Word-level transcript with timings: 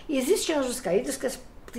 E 0.09 0.17
existem 0.17 0.56
anjos 0.56 0.80
caídos 0.80 1.16
que 1.16 1.28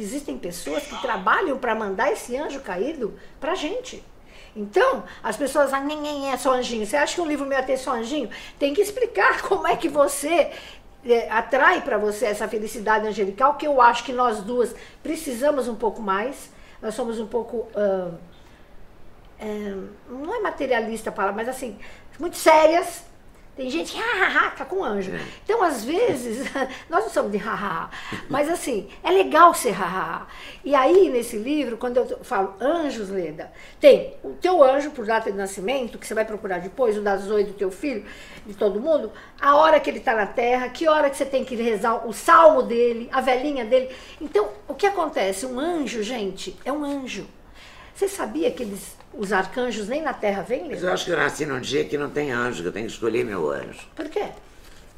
existem 0.00 0.38
pessoas 0.38 0.84
que 0.84 1.02
trabalham 1.02 1.58
para 1.58 1.74
mandar 1.74 2.12
esse 2.12 2.36
anjo 2.36 2.60
caído 2.60 3.18
para 3.40 3.52
a 3.52 3.56
gente. 3.56 4.02
Então, 4.54 5.02
as 5.20 5.36
pessoas, 5.36 5.72
ah, 5.72 5.80
ninguém 5.80 6.30
é 6.30 6.36
só 6.36 6.54
anjinho. 6.54 6.86
Você 6.86 6.96
acha 6.96 7.16
que 7.16 7.20
um 7.20 7.26
livro 7.26 7.46
meu 7.46 7.58
é 7.58 7.76
só 7.76 7.94
anjinho? 7.94 8.30
Tem 8.60 8.72
que 8.72 8.80
explicar 8.80 9.42
como 9.48 9.66
é 9.66 9.76
que 9.76 9.88
você 9.88 10.52
é, 11.04 11.28
atrai 11.28 11.82
para 11.82 11.98
você 11.98 12.26
essa 12.26 12.46
felicidade 12.46 13.08
angelical, 13.08 13.54
que 13.54 13.66
eu 13.66 13.82
acho 13.82 14.04
que 14.04 14.12
nós 14.12 14.40
duas 14.40 14.72
precisamos 15.02 15.66
um 15.66 15.74
pouco 15.74 16.00
mais 16.00 16.51
nós 16.82 16.94
somos 16.94 17.20
um 17.20 17.26
pouco. 17.26 17.68
Uh, 17.74 18.18
é, 19.38 19.74
não 20.08 20.34
é 20.34 20.40
materialista 20.40 21.10
a 21.10 21.12
palavra, 21.12 21.36
mas 21.36 21.48
assim, 21.48 21.78
muito 22.18 22.36
sérias. 22.36 23.04
Tem 23.54 23.68
gente 23.68 23.92
que 23.92 23.98
hahaha, 24.00 24.50
tá 24.50 24.64
com 24.64 24.82
anjo. 24.82 25.14
É. 25.14 25.20
Então, 25.44 25.62
às 25.62 25.84
vezes, 25.84 26.46
nós 26.88 27.04
não 27.04 27.10
somos 27.10 27.32
de 27.32 27.38
hahaha, 27.38 27.90
mas 28.28 28.48
assim, 28.48 28.88
é 29.02 29.10
legal 29.10 29.52
ser 29.52 29.72
hahaha. 29.72 30.26
E 30.64 30.74
aí, 30.74 31.10
nesse 31.10 31.36
livro, 31.36 31.76
quando 31.76 31.98
eu 31.98 32.24
falo 32.24 32.54
anjos, 32.60 33.10
Leda, 33.10 33.52
tem 33.78 34.14
o 34.24 34.30
teu 34.30 34.62
anjo 34.62 34.90
por 34.90 35.04
data 35.04 35.30
de 35.30 35.36
nascimento, 35.36 35.98
que 35.98 36.06
você 36.06 36.14
vai 36.14 36.24
procurar 36.24 36.60
depois, 36.60 36.96
o 36.96 37.02
da 37.02 37.16
Zoe 37.16 37.44
do 37.44 37.52
teu 37.52 37.70
filho, 37.70 38.04
de 38.46 38.54
todo 38.54 38.80
mundo, 38.80 39.12
a 39.40 39.56
hora 39.56 39.78
que 39.78 39.90
ele 39.90 39.98
está 39.98 40.14
na 40.14 40.26
terra, 40.26 40.68
que 40.70 40.88
hora 40.88 41.10
que 41.10 41.16
você 41.16 41.26
tem 41.26 41.44
que 41.44 41.54
rezar 41.54 42.06
o 42.06 42.12
salmo 42.12 42.62
dele, 42.62 43.08
a 43.12 43.20
velhinha 43.20 43.64
dele. 43.64 43.94
Então, 44.20 44.48
o 44.66 44.74
que 44.74 44.86
acontece? 44.86 45.44
Um 45.44 45.60
anjo, 45.60 46.02
gente, 46.02 46.56
é 46.64 46.72
um 46.72 46.82
anjo. 46.82 47.26
Você 47.94 48.08
sabia 48.08 48.50
que 48.50 48.62
eles 48.62 48.96
os 49.14 49.32
arcanjos 49.32 49.88
nem 49.88 50.02
na 50.02 50.12
Terra 50.12 50.42
vêm? 50.42 50.68
Mas 50.68 50.82
eu 50.82 50.92
acho 50.92 51.04
que 51.04 51.10
eu 51.10 51.16
nasci 51.16 51.46
num 51.46 51.60
dia 51.60 51.84
que 51.84 51.98
não 51.98 52.10
tem 52.10 52.32
anjo, 52.32 52.62
que 52.62 52.68
eu 52.68 52.72
tenho 52.72 52.86
que 52.86 52.92
escolher 52.92 53.24
meu 53.24 53.50
anjo. 53.50 53.86
Por 53.94 54.08
quê? 54.08 54.28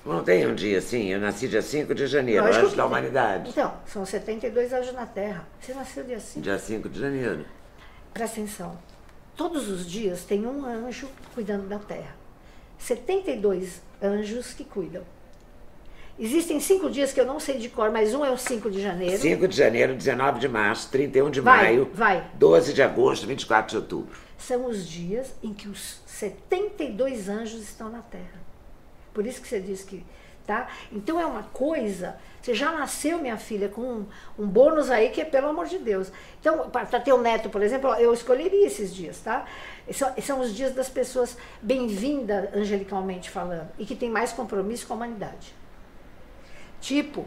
Não 0.05 0.23
tem 0.23 0.47
um 0.47 0.55
dia 0.55 0.79
assim, 0.79 1.09
eu 1.09 1.19
nasci 1.19 1.49
dia 1.49 1.63
5 1.63 1.95
de 1.95 2.07
janeiro, 2.07 2.45
não, 2.45 2.53
anjo 2.53 2.77
da 2.77 2.85
humanidade. 2.85 3.49
Então, 3.49 3.73
são 3.87 4.05
72 4.05 4.73
anjos 4.73 4.93
na 4.93 5.07
Terra. 5.07 5.49
Você 5.59 5.73
nasceu 5.73 6.05
dia 6.05 6.21
5? 6.21 6.41
Dia 6.43 6.59
5 6.59 6.89
de 6.91 7.01
janeiro. 7.01 7.47
Presta 8.13 8.41
atenção. 8.41 8.79
Todos 9.35 9.69
os 9.69 9.87
dias 9.91 10.25
tem 10.25 10.47
um 10.47 10.65
anjo 10.65 11.09
cuidando 11.35 11.67
da 11.67 11.79
Terra. 11.79 12.15
72 12.79 13.81
anjos 14.03 14.53
que 14.53 14.65
cuidam. 14.65 15.03
Existem 16.19 16.61
cinco 16.61 16.89
dias 16.89 17.13
que 17.13 17.21
eu 17.21 17.27
não 17.27 17.41
sei 17.41 17.59
de 17.59 17.69
cor, 17.69 17.91
mas 17.91 18.15
um 18.15 18.25
é 18.25 18.31
o 18.31 18.39
5 18.39 18.71
de 18.71 18.81
janeiro. 18.81 19.19
5 19.19 19.49
de 19.49 19.57
janeiro, 19.57 19.95
19 19.95 20.39
de 20.39 20.49
março, 20.49 20.89
31 20.91 21.31
de 21.31 21.41
vai, 21.41 21.65
maio, 21.65 21.91
vai. 21.93 22.25
12 22.35 22.73
de 22.73 22.83
agosto, 22.83 23.27
24 23.27 23.71
de 23.71 23.77
outubro. 23.77 24.19
São 24.39 24.67
os 24.67 24.87
dias 24.89 25.35
em 25.43 25.53
que 25.53 25.69
os 25.69 26.01
72 26.07 27.29
anjos 27.29 27.61
estão 27.63 27.91
na 27.91 28.01
Terra. 28.01 28.45
Por 29.13 29.27
isso 29.27 29.41
que 29.41 29.49
você 29.49 29.61
diz 29.61 29.83
que. 29.83 30.05
Tá? 30.47 30.69
Então 30.93 31.19
é 31.19 31.25
uma 31.25 31.45
coisa. 31.45 32.17
Você 32.41 32.55
já 32.55 32.71
nasceu, 32.71 33.19
minha 33.19 33.39
filha, 33.39 33.69
com 33.69 33.81
um, 33.81 34.07
um 34.39 34.47
bônus 34.47 34.91
aí 34.91 35.09
que 35.09 35.23
é 35.23 35.25
pelo 35.25 35.49
amor 35.49 35.67
de 35.67 35.79
Deus. 35.79 36.13
Então, 36.39 36.69
para 36.69 37.01
ter 37.01 37.15
um 37.15 37.21
neto, 37.23 37.49
por 37.49 37.63
exemplo, 37.63 37.95
eu 37.95 38.13
escolheria 38.13 38.67
esses 38.67 38.95
dias, 38.95 39.19
tá? 39.21 39.47
São, 39.91 40.13
são 40.21 40.41
os 40.41 40.55
dias 40.55 40.75
das 40.75 40.91
pessoas 40.91 41.39
bem-vindas, 41.63 42.55
angelicalmente 42.55 43.31
falando, 43.31 43.71
e 43.79 43.87
que 43.87 43.97
tem 43.97 44.11
mais 44.11 44.33
compromisso 44.33 44.87
com 44.87 44.93
a 44.93 44.97
humanidade. 44.97 45.55
Tipo, 46.85 47.25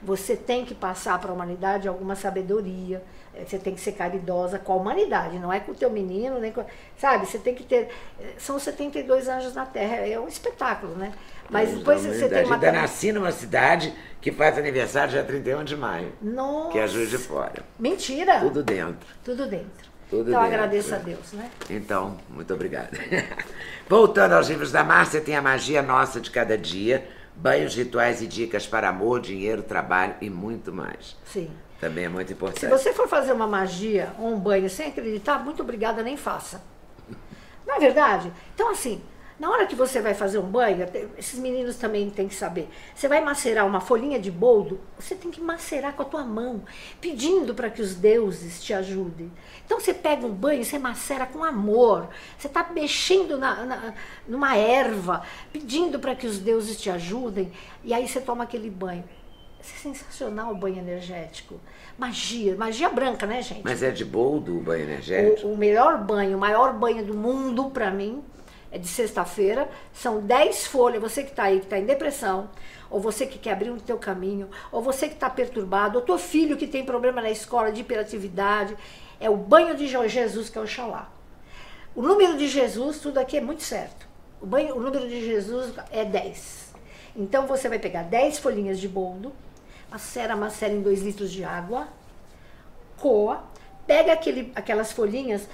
você 0.00 0.36
tem 0.36 0.64
que 0.64 0.72
passar 0.72 1.18
para 1.18 1.32
a 1.32 1.34
humanidade 1.34 1.88
alguma 1.88 2.14
sabedoria, 2.14 3.02
eh, 3.34 3.44
você 3.44 3.58
tem 3.58 3.74
que 3.74 3.80
ser 3.80 3.90
caridosa 3.90 4.56
com 4.56 4.72
a 4.72 4.76
humanidade, 4.76 5.36
não 5.40 5.52
é 5.52 5.58
com 5.58 5.72
o 5.72 5.74
teu 5.74 5.90
menino, 5.90 6.38
nem 6.38 6.52
com, 6.52 6.64
sabe? 6.96 7.26
Você 7.26 7.36
tem 7.36 7.52
que 7.52 7.64
ter, 7.64 7.88
eh, 8.20 8.34
são 8.38 8.56
72 8.56 9.26
anjos 9.26 9.52
na 9.52 9.66
Terra, 9.66 9.96
é 10.06 10.18
um 10.18 10.28
espetáculo, 10.28 10.94
né? 10.94 11.12
Mas 11.50 11.76
depois 11.76 12.06
você 12.06 12.28
tem 12.28 12.44
uma... 12.44 12.54
Ainda 12.54 12.70
nasci 12.70 13.10
numa 13.10 13.32
cidade 13.32 13.92
que 14.20 14.30
faz 14.30 14.56
aniversário 14.56 15.10
dia 15.10 15.24
31 15.24 15.64
de 15.64 15.76
maio, 15.76 16.12
Nossa. 16.22 16.70
que 16.70 16.78
é 16.78 16.86
Juiz 16.86 17.10
de 17.10 17.18
Fora. 17.18 17.64
Mentira! 17.80 18.38
Tudo 18.38 18.62
dentro. 18.62 19.08
Tudo 19.24 19.48
dentro. 19.48 19.90
Tudo 20.08 20.30
então 20.30 20.40
dentro. 20.40 20.54
agradeço 20.54 20.94
a 20.94 20.98
Deus, 20.98 21.32
né? 21.32 21.50
Então, 21.68 22.16
muito 22.28 22.54
obrigada. 22.54 22.90
Voltando 23.90 24.34
aos 24.34 24.48
livros 24.48 24.70
da 24.70 24.84
Márcia, 24.84 25.20
tem 25.20 25.34
a 25.34 25.42
magia 25.42 25.82
nossa 25.82 26.20
de 26.20 26.30
cada 26.30 26.56
dia, 26.56 27.04
banhos, 27.36 27.74
rituais 27.74 28.20
e 28.22 28.26
dicas 28.26 28.66
para 28.66 28.88
amor, 28.88 29.20
dinheiro, 29.20 29.62
trabalho 29.62 30.14
e 30.20 30.28
muito 30.28 30.72
mais. 30.72 31.16
Sim. 31.24 31.50
Também 31.80 32.04
é 32.04 32.08
muito 32.08 32.32
importante. 32.32 32.60
Se 32.60 32.68
você 32.68 32.92
for 32.92 33.08
fazer 33.08 33.32
uma 33.32 33.46
magia 33.46 34.12
ou 34.18 34.28
um 34.34 34.38
banho 34.38 34.68
sem 34.68 34.88
acreditar, 34.88 35.38
muito 35.38 35.62
obrigada, 35.62 36.02
nem 36.02 36.16
faça. 36.16 36.62
Não 37.66 37.76
é 37.76 37.78
verdade? 37.78 38.32
Então, 38.54 38.70
assim, 38.70 39.00
na 39.40 39.48
hora 39.48 39.66
que 39.66 39.74
você 39.74 40.02
vai 40.02 40.12
fazer 40.12 40.38
um 40.38 40.46
banho, 40.46 40.86
esses 41.16 41.38
meninos 41.38 41.76
também 41.76 42.10
têm 42.10 42.28
que 42.28 42.34
saber. 42.34 42.68
Você 42.94 43.08
vai 43.08 43.22
macerar 43.22 43.66
uma 43.66 43.80
folhinha 43.80 44.20
de 44.20 44.30
boldo, 44.30 44.78
você 44.98 45.14
tem 45.14 45.30
que 45.30 45.40
macerar 45.40 45.94
com 45.94 46.02
a 46.02 46.04
tua 46.04 46.22
mão, 46.22 46.62
pedindo 47.00 47.54
para 47.54 47.70
que 47.70 47.80
os 47.80 47.94
deuses 47.94 48.62
te 48.62 48.74
ajudem. 48.74 49.32
Então 49.64 49.80
você 49.80 49.94
pega 49.94 50.26
um 50.26 50.30
banho, 50.30 50.62
você 50.62 50.78
macera 50.78 51.24
com 51.24 51.42
amor. 51.42 52.10
Você 52.36 52.48
está 52.48 52.68
mexendo 52.70 53.38
na, 53.38 53.64
na, 53.64 53.94
numa 54.28 54.54
erva, 54.58 55.22
pedindo 55.50 55.98
para 55.98 56.14
que 56.14 56.26
os 56.26 56.38
deuses 56.38 56.78
te 56.78 56.90
ajudem, 56.90 57.50
e 57.82 57.94
aí 57.94 58.06
você 58.06 58.20
toma 58.20 58.44
aquele 58.44 58.68
banho. 58.68 59.04
É 59.58 59.62
sensacional 59.62 60.52
o 60.52 60.54
banho 60.54 60.80
energético. 60.80 61.58
Magia, 61.96 62.56
magia 62.56 62.90
branca, 62.90 63.26
né, 63.26 63.40
gente? 63.40 63.64
Mas 63.64 63.82
é 63.82 63.90
de 63.90 64.04
boldo 64.04 64.58
o 64.58 64.60
banho 64.60 64.82
energético? 64.82 65.48
O, 65.48 65.54
o 65.54 65.56
melhor 65.56 65.96
banho, 66.04 66.36
o 66.36 66.40
maior 66.40 66.74
banho 66.74 67.02
do 67.02 67.14
mundo 67.14 67.70
para 67.70 67.90
mim 67.90 68.22
de 68.78 68.86
sexta-feira, 68.86 69.68
são 69.92 70.20
10 70.20 70.66
folhas, 70.66 71.00
você 71.00 71.24
que 71.24 71.30
está 71.30 71.44
aí, 71.44 71.58
que 71.58 71.66
está 71.66 71.78
em 71.78 71.84
depressão, 71.84 72.48
ou 72.88 73.00
você 73.00 73.26
que 73.26 73.38
quer 73.38 73.52
abrir 73.52 73.70
um 73.70 73.78
teu 73.78 73.98
caminho, 73.98 74.48
ou 74.70 74.80
você 74.82 75.08
que 75.08 75.14
está 75.14 75.28
perturbado, 75.28 75.98
ou 75.98 76.04
teu 76.04 76.18
filho 76.18 76.56
que 76.56 76.66
tem 76.66 76.84
problema 76.84 77.20
na 77.20 77.30
escola 77.30 77.72
de 77.72 77.80
hiperatividade, 77.80 78.76
é 79.18 79.28
o 79.28 79.36
banho 79.36 79.76
de 79.76 79.86
Jesus 79.86 80.48
que 80.48 80.58
é 80.58 80.60
o 80.60 80.66
Xalá. 80.66 81.10
O 81.94 82.02
número 82.02 82.36
de 82.36 82.48
Jesus, 82.48 82.98
tudo 83.00 83.18
aqui 83.18 83.36
é 83.36 83.40
muito 83.40 83.62
certo. 83.62 84.08
O, 84.40 84.46
banho, 84.46 84.76
o 84.76 84.80
número 84.80 85.08
de 85.08 85.24
Jesus 85.24 85.74
é 85.90 86.04
10. 86.04 86.74
Então 87.16 87.46
você 87.46 87.68
vai 87.68 87.78
pegar 87.78 88.04
10 88.04 88.38
folhinhas 88.38 88.78
de 88.78 88.88
boldo, 88.88 89.32
macera, 89.90 90.36
macera 90.36 90.72
em 90.72 90.80
2 90.80 91.02
litros 91.02 91.32
de 91.32 91.44
água, 91.44 91.88
coa, 92.96 93.42
pega 93.86 94.12
aquele, 94.12 94.52
aquelas 94.54 94.92
folhinhas, 94.92 95.48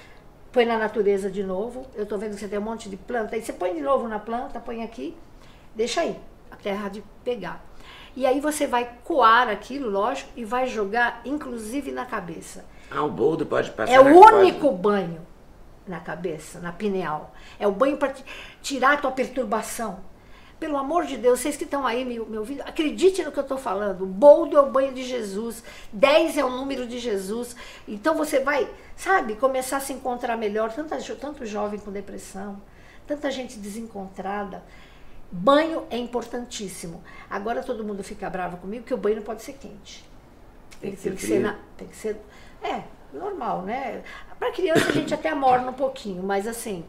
põe 0.53 0.65
na 0.65 0.79
natureza 0.79 1.31
de 1.31 1.43
novo. 1.43 1.87
Eu 1.95 2.05
estou 2.05 2.19
vendo 2.19 2.35
que 2.35 2.41
você 2.41 2.49
tem 2.49 2.59
um 2.59 2.63
monte 2.63 2.89
de 2.89 2.97
planta, 2.97 3.35
aí 3.35 3.43
você 3.43 3.53
põe 3.53 3.75
de 3.75 3.81
novo 3.81 4.09
na 4.09 4.19
planta, 4.19 4.61
põe 4.61 4.83
aqui, 4.83 5.17
deixa 5.75 6.01
aí, 6.01 6.19
a 6.51 6.57
terra 6.57 6.89
de 6.89 7.03
pegar. 7.25 7.65
E 8.17 8.25
aí 8.25 8.41
você 8.41 8.67
vai 8.67 8.91
coar 9.05 9.49
aquilo, 9.49 9.91
lógico, 9.91 10.31
e 10.35 10.45
vai 10.45 10.67
jogar, 10.67 11.21
inclusive, 11.25 11.93
na 11.93 12.07
cabeça. 12.07 12.65
Ah, 12.91 13.03
o 13.03 13.11
boldo 13.11 13.45
pode 13.45 13.71
passar. 13.73 13.93
É 13.93 14.01
o 14.01 14.07
único 14.07 14.69
pode... 14.69 14.79
banho 14.81 15.27
na 15.87 16.01
cabeça, 16.01 16.59
na 16.61 16.73
pineal. 16.73 17.35
É 17.61 17.67
o 17.69 17.73
banho 17.73 17.99
para 17.99 18.15
tirar 18.63 18.95
a 18.95 18.97
tua 18.97 19.11
perturbação. 19.11 20.01
Pelo 20.59 20.79
amor 20.79 21.05
de 21.05 21.19
Deus, 21.19 21.41
vocês 21.41 21.57
que 21.57 21.65
estão 21.65 21.87
aí 21.87 22.05
me, 22.05 22.19
me 22.19 22.39
ouvindo, 22.39 22.63
acredite 22.63 23.23
no 23.23 23.31
que 23.31 23.39
eu 23.39 23.43
estou 23.43 23.59
falando. 23.59 24.03
O 24.03 24.07
boldo 24.07 24.57
é 24.57 24.61
o 24.61 24.71
banho 24.71 24.95
de 24.95 25.03
Jesus, 25.03 25.63
10 25.93 26.39
é 26.39 26.45
o 26.45 26.51
número 26.51 26.87
de 26.87 26.99
Jesus. 26.99 27.55
Então 27.87 28.15
você 28.15 28.41
vai, 28.41 28.69
sabe, 28.97 29.37
começar 29.37 29.77
a 29.77 29.81
se 29.81 29.93
encontrar 29.93 30.37
melhor. 30.37 30.73
Tanta, 30.73 30.97
tanto 31.15 31.45
jovem 31.45 31.79
com 31.79 31.93
depressão, 31.93 32.61
tanta 33.07 33.31
gente 33.31 33.59
desencontrada. 33.59 34.63
Banho 35.31 35.85
é 35.91 35.99
importantíssimo. 35.99 37.05
Agora 37.29 37.63
todo 37.63 37.85
mundo 37.85 38.03
fica 38.03 38.31
bravo 38.31 38.57
comigo 38.57 38.85
que 38.85 38.95
o 38.95 38.97
banho 38.97 39.17
não 39.17 39.23
pode 39.23 39.43
ser 39.43 39.55
quente. 39.55 40.09
Tem, 40.81 40.93
tem, 40.93 41.15
que, 41.15 41.21
ser, 41.21 41.27
ser 41.27 41.41
na, 41.41 41.59
tem 41.77 41.89
que 41.89 41.97
ser. 41.97 42.17
É, 42.63 42.83
normal, 43.13 43.63
né? 43.63 44.03
Para 44.39 44.53
criança 44.53 44.89
a 44.89 44.93
gente 44.93 45.13
até 45.13 45.29
amorna 45.29 45.71
um 45.71 45.75
pouquinho, 45.75 46.23
mas 46.23 46.47
assim, 46.47 46.85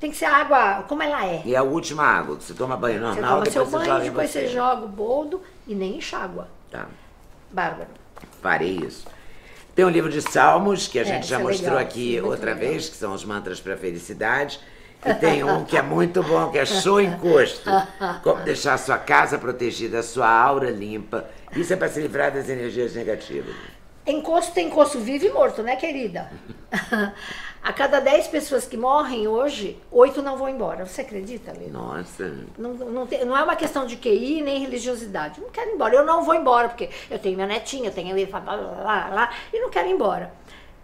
tem 0.00 0.10
que 0.10 0.16
ser 0.16 0.26
água 0.26 0.84
como 0.88 1.02
ela 1.02 1.24
é. 1.24 1.42
E 1.44 1.54
a 1.56 1.62
última 1.62 2.04
água, 2.04 2.36
você 2.36 2.52
toma 2.54 2.76
banho 2.76 3.00
normal, 3.00 3.40
você 3.44 3.50
toma 3.50 3.64
depois 3.64 3.70
seu 3.70 3.78
banho, 3.78 3.86
banho, 3.92 4.04
depois 4.10 4.30
você 4.30 4.48
joga 4.48 4.84
o 4.84 4.88
boldo 4.88 5.42
e 5.66 5.74
nem 5.74 5.96
enxágua. 5.96 6.48
Tá. 6.70 6.86
Bárbaro. 7.50 7.90
Farei 8.42 8.76
isso. 8.86 9.06
Tem 9.74 9.84
um 9.84 9.90
livro 9.90 10.10
de 10.10 10.22
salmos 10.22 10.88
que 10.88 10.98
a 10.98 11.02
É, 11.02 11.04
gente 11.04 11.26
já 11.26 11.38
é 11.38 11.42
mostrou 11.42 11.70
legal, 11.74 11.86
aqui 11.86 12.16
é 12.16 12.20
muito 12.20 12.30
outra 12.32 12.54
legal. 12.54 12.70
vez, 12.70 12.88
que 12.88 12.96
são 12.96 13.12
os 13.12 13.24
mantras 13.24 13.60
para 13.60 13.76
felicidade. 13.76 14.58
E 15.04 15.14
tem 15.14 15.44
um 15.44 15.64
que 15.64 15.76
é 15.76 15.82
muito 15.82 16.22
bom, 16.22 16.50
que 16.50 16.58
é 16.58 16.64
show 16.64 17.00
encosto. 17.00 17.70
Como 18.22 18.42
deixar 18.42 18.74
a 18.74 18.78
sua 18.78 18.98
casa 18.98 19.38
protegida, 19.38 19.98
a 19.98 20.02
sua 20.02 20.28
aura 20.28 20.70
limpa. 20.70 21.26
Isso 21.54 21.72
é 21.72 21.76
para 21.76 21.88
se 21.88 22.00
livrar 22.00 22.32
das 22.32 22.48
energias 22.48 22.94
negativas. 22.94 23.54
Encosto 24.06 24.52
tem 24.52 24.68
encosto 24.68 24.98
vivo 25.00 25.24
e 25.26 25.30
morto, 25.30 25.62
né, 25.62 25.74
querida? 25.76 26.30
a 27.62 27.72
cada 27.72 27.98
10 27.98 28.28
pessoas 28.28 28.64
que 28.64 28.76
morrem 28.76 29.26
hoje, 29.26 29.76
8 29.90 30.22
não 30.22 30.36
vão 30.36 30.48
embora. 30.48 30.86
Você 30.86 31.00
acredita, 31.00 31.52
Lê? 31.52 31.66
Nossa. 31.66 32.32
Não, 32.56 32.74
não, 32.74 33.06
tem- 33.06 33.24
não 33.24 33.36
é 33.36 33.42
uma 33.42 33.56
questão 33.56 33.84
de 33.84 33.96
QI 33.96 34.40
nem 34.42 34.60
religiosidade. 34.60 35.40
Não 35.40 35.50
quero 35.50 35.70
ir 35.70 35.74
embora. 35.74 35.94
Eu 35.96 36.04
não 36.06 36.22
vou 36.22 36.34
embora, 36.34 36.68
porque 36.68 36.88
eu 37.10 37.18
tenho 37.18 37.34
minha 37.34 37.48
netinha, 37.48 37.88
eu 37.88 37.92
tenho 37.92 38.16
ele, 38.16 38.30
lá, 38.30 38.38
lá, 38.38 38.54
lá, 38.54 39.08
lá, 39.08 39.32
e 39.52 39.60
não 39.60 39.68
quero 39.68 39.88
ir 39.88 39.92
embora. 39.92 40.32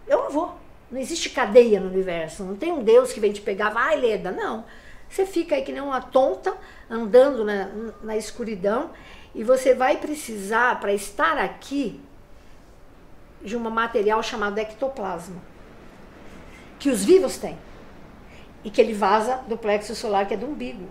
Eu 0.05 0.23
não 0.23 0.29
vou. 0.29 0.53
Não 0.91 0.99
existe 0.99 1.29
cadeia 1.29 1.79
no 1.79 1.87
universo. 1.87 2.43
Não 2.43 2.55
tem 2.57 2.73
um 2.73 2.83
Deus 2.83 3.13
que 3.13 3.19
vem 3.21 3.31
te 3.31 3.39
pegar, 3.39 3.69
vai, 3.69 3.95
Leda. 3.95 4.31
Não. 4.31 4.65
Você 5.09 5.25
fica 5.25 5.55
aí 5.55 5.61
que 5.61 5.71
nem 5.71 5.81
uma 5.81 6.01
tonta, 6.01 6.53
andando 6.89 7.45
na, 7.45 7.69
na 8.01 8.17
escuridão, 8.17 8.89
e 9.33 9.41
você 9.43 9.73
vai 9.73 9.97
precisar, 9.97 10.79
para 10.81 10.91
estar 10.93 11.37
aqui, 11.37 12.01
de 13.43 13.57
um 13.57 13.59
material 13.69 14.21
chamado 14.23 14.57
ectoplasma, 14.57 15.41
que 16.79 16.89
os 16.89 17.03
vivos 17.03 17.37
têm, 17.37 17.57
e 18.63 18.69
que 18.69 18.79
ele 18.79 18.93
vaza 18.93 19.37
do 19.47 19.57
plexo 19.57 19.95
solar, 19.95 20.27
que 20.27 20.33
é 20.33 20.37
do 20.37 20.45
umbigo. 20.45 20.87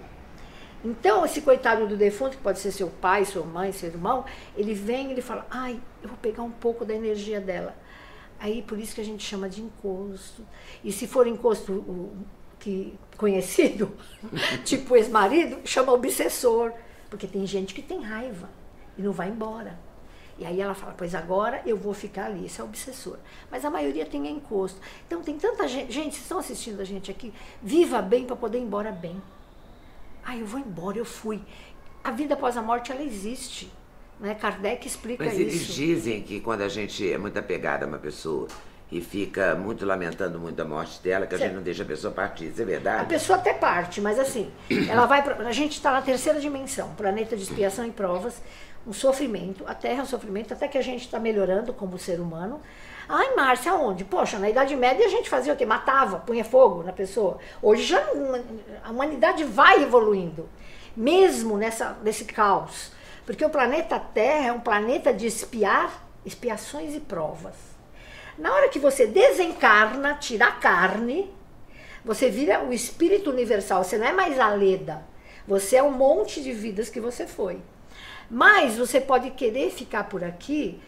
Então, 0.84 1.24
esse 1.24 1.40
coitado 1.40 1.86
do 1.86 1.96
defunto, 1.96 2.36
que 2.36 2.42
pode 2.42 2.58
ser 2.58 2.72
seu 2.72 2.88
pai, 2.88 3.24
sua 3.24 3.44
mãe, 3.44 3.70
seu 3.72 3.88
irmão, 3.88 4.24
ele 4.56 4.74
vem 4.74 5.08
e 5.08 5.12
ele 5.12 5.22
fala: 5.22 5.46
ai, 5.48 5.80
eu 6.02 6.08
vou 6.08 6.18
pegar 6.18 6.42
um 6.42 6.50
pouco 6.50 6.84
da 6.84 6.94
energia 6.94 7.40
dela. 7.40 7.76
Aí, 8.38 8.62
por 8.62 8.78
isso 8.78 8.94
que 8.94 9.00
a 9.00 9.04
gente 9.04 9.24
chama 9.24 9.48
de 9.48 9.62
encosto. 9.62 10.44
E 10.82 10.90
se 10.90 11.06
for 11.06 11.28
encosto 11.28 11.72
o, 11.72 12.16
que, 12.58 12.98
conhecido, 13.16 13.92
tipo 14.64 14.96
ex-marido, 14.96 15.60
chama 15.64 15.92
obsessor. 15.92 16.72
Porque 17.08 17.28
tem 17.28 17.46
gente 17.46 17.74
que 17.74 17.82
tem 17.82 18.02
raiva 18.02 18.50
e 18.98 19.02
não 19.02 19.12
vai 19.12 19.28
embora. 19.28 19.78
E 20.38 20.46
aí 20.46 20.60
ela 20.60 20.74
fala, 20.74 20.94
pois 20.96 21.14
agora 21.14 21.62
eu 21.66 21.76
vou 21.76 21.92
ficar 21.92 22.26
ali, 22.26 22.46
isso 22.46 22.60
é 22.60 22.64
obsessor. 22.64 23.16
Mas 23.50 23.64
a 23.64 23.70
maioria 23.70 24.06
tem 24.06 24.26
encosto. 24.28 24.80
Então 25.06 25.22
tem 25.22 25.36
tanta 25.38 25.68
gente, 25.68 25.92
gente, 25.92 26.12
vocês 26.14 26.22
estão 26.22 26.38
assistindo 26.38 26.80
a 26.80 26.84
gente 26.84 27.10
aqui, 27.10 27.32
viva 27.62 28.00
bem 28.00 28.24
para 28.24 28.36
poder 28.36 28.58
ir 28.58 28.62
embora 28.62 28.90
bem. 28.90 29.20
Ah, 30.24 30.36
eu 30.36 30.46
vou 30.46 30.60
embora, 30.60 30.98
eu 30.98 31.04
fui. 31.04 31.40
A 32.02 32.10
vida 32.10 32.34
após 32.34 32.56
a 32.56 32.62
morte, 32.62 32.90
ela 32.90 33.02
existe. 33.02 33.70
Né? 34.18 34.34
Kardec 34.34 34.86
explica 34.86 35.24
Mas 35.24 35.38
eles 35.38 35.54
isso. 35.54 35.72
dizem 35.72 36.22
que 36.22 36.40
quando 36.40 36.62
a 36.62 36.68
gente 36.68 37.10
é 37.12 37.18
muito 37.18 37.38
apegado 37.38 37.82
a 37.82 37.86
uma 37.86 37.98
pessoa 37.98 38.46
e 38.90 39.00
fica 39.00 39.54
muito 39.54 39.86
lamentando 39.86 40.38
muito 40.38 40.60
a 40.60 40.64
morte 40.64 41.02
dela, 41.02 41.26
que 41.26 41.34
a 41.34 41.38
gente 41.38 41.54
não 41.54 41.62
deixa 41.62 41.82
a 41.82 41.86
pessoa 41.86 42.12
partir. 42.12 42.48
Isso 42.48 42.60
é 42.60 42.62
A 42.62 42.66
verdade? 42.66 43.06
pessoa 43.08 43.38
até 43.38 43.54
parte, 43.54 44.00
mas 44.00 44.18
assim, 44.18 44.50
ela 44.88 45.06
vai 45.06 45.22
pra, 45.22 45.34
a 45.48 45.52
gente 45.52 45.72
está 45.72 45.90
na 45.92 46.02
terceira 46.02 46.38
dimensão, 46.38 46.94
planeta 46.94 47.34
de 47.34 47.42
expiação 47.42 47.86
e 47.86 47.90
provas, 47.90 48.42
um 48.86 48.92
sofrimento, 48.92 49.64
a 49.66 49.74
Terra 49.74 50.00
é 50.00 50.02
um 50.02 50.06
sofrimento, 50.06 50.52
até 50.52 50.66
que 50.66 50.76
a 50.76 50.82
gente 50.82 51.02
está 51.02 51.18
melhorando 51.18 51.72
como 51.72 51.98
ser 51.98 52.20
humano. 52.20 52.60
Ai, 53.08 53.34
Márcia, 53.34 53.72
aonde? 53.72 54.04
Poxa, 54.04 54.38
na 54.38 54.48
Idade 54.48 54.74
Média 54.76 55.06
a 55.06 55.08
gente 55.08 55.28
fazia 55.28 55.52
o 55.52 55.56
quê? 55.56 55.66
Matava, 55.66 56.18
punha 56.18 56.44
fogo 56.44 56.82
na 56.82 56.92
pessoa. 56.92 57.38
Hoje 57.60 57.82
já 57.82 58.02
a 58.84 58.90
humanidade 58.90 59.44
vai 59.44 59.82
evoluindo, 59.82 60.48
mesmo 60.96 61.56
nessa, 61.56 61.96
nesse 62.02 62.24
caos. 62.24 62.92
Porque 63.24 63.44
o 63.44 63.50
planeta 63.50 64.00
Terra 64.00 64.48
é 64.48 64.52
um 64.52 64.60
planeta 64.60 65.12
de 65.12 65.26
espiar, 65.26 66.04
expiações 66.24 66.94
e 66.94 67.00
provas. 67.00 67.54
Na 68.38 68.52
hora 68.52 68.68
que 68.68 68.78
você 68.78 69.06
desencarna, 69.06 70.14
tira 70.14 70.46
a 70.46 70.52
carne, 70.52 71.32
você 72.04 72.28
vira 72.28 72.64
o 72.64 72.72
espírito 72.72 73.30
universal, 73.30 73.84
você 73.84 73.96
não 73.96 74.06
é 74.06 74.12
mais 74.12 74.40
a 74.40 74.48
Leda. 74.48 75.04
Você 75.46 75.76
é 75.76 75.82
um 75.82 75.92
monte 75.92 76.42
de 76.42 76.52
vidas 76.52 76.88
que 76.88 77.00
você 77.00 77.26
foi. 77.26 77.60
Mas 78.34 78.78
você 78.78 78.98
pode 78.98 79.30
querer 79.32 79.70
ficar 79.70 80.04
por 80.04 80.24
aqui 80.24 80.80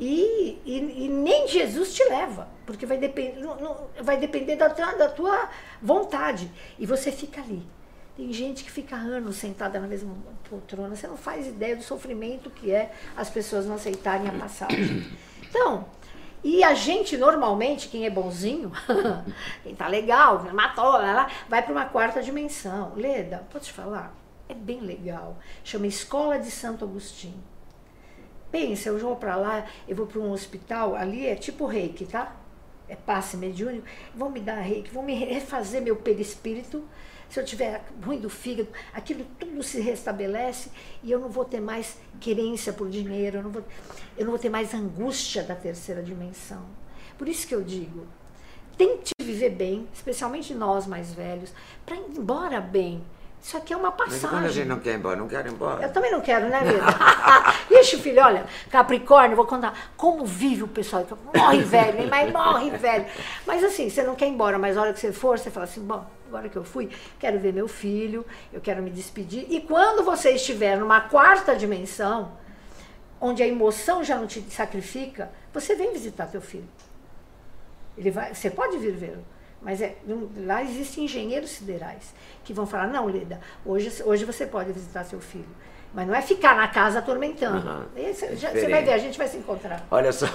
e, 0.00 0.58
e- 0.66 1.04
e 1.04 1.08
nem 1.08 1.46
Jesus 1.46 1.94
te 1.94 2.02
leva, 2.08 2.48
porque 2.66 2.84
vai, 2.84 2.98
depend, 2.98 3.38
não- 3.40 3.54
não- 3.56 3.86
vai 4.02 4.16
depender 4.16 4.56
da 4.56 4.68
tua, 4.68 4.92
da 4.94 5.08
tua 5.08 5.48
vontade. 5.80 6.50
E 6.76 6.84
você 6.84 7.12
fica 7.12 7.40
ali. 7.40 7.62
Tem 8.16 8.32
gente 8.32 8.64
que 8.64 8.70
fica 8.70 8.96
anos 8.96 9.36
sentada 9.36 9.78
na 9.78 9.86
mesma 9.86 10.12
poltrona, 10.50 10.96
você 10.96 11.06
não 11.06 11.16
faz 11.16 11.46
ideia 11.46 11.76
do 11.76 11.84
sofrimento 11.84 12.50
que 12.50 12.72
é 12.72 12.90
as 13.16 13.30
pessoas 13.30 13.64
não 13.64 13.76
aceitarem 13.76 14.26
a 14.28 14.32
passagem. 14.32 15.06
Então, 15.48 15.84
e 16.42 16.64
a 16.64 16.74
gente 16.74 17.16
normalmente, 17.16 17.86
quem 17.88 18.06
é 18.06 18.10
bonzinho, 18.10 18.72
quem 19.62 19.72
tá 19.76 19.86
legal, 19.86 20.44
matou, 20.52 20.84
lá, 20.94 21.12
lá, 21.12 21.30
vai 21.48 21.62
para 21.62 21.70
uma 21.72 21.84
quarta 21.84 22.20
dimensão. 22.20 22.92
Leda, 22.96 23.46
pode 23.52 23.66
te 23.66 23.72
falar? 23.72 24.12
É 24.48 24.54
bem 24.54 24.80
legal. 24.80 25.38
Chama 25.62 25.86
Escola 25.86 26.38
de 26.38 26.50
Santo 26.50 26.84
Agostinho. 26.84 27.42
Pensa, 28.50 28.88
eu 28.88 28.98
vou 28.98 29.14
para 29.16 29.36
lá, 29.36 29.66
eu 29.86 29.94
vou 29.94 30.06
para 30.06 30.20
um 30.20 30.32
hospital, 30.32 30.94
ali 30.94 31.26
é 31.26 31.34
tipo 31.34 31.66
reiki, 31.66 32.06
tá? 32.06 32.34
É 32.88 32.96
passe 32.96 33.36
mediúnico. 33.36 33.86
Vão 34.14 34.30
me 34.30 34.40
dar 34.40 34.60
reiki, 34.60 34.90
vão 34.90 35.02
me 35.02 35.12
refazer 35.12 35.82
meu 35.82 35.96
perispírito. 35.96 36.82
Se 37.28 37.38
eu 37.38 37.44
tiver 37.44 37.84
ruim 38.02 38.18
do 38.18 38.30
fígado, 38.30 38.70
aquilo 38.94 39.22
tudo 39.38 39.62
se 39.62 39.82
restabelece 39.82 40.70
e 41.02 41.10
eu 41.10 41.20
não 41.20 41.28
vou 41.28 41.44
ter 41.44 41.60
mais 41.60 41.98
querência 42.18 42.72
por 42.72 42.88
dinheiro, 42.88 43.38
eu 43.38 43.42
não 43.42 43.50
vou, 43.50 43.62
eu 44.16 44.24
não 44.24 44.32
vou 44.32 44.40
ter 44.40 44.48
mais 44.48 44.72
angústia 44.72 45.42
da 45.42 45.54
terceira 45.54 46.02
dimensão. 46.02 46.64
Por 47.18 47.28
isso 47.28 47.46
que 47.46 47.54
eu 47.54 47.62
digo, 47.62 48.06
tente 48.78 49.10
viver 49.20 49.50
bem, 49.50 49.86
especialmente 49.92 50.54
nós 50.54 50.86
mais 50.86 51.12
velhos, 51.12 51.52
para 51.84 51.96
ir 51.96 52.16
embora 52.16 52.62
bem. 52.62 53.04
Isso 53.40 53.56
aqui 53.56 53.72
é 53.72 53.76
uma 53.76 53.90
Mas 53.90 53.98
passagem. 53.98 54.28
quando 54.28 54.44
a 54.44 54.48
gente 54.48 54.66
não 54.66 54.80
quer 54.80 54.92
ir 54.92 54.96
embora, 54.96 55.16
não 55.16 55.28
quero 55.28 55.48
ir 55.48 55.52
embora. 55.52 55.82
Eu 55.82 55.92
também 55.92 56.10
não 56.10 56.20
quero, 56.20 56.48
né, 56.48 56.60
Leda? 56.60 56.84
Ixi, 57.80 57.98
filho, 57.98 58.22
olha, 58.22 58.44
Capricórnio, 58.70 59.36
vou 59.36 59.46
contar 59.46 59.92
como 59.96 60.24
vive 60.26 60.64
o 60.64 60.68
pessoal. 60.68 61.06
Morre 61.34 61.62
velho, 61.62 62.00
hein? 62.00 62.08
mas 62.10 62.32
morre 62.32 62.70
velho. 62.70 63.06
Mas 63.46 63.62
assim, 63.64 63.88
você 63.88 64.02
não 64.02 64.14
quer 64.14 64.26
ir 64.26 64.30
embora, 64.30 64.58
mas 64.58 64.76
a 64.76 64.82
hora 64.82 64.92
que 64.92 65.00
você 65.00 65.12
for, 65.12 65.38
você 65.38 65.50
fala 65.50 65.64
assim, 65.64 65.80
bom, 65.80 66.04
agora 66.26 66.48
que 66.48 66.56
eu 66.56 66.64
fui, 66.64 66.90
quero 67.18 67.38
ver 67.38 67.52
meu 67.52 67.68
filho, 67.68 68.26
eu 68.52 68.60
quero 68.60 68.82
me 68.82 68.90
despedir. 68.90 69.46
E 69.48 69.60
quando 69.60 70.04
você 70.04 70.32
estiver 70.32 70.76
numa 70.76 71.00
quarta 71.00 71.54
dimensão, 71.54 72.32
onde 73.20 73.42
a 73.42 73.46
emoção 73.46 74.02
já 74.04 74.16
não 74.16 74.26
te 74.26 74.42
sacrifica, 74.50 75.30
você 75.52 75.74
vem 75.74 75.92
visitar 75.92 76.26
teu 76.26 76.40
filho. 76.40 76.68
Ele 77.96 78.10
vai, 78.10 78.34
você 78.34 78.50
pode 78.50 78.78
vir 78.78 78.92
vê-lo. 78.94 79.24
Mas 79.60 79.82
é, 79.82 79.96
lá 80.36 80.62
existem 80.62 81.04
engenheiros 81.04 81.50
siderais 81.50 82.14
que 82.44 82.52
vão 82.52 82.66
falar, 82.66 82.86
não, 82.86 83.06
Leda, 83.06 83.40
hoje, 83.64 84.02
hoje 84.04 84.24
você 84.24 84.46
pode 84.46 84.72
visitar 84.72 85.04
seu 85.04 85.20
filho. 85.20 85.48
Mas 85.92 86.06
não 86.06 86.14
é 86.14 86.22
ficar 86.22 86.54
na 86.54 86.68
casa 86.68 86.98
atormentando. 86.98 87.66
Uhum, 87.66 87.84
Esse, 87.96 88.26
é 88.26 88.36
já, 88.36 88.50
você 88.50 88.68
vai 88.68 88.84
ver, 88.84 88.92
a 88.92 88.98
gente 88.98 89.16
vai 89.18 89.26
se 89.26 89.36
encontrar. 89.36 89.84
Olha 89.90 90.12
só, 90.12 90.26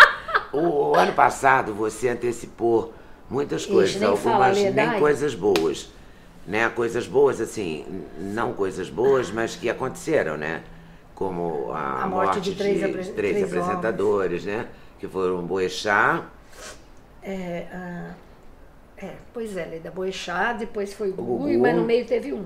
o, 0.52 0.58
o, 0.58 0.94
ano 0.96 1.12
passado 1.12 1.74
você 1.74 2.08
antecipou 2.08 2.94
muitas 3.28 3.66
coisas, 3.66 3.96
Ixi, 3.96 4.04
algumas 4.04 4.58
fala, 4.58 4.70
nem 4.70 4.98
coisas 4.98 5.34
boas. 5.34 5.90
Né? 6.46 6.68
Coisas 6.70 7.06
boas, 7.06 7.40
assim, 7.40 7.84
não 8.18 8.54
coisas 8.54 8.88
boas, 8.88 9.30
mas 9.30 9.56
que 9.56 9.68
aconteceram, 9.68 10.36
né? 10.36 10.62
Como 11.14 11.70
a, 11.70 12.04
a 12.04 12.06
morte, 12.06 12.26
morte, 12.26 12.40
de 12.40 12.54
três, 12.54 12.80
de 12.80 12.92
três, 12.92 13.08
três 13.10 13.44
apresentadores, 13.44 14.44
homens. 14.44 14.58
né? 14.58 14.68
Que 14.98 15.06
foram 15.06 15.42
Boechat. 15.42 16.24
É, 17.22 17.66
uh, 17.72 18.29
é, 19.02 19.14
pois 19.32 19.56
é, 19.56 19.64
Leda 19.64 19.90
Boechat, 19.90 20.58
depois 20.58 20.92
foi 20.92 21.10
o 21.10 21.14
Gugu, 21.14 21.58
mas 21.58 21.74
no 21.74 21.84
meio 21.84 22.04
teve 22.06 22.32
um. 22.32 22.44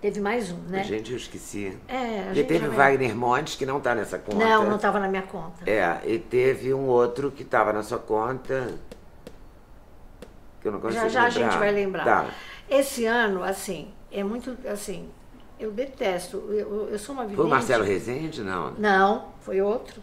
Teve 0.00 0.18
mais 0.18 0.50
um, 0.50 0.56
né? 0.62 0.82
Gente, 0.82 1.10
eu 1.10 1.18
esqueci. 1.18 1.78
É, 1.86 2.32
e 2.34 2.42
teve 2.42 2.66
o 2.66 2.72
Wagner 2.72 3.14
Montes, 3.14 3.54
que 3.54 3.66
não 3.66 3.76
está 3.76 3.94
nessa 3.94 4.18
conta. 4.18 4.42
Não, 4.42 4.64
não 4.64 4.76
estava 4.76 4.98
na 4.98 5.06
minha 5.06 5.22
conta. 5.22 5.70
É, 5.70 6.00
e 6.06 6.18
teve 6.18 6.72
um 6.72 6.86
outro 6.86 7.30
que 7.30 7.42
estava 7.42 7.70
na 7.70 7.82
sua 7.82 7.98
conta, 7.98 8.78
que 10.62 10.68
eu 10.68 10.72
não 10.72 10.80
consigo 10.80 11.02
Já 11.02 11.08
já 11.08 11.24
lembrar. 11.24 11.46
a 11.46 11.50
gente 11.50 11.58
vai 11.58 11.72
lembrar. 11.72 12.04
Tá. 12.04 12.30
Esse 12.70 13.04
ano, 13.04 13.44
assim, 13.44 13.92
é 14.10 14.24
muito, 14.24 14.56
assim, 14.66 15.10
eu 15.58 15.70
detesto, 15.70 16.38
eu, 16.48 16.88
eu 16.88 16.98
sou 16.98 17.14
uma 17.14 17.24
vidente. 17.24 17.36
Foi 17.36 17.46
o 17.46 17.50
Marcelo 17.50 17.84
Rezende, 17.84 18.42
não? 18.42 18.70
Não, 18.78 19.28
foi 19.40 19.60
outro. 19.60 20.00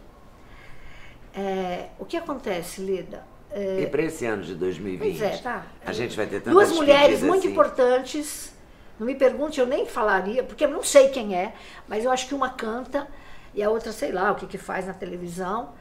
É, 1.33 1.89
o 1.97 2.05
que 2.05 2.17
acontece, 2.17 2.81
Lida? 2.81 3.23
É, 3.51 3.81
e 3.81 3.87
para 3.87 4.03
esse 4.03 4.25
ano 4.25 4.43
de 4.43 4.55
2020? 4.55 5.17
Pois 5.17 5.21
é, 5.21 5.37
tá. 5.37 5.65
A 5.85 5.91
gente 5.91 6.15
vai 6.15 6.27
ter 6.27 6.41
tantas 6.41 6.53
Duas 6.53 6.71
mulheres 6.71 7.21
muito 7.21 7.39
assim. 7.39 7.51
importantes 7.51 8.57
não 8.99 9.05
me 9.05 9.15
pergunte, 9.15 9.59
eu 9.59 9.67
nem 9.67 9.85
falaria, 9.85 10.43
porque 10.43 10.65
eu 10.65 10.69
não 10.69 10.81
sei 10.81 11.09
quem 11.09 11.35
é, 11.35 11.53
mas 11.87 12.03
eu 12.03 12.11
acho 12.11 12.27
que 12.27 12.33
uma 12.33 12.49
canta 12.49 13.07
e 13.53 13.61
a 13.61 13.69
outra, 13.69 13.91
sei 13.91 14.11
lá, 14.11 14.31
o 14.31 14.35
que, 14.35 14.47
que 14.47 14.57
faz 14.57 14.87
na 14.87 14.93
televisão, 14.93 15.73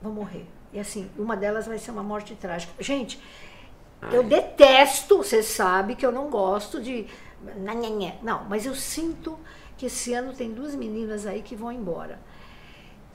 vão 0.00 0.12
morrer. 0.12 0.46
E 0.72 0.80
assim, 0.80 1.10
uma 1.18 1.36
delas 1.36 1.66
vai 1.66 1.78
ser 1.78 1.90
uma 1.90 2.02
morte 2.02 2.34
trágica. 2.34 2.72
Gente, 2.82 3.22
Ai. 4.00 4.16
eu 4.16 4.22
detesto, 4.22 5.18
você 5.18 5.42
sabe 5.42 5.94
que 5.94 6.04
eu 6.04 6.12
não 6.12 6.30
gosto 6.30 6.80
de. 6.80 7.06
Não, 8.22 8.44
mas 8.44 8.66
eu 8.66 8.74
sinto 8.74 9.38
que 9.76 9.86
esse 9.86 10.12
ano 10.12 10.32
tem 10.32 10.50
duas 10.52 10.74
meninas 10.74 11.26
aí 11.26 11.42
que 11.42 11.54
vão 11.54 11.70
embora. 11.70 12.18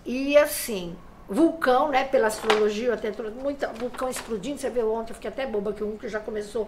E 0.06 0.38
assim, 0.38 0.96
vulcão, 1.34 1.90
né, 1.90 2.06
pela 2.06 2.28
astrologia, 2.28 2.88
eu 2.88 2.94
até 2.94 3.12
muita 3.42 3.68
vulcão 3.74 4.10
explodindo, 4.10 4.60
você 4.60 4.70
viu 4.70 4.94
ontem, 4.94 5.12
eu 5.12 5.16
fiquei 5.16 5.30
até 5.30 5.46
boba 5.46 5.74
que 5.74 5.84
um 5.84 5.98
que 5.98 6.08
já 6.08 6.20
começou 6.20 6.68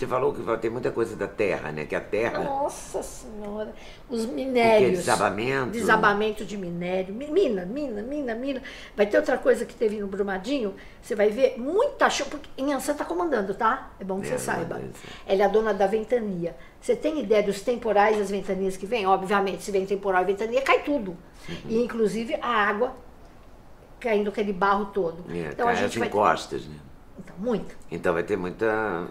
você 0.00 0.06
falou 0.06 0.32
que 0.32 0.40
vai 0.40 0.56
ter 0.56 0.70
muita 0.70 0.90
coisa 0.90 1.14
da 1.14 1.28
terra, 1.28 1.70
né? 1.70 1.84
Que 1.84 1.94
a 1.94 2.00
terra. 2.00 2.38
Nossa 2.38 3.02
Senhora! 3.02 3.70
Os 4.08 4.24
minérios. 4.24 4.92
Desabamento. 4.92 5.72
Desabamento 5.72 6.44
de 6.44 6.56
minério. 6.56 7.14
Mina, 7.14 7.66
mina, 7.66 8.00
mina, 8.00 8.34
mina. 8.34 8.62
Vai 8.96 9.04
ter 9.04 9.18
outra 9.18 9.36
coisa 9.36 9.66
que 9.66 9.74
teve 9.74 10.00
no 10.00 10.06
Brumadinho. 10.06 10.74
Você 11.02 11.14
vai 11.14 11.28
ver 11.28 11.58
muita 11.58 12.08
chuva. 12.08 12.30
Porque 12.30 12.48
Inhansã 12.56 12.92
está 12.92 13.04
comandando, 13.04 13.52
tá? 13.52 13.90
É 14.00 14.04
bom 14.04 14.22
que 14.22 14.28
é, 14.28 14.30
você 14.30 14.38
saiba. 14.38 14.80
Ela 15.26 15.42
é 15.42 15.44
a 15.44 15.48
dona 15.48 15.74
da 15.74 15.86
ventania. 15.86 16.56
Você 16.80 16.96
tem 16.96 17.20
ideia 17.20 17.42
dos 17.42 17.60
temporais 17.60 18.16
e 18.16 18.22
as 18.22 18.30
ventanias 18.30 18.78
que 18.78 18.86
vêm? 18.86 19.06
Obviamente, 19.06 19.62
se 19.62 19.70
vem 19.70 19.84
temporal 19.84 20.22
e 20.22 20.26
ventania, 20.26 20.62
cai 20.62 20.82
tudo. 20.82 21.10
Uhum. 21.46 21.56
E 21.68 21.84
inclusive 21.84 22.36
a 22.40 22.48
água 22.48 22.96
caindo 24.00 24.30
aquele 24.30 24.52
barro 24.52 24.86
todo. 24.86 25.24
É, 25.30 25.50
então 25.52 25.68
a 25.68 25.74
gente 25.74 25.98
vai 25.98 26.08
encostas, 26.08 26.66
né? 26.66 26.76
Então, 27.18 27.36
muito. 27.38 27.76
Então 27.90 28.14
vai 28.14 28.22
ter 28.22 28.36
muita 28.36 29.06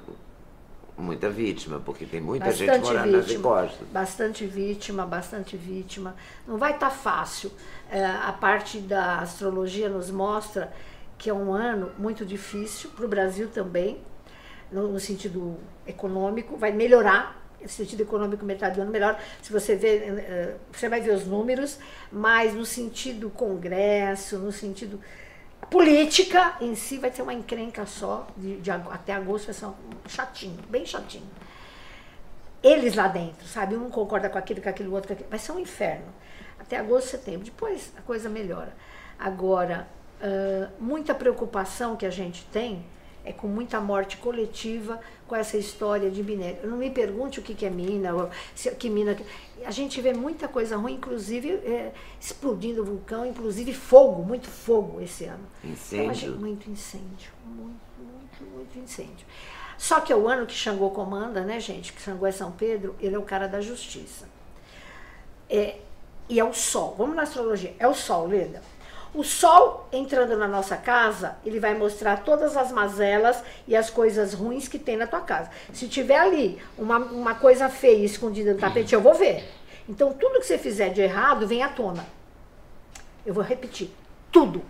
muita 0.98 1.30
vítima, 1.30 1.80
porque 1.80 2.06
tem 2.06 2.20
muita 2.20 2.48
bastante 2.48 2.72
gente 2.72 2.84
morando 2.84 3.04
vítima, 3.04 3.18
nas 3.18 3.32
encostas. 3.32 3.88
Bastante 3.88 4.46
vítima, 4.46 5.06
bastante 5.06 5.56
vítima. 5.56 6.16
Não 6.46 6.58
vai 6.58 6.74
estar 6.74 6.90
tá 6.90 6.96
fácil. 6.96 7.52
É, 7.90 8.06
a 8.06 8.34
parte 8.34 8.80
da 8.80 9.20
astrologia 9.20 9.88
nos 9.88 10.12
mostra 10.12 10.72
que 11.18 11.30
é 11.30 11.34
um 11.34 11.54
ano 11.54 11.92
muito 11.98 12.26
difícil 12.26 12.90
para 12.92 13.06
o 13.06 13.08
Brasil 13.08 13.50
também, 13.50 14.02
no, 14.72 14.88
no, 14.88 15.00
sentido 15.00 15.58
econômico, 15.86 16.58
vai 16.58 16.72
melhorar. 16.72 17.39
Sentido 17.68 18.02
econômico, 18.02 18.46
metade 18.46 18.76
do 18.76 18.82
ano 18.82 18.92
melhor. 18.92 19.20
Se 19.42 19.52
você 19.52 19.76
ver, 19.76 20.04
é, 20.04 20.56
você 20.72 20.88
vai 20.88 21.02
ver 21.02 21.12
os 21.12 21.26
números, 21.26 21.78
mas 22.12 22.54
no 22.54 22.66
sentido 22.66 23.30
congresso, 23.30 24.38
no 24.38 24.52
sentido 24.52 25.00
política 25.70 26.56
em 26.62 26.74
si 26.76 26.98
vai 26.98 27.12
ser 27.12 27.22
uma 27.22 27.34
encrenca 27.34 27.86
só, 27.86 28.28
de, 28.38 28.58
de, 28.58 28.72
até 28.72 29.14
agosto 29.14 29.46
vai 29.46 29.54
ser 29.54 29.66
um 29.66 29.74
chatinho, 30.08 30.60
bem 30.70 30.86
chatinho. 30.86 31.30
Eles 32.62 32.96
lá 32.96 33.08
dentro, 33.08 33.48
sabe? 33.48 33.76
Um 33.76 33.90
concorda 33.90 34.30
com 34.30 34.38
aquilo, 34.38 34.62
com 34.62 34.70
aquilo, 34.70 34.94
outro 34.94 35.08
com 35.08 35.14
aquilo. 35.14 35.30
Vai 35.30 35.40
ser 35.40 35.52
um 35.54 35.60
inferno. 35.60 36.14
Até 36.60 36.78
agosto, 36.78 37.08
setembro. 37.08 37.46
Depois 37.46 37.94
a 37.98 38.02
coisa 38.02 38.28
melhora. 38.28 38.74
Agora, 39.18 39.88
uh, 40.22 40.70
muita 40.78 41.16
preocupação 41.16 41.96
que 41.96 42.06
a 42.06 42.10
gente 42.10 42.46
tem 42.52 42.86
é 43.30 43.32
com 43.32 43.48
muita 43.48 43.80
morte 43.80 44.18
coletiva 44.18 45.00
com 45.28 45.36
essa 45.36 45.56
história 45.56 46.10
de 46.10 46.24
minério. 46.24 46.68
Não 46.68 46.78
me 46.78 46.90
pergunte 46.90 47.40
o 47.40 47.44
que, 47.44 47.54
que 47.54 47.64
é 47.64 47.70
mina, 47.70 48.10
se, 48.56 48.72
que 48.72 48.90
mina. 48.90 49.16
A 49.64 49.70
gente 49.70 50.02
vê 50.02 50.14
muita 50.14 50.48
coisa 50.48 50.76
ruim, 50.76 50.96
inclusive 50.96 51.52
é, 51.52 51.94
explodindo 52.20 52.84
vulcão, 52.84 53.24
inclusive 53.24 53.72
fogo, 53.72 54.24
muito 54.24 54.48
fogo 54.48 55.00
esse 55.00 55.26
ano. 55.26 55.46
Incêndio. 55.64 56.30
Então, 56.30 56.42
muito 56.42 56.72
incêndio, 56.72 57.32
muito, 57.46 57.80
muito, 58.00 58.56
muito 58.56 58.80
incêndio. 58.80 59.28
Só 59.78 60.00
que 60.00 60.12
é 60.12 60.16
o 60.16 60.28
ano 60.28 60.48
que 60.48 60.54
Xangô 60.54 60.90
comanda, 60.90 61.42
né, 61.42 61.60
gente? 61.60 61.94
Que 61.94 62.02
Xangô 62.02 62.26
é 62.26 62.32
São 62.32 62.52
Pedro, 62.52 62.96
ele 63.00 63.14
é 63.16 63.20
o 63.20 63.24
cara 63.24 63.48
da 63.48 63.62
justiça. 63.62 64.28
É, 65.48 65.78
e 66.28 66.40
é 66.40 66.44
o 66.44 66.54
sol. 66.54 66.96
Vamos 66.98 67.16
na 67.16 67.22
astrologia. 67.22 67.76
É 67.78 67.88
o 67.88 67.94
sol, 67.94 68.28
Leda. 68.28 68.64
O 69.14 69.24
sol 69.24 69.88
entrando 69.92 70.38
na 70.38 70.48
nossa 70.48 70.78
casa, 70.78 71.36
ele 71.44 71.60
vai 71.60 71.74
mostrar 71.74 72.18
todas 72.18 72.56
as 72.56 72.72
mazelas 72.72 73.42
e 73.68 73.76
as 73.76 73.90
coisas 73.90 74.34
ruins 74.34 74.68
que 74.68 74.78
tem 74.78 74.96
na 74.96 75.08
tua 75.08 75.22
casa. 75.22 75.50
Se 75.74 75.88
tiver 75.88 76.20
ali 76.20 76.62
uma, 76.78 76.98
uma 76.98 77.36
coisa 77.36 77.70
feia 77.70 78.06
escondida 78.06 78.54
no 78.54 78.60
tapete, 78.60 78.94
eu 78.94 79.02
vou 79.02 79.16
ver. 79.16 79.50
Então, 79.88 80.14
tudo 80.14 80.40
que 80.40 80.46
você 80.46 80.60
fizer 80.60 80.90
de 80.90 81.02
errado 81.02 81.48
vem 81.48 81.64
à 81.64 81.70
tona. 81.70 82.06
Eu 83.26 83.34
vou 83.34 83.44
repetir. 83.44 83.90
Tudo. 84.32 84.62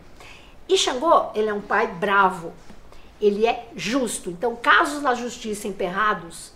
E 0.70 0.78
Xangô, 0.78 1.32
ele 1.36 1.50
é 1.50 1.54
um 1.54 1.60
pai 1.60 1.88
bravo. 1.88 2.54
Ele 3.20 3.46
é 3.46 3.68
justo. 3.76 4.30
Então, 4.30 4.56
casos 4.56 5.02
na 5.02 5.14
justiça 5.14 5.68
emperrados, 5.68 6.54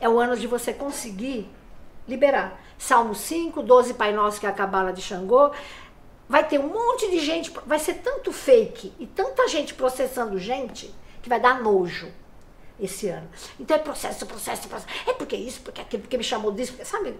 é 0.00 0.08
o 0.08 0.18
ano 0.18 0.36
de 0.36 0.48
você 0.48 0.72
conseguir 0.72 1.48
liberar. 2.08 2.60
Salmo 2.76 3.14
5, 3.14 3.62
12 3.62 3.94
Pai 3.94 4.12
Nosso, 4.12 4.40
que 4.40 4.46
é 4.46 4.48
a 4.48 4.52
cabala 4.52 4.92
de 4.92 5.00
Xangô 5.00 5.52
vai 6.30 6.46
ter 6.46 6.60
um 6.60 6.68
monte 6.68 7.10
de 7.10 7.18
gente, 7.18 7.50
vai 7.66 7.80
ser 7.80 7.94
tanto 7.94 8.32
fake 8.32 8.92
e 9.00 9.06
tanta 9.08 9.48
gente 9.48 9.74
processando 9.74 10.38
gente 10.38 10.94
que 11.20 11.28
vai 11.28 11.40
dar 11.40 11.60
nojo 11.60 12.06
esse 12.78 13.08
ano. 13.08 13.28
Então 13.58 13.76
é 13.76 13.80
processo, 13.80 14.24
processo, 14.24 14.68
processo. 14.68 14.94
É 15.08 15.12
porque 15.12 15.34
isso, 15.34 15.60
porque 15.60 15.80
aquilo, 15.80 16.02
porque 16.04 16.16
me 16.16 16.22
chamou 16.22 16.52
disso, 16.52 16.70
porque, 16.70 16.84
sabe? 16.84 17.16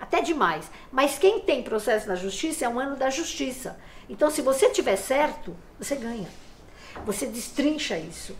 Até 0.00 0.22
demais. 0.22 0.70
Mas 0.90 1.18
quem 1.18 1.40
tem 1.40 1.62
processo 1.62 2.08
na 2.08 2.14
justiça 2.14 2.64
é 2.64 2.68
um 2.70 2.80
ano 2.80 2.96
da 2.96 3.10
justiça. 3.10 3.78
Então, 4.08 4.30
se 4.30 4.40
você 4.40 4.70
tiver 4.70 4.96
certo, 4.96 5.54
você 5.78 5.94
ganha. 5.94 6.28
Você 7.04 7.26
destrincha 7.26 7.98
isso. 7.98 8.34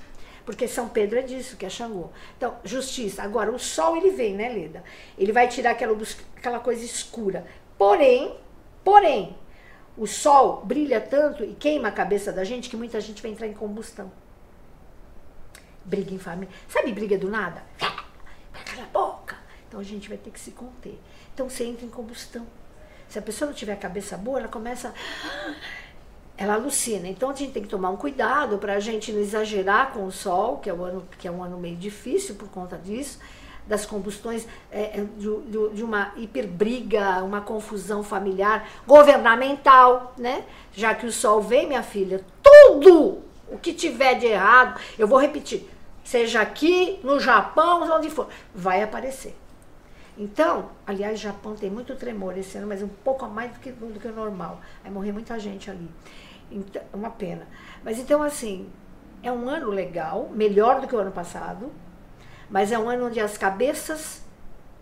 Porque 0.47 0.67
São 0.67 0.89
Pedro 0.89 1.19
é 1.19 1.23
disso, 1.23 1.55
que 1.59 1.67
é 1.67 1.69
Xangô. 1.69 2.09
Então, 2.39 2.57
justiça. 2.65 3.23
Agora, 3.23 3.53
o 3.53 3.59
sol 3.59 3.95
ele 3.95 4.11
vem, 4.11 4.35
né, 4.35 4.49
Leda? 4.49 4.83
Ele 5.19 5.33
vai 5.33 5.49
tirar 5.49 5.73
aquela, 5.73 5.95
aquela 6.35 6.61
coisa 6.61 6.83
escura. 6.83 7.47
Porém, 7.77 8.35
porém, 8.83 9.37
o 9.97 10.07
sol 10.07 10.65
brilha 10.65 11.01
tanto 11.01 11.45
e 11.45 11.55
queima 11.55 11.89
a 11.89 11.93
cabeça 11.93 12.33
da 12.33 12.45
gente 12.45 12.71
que 12.71 12.77
muita 12.77 13.01
gente 13.01 13.21
vai 13.21 13.31
entrar 13.31 13.47
em 13.47 13.53
combustão. 13.53 14.11
Briga 15.85 16.15
em 16.15 16.19
família. 16.19 16.55
Sabe 16.69 16.93
briga 16.93 17.19
do 17.19 17.29
nada? 17.29 17.63
Cala 17.79 18.83
a 18.83 18.87
boca. 18.87 19.37
Então 19.69 19.81
a 19.81 19.83
gente 19.83 20.09
vai 20.09 20.17
ter 20.17 20.31
que 20.31 20.41
se 20.41 20.53
conter. 20.53 20.99
Então 21.35 21.49
você 21.49 21.65
entra 21.65 21.85
em 21.85 21.91
combustão. 21.91 22.47
Se 23.09 23.19
a 23.19 23.23
pessoa 23.23 23.49
não 23.51 23.55
tiver 23.55 23.73
a 23.73 23.77
cabeça 23.77 24.17
boa, 24.17 24.39
ela 24.39 24.49
começa. 24.49 24.95
Ela 26.37 26.55
alucina. 26.55 27.07
Então 27.09 27.31
a 27.31 27.35
gente 27.35 27.53
tem 27.53 27.63
que 27.63 27.69
tomar 27.69 27.91
um 27.91 27.97
cuidado 27.97 28.59
para 28.59 28.75
a 28.75 28.81
gente 28.81 29.13
não 29.13 29.21
exagerar 29.21 29.93
com 29.93 30.07
o 30.07 30.11
sol, 30.11 30.59
que 30.59 30.71
é, 30.71 30.75
um 30.75 30.83
ano, 30.83 31.09
que 31.19 31.29
é 31.29 31.31
um 31.31 31.43
ano 31.43 31.59
meio 31.59 31.77
difícil 31.77 32.37
por 32.37 32.49
conta 32.49 32.79
disso 32.79 33.19
das 33.67 33.87
combustões, 33.87 34.47
é, 34.71 35.01
é 35.01 35.05
de, 35.17 35.75
de, 35.75 35.83
uma 35.83 36.13
hiperbriga, 36.17 37.23
uma 37.23 37.41
confusão 37.41 38.03
familiar, 38.03 38.69
governamental, 38.87 40.15
né? 40.19 40.45
Já 40.73 40.95
que 40.95 41.07
o 41.07 41.13
sol 41.13 41.41
vem, 41.41 41.67
minha 41.67 41.83
filha, 41.83 42.25
tudo 42.43 43.23
o 43.51 43.59
que 43.59 43.73
tiver 43.73 44.15
de 44.15 44.27
errado, 44.27 44.81
eu 44.99 45.07
vou 45.07 45.19
repetir, 45.19 45.69
seja 46.03 46.41
aqui, 46.41 46.99
no 47.05 47.21
Japão, 47.21 47.83
onde 47.91 48.11
for, 48.11 48.29
vai 48.55 48.83
aparecer. 48.83 49.37
Então, 50.17 50.71
aliás, 50.87 51.19
Japão 51.19 51.55
tem 51.55 51.71
muito 51.71 51.95
tremor 51.97 52.37
esse 52.37 52.59
ano, 52.59 52.67
mas 52.67 52.83
um 52.83 52.89
pouco 52.89 53.25
a 53.25 53.29
mais 53.29 53.53
do 53.53 53.61
que, 53.61 53.73
do 53.73 53.99
que 53.99 54.09
o 54.09 54.13
normal. 54.13 54.61
Vai 54.83 54.93
morrer 54.93 55.13
muita 55.13 55.39
gente 55.39 55.71
ali. 55.71 55.89
Então, 56.51 56.83
uma 56.93 57.11
pena. 57.11 57.47
Mas 57.83 57.99
então, 57.99 58.23
assim, 58.23 58.69
É 59.23 59.31
um 59.31 59.49
ano 59.49 59.71
legal, 59.71 60.29
melhor 60.35 60.81
do 60.81 60.89
que 60.89 60.97
o 60.97 60.99
ano 60.99 61.13
passado, 61.13 61.71
mas 62.53 62.71
é 62.71 62.79
um 62.79 62.87
ano 62.87 63.07
onde 63.07 63.19
as 63.19 63.39
cabeças, 63.39 64.21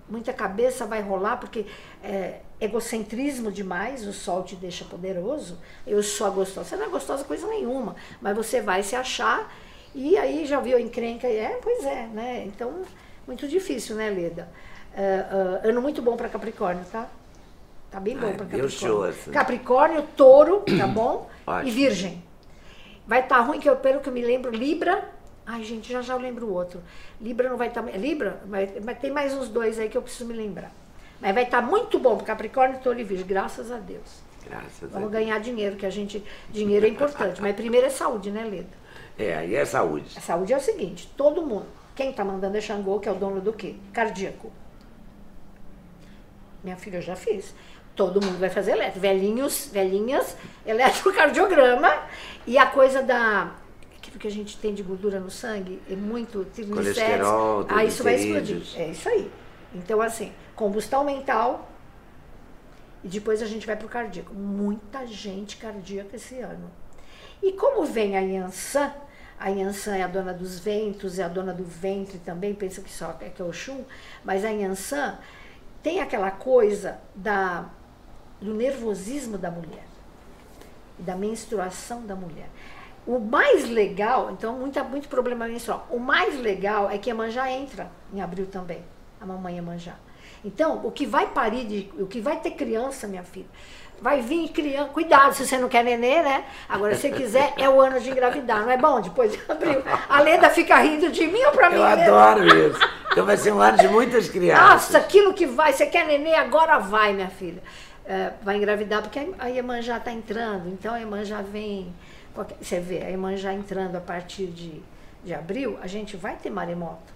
muita 0.08 0.32
cabeça 0.32 0.84
vai 0.84 1.00
rolar, 1.00 1.36
porque 1.36 1.64
é, 2.02 2.40
egocentrismo 2.60 3.52
demais, 3.52 4.04
o 4.08 4.12
sol 4.12 4.42
te 4.42 4.56
deixa 4.56 4.84
poderoso. 4.84 5.56
Eu 5.86 6.02
sou 6.02 6.28
gostosa. 6.32 6.68
Você 6.68 6.76
não 6.76 6.86
é 6.86 6.88
gostosa 6.88 7.22
coisa 7.22 7.46
nenhuma, 7.46 7.94
mas 8.20 8.36
você 8.36 8.60
vai 8.60 8.82
se 8.82 8.96
achar 8.96 9.54
e 9.94 10.18
aí 10.18 10.46
já 10.46 10.58
viu 10.58 10.76
a 10.76 10.80
encrenca. 10.80 11.28
É, 11.28 11.60
pois 11.62 11.84
é, 11.84 12.08
né? 12.08 12.42
Então, 12.44 12.82
muito 13.24 13.46
difícil, 13.46 13.94
né, 13.94 14.10
Leda? 14.10 14.48
Uh, 14.92 15.64
uh, 15.64 15.68
ano 15.70 15.80
muito 15.80 16.02
bom 16.02 16.16
para 16.16 16.28
Capricórnio, 16.28 16.84
tá? 16.90 17.08
Tá 17.88 18.00
bem 18.00 18.16
bom 18.16 18.32
para 18.32 18.46
Capricórnio. 18.46 19.32
Capricórnio, 19.32 20.02
touro, 20.16 20.64
tá 20.76 20.88
bom? 20.88 21.30
e 21.64 21.70
Virgem. 21.70 22.20
Vai 23.06 23.20
estar 23.20 23.36
tá 23.36 23.42
ruim, 23.42 23.60
que 23.60 23.70
eu, 23.70 23.76
pelo 23.76 24.00
que 24.00 24.08
eu 24.08 24.12
me 24.12 24.22
lembro, 24.22 24.50
Libra. 24.50 25.19
Ai, 25.46 25.64
gente, 25.64 25.92
já 25.92 26.02
já 26.02 26.14
eu 26.14 26.18
lembro 26.18 26.46
o 26.46 26.52
outro. 26.52 26.80
Libra 27.20 27.48
não 27.48 27.56
vai 27.56 27.68
estar. 27.68 27.82
Tá, 27.82 27.90
Libra? 27.96 28.40
Mas, 28.46 28.70
mas 28.84 28.98
tem 28.98 29.10
mais 29.10 29.34
uns 29.34 29.48
dois 29.48 29.78
aí 29.78 29.88
que 29.88 29.96
eu 29.96 30.02
preciso 30.02 30.26
me 30.26 30.34
lembrar. 30.34 30.70
Mas 31.20 31.34
vai 31.34 31.44
estar 31.44 31.60
tá 31.60 31.66
muito 31.66 31.98
bom 31.98 32.16
para 32.16 32.26
Capricórnio, 32.26 32.78
Touro 32.80 32.98
e 32.98 33.04
Virgem, 33.04 33.26
graças 33.26 33.70
a 33.70 33.78
Deus. 33.78 34.22
Graças 34.48 34.90
Vamos 34.90 35.08
a 35.08 35.12
ganhar 35.12 35.38
dinheiro, 35.38 35.76
que 35.76 35.84
a 35.84 35.90
gente. 35.90 36.24
Dinheiro 36.50 36.86
é 36.86 36.88
importante. 36.88 37.40
mas 37.42 37.54
primeiro 37.54 37.86
é 37.86 37.90
saúde, 37.90 38.30
né, 38.30 38.44
Leda? 38.44 38.80
É, 39.18 39.36
aí 39.36 39.54
é 39.54 39.64
saúde. 39.64 40.16
A 40.16 40.20
saúde 40.20 40.52
é 40.52 40.56
o 40.56 40.60
seguinte: 40.60 41.10
todo 41.16 41.42
mundo. 41.42 41.66
Quem 41.94 42.10
está 42.10 42.24
mandando 42.24 42.56
é 42.56 42.60
Xangô, 42.60 42.98
que 42.98 43.08
é 43.08 43.12
o 43.12 43.14
dono 43.14 43.40
do 43.40 43.52
quê? 43.52 43.74
Cardíaco. 43.92 44.50
Minha 46.64 46.76
filha, 46.76 46.96
eu 46.96 47.02
já 47.02 47.16
fiz. 47.16 47.54
Todo 47.94 48.24
mundo 48.24 48.38
vai 48.38 48.48
fazer 48.48 48.72
eletro. 48.72 49.00
Velhinhos, 49.00 49.68
velhinhas, 49.72 50.36
eletrocardiograma. 50.64 51.92
E 52.46 52.56
a 52.56 52.66
coisa 52.66 53.02
da. 53.02 53.52
Aquilo 54.10 54.20
que 54.22 54.26
a 54.26 54.30
gente 54.30 54.56
tem 54.56 54.74
de 54.74 54.82
gordura 54.82 55.20
no 55.20 55.30
sangue 55.30 55.80
é 55.88 55.94
muito 55.94 56.44
triglicéridos. 56.46 57.28
Ah, 57.68 57.84
isso 57.84 58.02
vai 58.02 58.16
explodir. 58.16 58.60
É 58.74 58.88
isso 58.88 59.08
aí. 59.08 59.30
Então, 59.72 60.02
assim, 60.02 60.32
combustão 60.56 61.04
mental. 61.04 61.70
E 63.04 63.08
depois 63.08 63.40
a 63.40 63.46
gente 63.46 63.64
vai 63.68 63.76
para 63.76 63.86
o 63.86 63.88
cardíaco. 63.88 64.34
Muita 64.34 65.06
gente 65.06 65.58
cardíaca 65.58 66.16
esse 66.16 66.40
ano. 66.40 66.68
E 67.40 67.52
como 67.52 67.84
vem 67.84 68.16
a 68.16 68.20
Yansan, 68.20 68.92
a 69.38 69.48
Yansan 69.48 69.96
é 69.96 70.02
a 70.02 70.08
dona 70.08 70.34
dos 70.34 70.58
ventos, 70.58 71.20
é 71.20 71.22
a 71.22 71.28
dona 71.28 71.54
do 71.54 71.64
ventre 71.64 72.18
também, 72.18 72.52
pensa 72.52 72.82
que 72.82 72.90
só 72.90 73.16
é 73.20 73.28
que 73.28 73.40
é 73.40 73.44
o 73.44 73.52
Xum, 73.52 73.84
mas 74.24 74.44
a 74.44 74.50
Yansan 74.50 75.18
tem 75.82 76.00
aquela 76.00 76.32
coisa 76.32 76.98
da, 77.14 77.70
do 78.40 78.52
nervosismo 78.52 79.38
da 79.38 79.50
mulher, 79.52 79.86
da 80.98 81.14
menstruação 81.14 82.04
da 82.04 82.16
mulher. 82.16 82.50
O 83.06 83.18
mais 83.18 83.68
legal, 83.68 84.30
então, 84.30 84.54
muita, 84.54 84.84
muito 84.84 85.08
problema 85.08 85.46
menstrual. 85.46 85.86
O 85.90 85.98
mais 85.98 86.38
legal 86.38 86.90
é 86.90 86.98
que 86.98 87.10
a 87.10 87.14
Manjá 87.14 87.50
entra 87.50 87.90
em 88.12 88.20
abril 88.20 88.46
também, 88.46 88.84
a 89.20 89.26
mamãe 89.26 89.60
Manjá. 89.60 89.94
Então, 90.44 90.80
o 90.84 90.90
que 90.90 91.06
vai 91.06 91.26
parir, 91.26 91.64
de, 91.64 91.90
o 91.98 92.06
que 92.06 92.20
vai 92.20 92.38
ter 92.38 92.52
criança, 92.52 93.06
minha 93.06 93.22
filha, 93.22 93.46
vai 94.00 94.20
vir 94.22 94.48
criança. 94.48 94.90
Cuidado 94.90 95.34
se 95.34 95.46
você 95.46 95.58
não 95.58 95.68
quer 95.68 95.84
nenê, 95.84 96.22
né? 96.22 96.44
Agora, 96.68 96.94
se 96.94 97.10
quiser, 97.10 97.52
é 97.58 97.68
o 97.68 97.80
ano 97.80 98.00
de 98.00 98.10
engravidar, 98.10 98.62
não 98.62 98.70
é 98.70 98.76
bom? 98.76 99.00
Depois 99.00 99.32
de 99.32 99.40
abril. 99.48 99.82
A 100.08 100.20
Leda 100.20 100.48
fica 100.48 100.76
rindo 100.78 101.10
de 101.10 101.26
mim 101.26 101.42
ou 101.44 101.52
pra 101.52 101.68
mim? 101.68 101.76
Eu 101.76 101.84
adoro 101.84 102.46
isso. 102.46 102.80
Então 103.12 103.26
vai 103.26 103.36
ser 103.36 103.52
um 103.52 103.60
ano 103.60 103.76
de 103.76 103.88
muitas 103.88 104.28
crianças. 104.28 104.70
Nossa, 104.70 104.98
aquilo 104.98 105.34
que 105.34 105.46
vai, 105.46 105.72
você 105.72 105.86
quer 105.86 106.06
nenê, 106.06 106.34
agora 106.34 106.78
vai, 106.78 107.12
minha 107.12 107.28
filha. 107.28 107.62
É, 108.06 108.32
vai 108.42 108.56
engravidar, 108.56 109.02
porque 109.02 109.30
a 109.38 109.50
irmã 109.50 109.80
já 109.82 109.98
está 109.98 110.10
entrando, 110.10 110.68
então 110.68 110.94
a 110.94 111.00
irmã 111.00 111.24
já 111.24 111.42
Você 112.60 112.80
vê, 112.80 113.02
a 113.02 113.10
irmã 113.10 113.36
já 113.36 113.52
entrando 113.52 113.96
a 113.96 114.00
partir 114.00 114.46
de, 114.46 114.80
de 115.24 115.34
abril, 115.34 115.78
a 115.82 115.86
gente 115.86 116.16
vai 116.16 116.36
ter 116.36 116.50
maremoto 116.50 117.12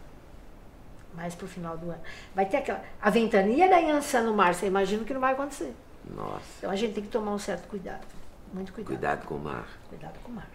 mais 1.15 1.35
pro 1.35 1.47
final 1.47 1.77
do 1.77 1.91
ano. 1.91 2.01
Vai 2.35 2.47
ter 2.47 2.59
aquela. 2.59 2.83
A 3.01 3.11
ventania 3.11 3.69
da 3.69 3.77
Yansan 3.77 4.23
no 4.23 4.35
mar, 4.35 4.55
você 4.55 4.67
imagina 4.67 5.05
que 5.05 5.15
não 5.15 5.21
vai 5.21 5.33
acontecer. 5.33 5.75
Nossa. 6.05 6.43
Então 6.59 6.71
a 6.71 6.77
gente 6.77 6.95
tem 6.95 7.05
que 7.05 7.11
tomar 7.11 7.33
um 7.33 7.39
certo 7.39 7.69
cuidado. 7.69 8.05
Muito 8.53 8.73
cuidado. 8.73 8.93
Cuidado 8.93 9.27
com 9.27 9.35
o 9.37 9.39
mar. 9.39 9.69
Cuidado 9.89 10.19
com 10.23 10.33
o 10.33 10.35
mar. 10.35 10.49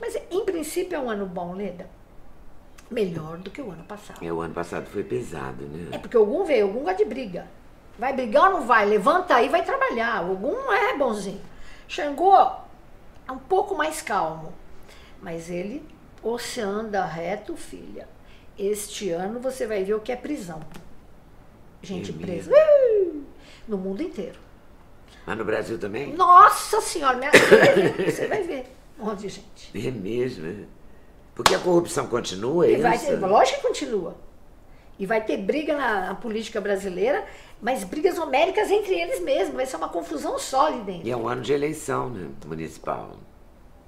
Mas 0.00 0.16
em 0.30 0.44
princípio 0.44 0.96
é 0.96 1.00
um 1.00 1.10
ano 1.10 1.26
bom, 1.26 1.54
Leda. 1.54 1.88
Melhor 2.90 3.38
do 3.38 3.50
que 3.50 3.62
o 3.62 3.70
ano 3.70 3.84
passado. 3.84 4.24
É, 4.24 4.32
o 4.32 4.40
ano 4.40 4.52
passado 4.52 4.86
foi 4.86 5.04
pesado, 5.04 5.64
né? 5.64 5.90
É 5.92 5.98
porque 5.98 6.16
algum 6.16 6.44
veio, 6.44 6.66
algum 6.66 6.80
gosta 6.80 6.96
de 6.96 7.04
briga. 7.04 7.46
Vai 7.98 8.12
brigar 8.12 8.50
ou 8.50 8.60
não 8.60 8.66
vai? 8.66 8.84
Levanta 8.86 9.36
aí 9.36 9.48
vai 9.48 9.64
trabalhar. 9.64 10.18
Algum 10.18 10.72
é 10.72 10.96
bonzinho. 10.96 11.40
Xangô 11.86 12.34
um 13.32 13.38
pouco 13.38 13.74
mais 13.74 14.02
calmo. 14.02 14.52
Mas 15.22 15.50
ele, 15.50 15.84
você 16.22 16.60
anda 16.60 17.04
reto, 17.04 17.56
filha 17.56 18.08
este 18.60 19.10
ano 19.10 19.40
você 19.40 19.66
vai 19.66 19.82
ver 19.82 19.94
o 19.94 20.00
que 20.00 20.12
é 20.12 20.16
prisão. 20.16 20.60
Gente 21.82 22.10
é 22.10 22.14
presa. 22.14 22.50
Uh, 22.52 23.24
no 23.66 23.78
mundo 23.78 24.02
inteiro. 24.02 24.38
Mas 25.26 25.38
no 25.38 25.44
Brasil 25.44 25.78
também? 25.78 26.14
Nossa 26.14 26.80
Senhora, 26.80 27.16
minha 27.16 27.30
você 27.32 28.26
vai 28.26 28.42
ver 28.42 28.66
um 28.98 29.06
monte 29.06 29.20
de 29.20 29.28
gente. 29.30 29.86
É 29.88 29.90
mesmo, 29.90 30.46
é. 30.46 30.66
Porque 31.34 31.54
a 31.54 31.58
corrupção 31.58 32.06
continua, 32.06 32.70
é 32.70 32.76
vai, 32.76 32.96
isso? 32.96 33.16
Lógico 33.16 33.60
que 33.60 33.66
continua. 33.66 34.14
E 34.98 35.06
vai 35.06 35.24
ter 35.24 35.38
briga 35.38 35.74
na, 35.74 36.08
na, 36.08 36.14
política 36.14 36.60
brasileira, 36.60 37.24
mas 37.60 37.84
brigas 37.84 38.18
homéricas 38.18 38.70
entre 38.70 38.94
eles 38.94 39.20
mesmos. 39.20 39.56
Vai 39.56 39.66
ser 39.66 39.76
uma 39.76 39.88
confusão 39.88 40.38
sólida. 40.38 40.92
E 40.92 41.10
é 41.10 41.16
um 41.16 41.28
ano 41.28 41.42
de 41.42 41.52
eleição 41.52 42.08
né, 42.08 42.28
municipal. 42.46 43.16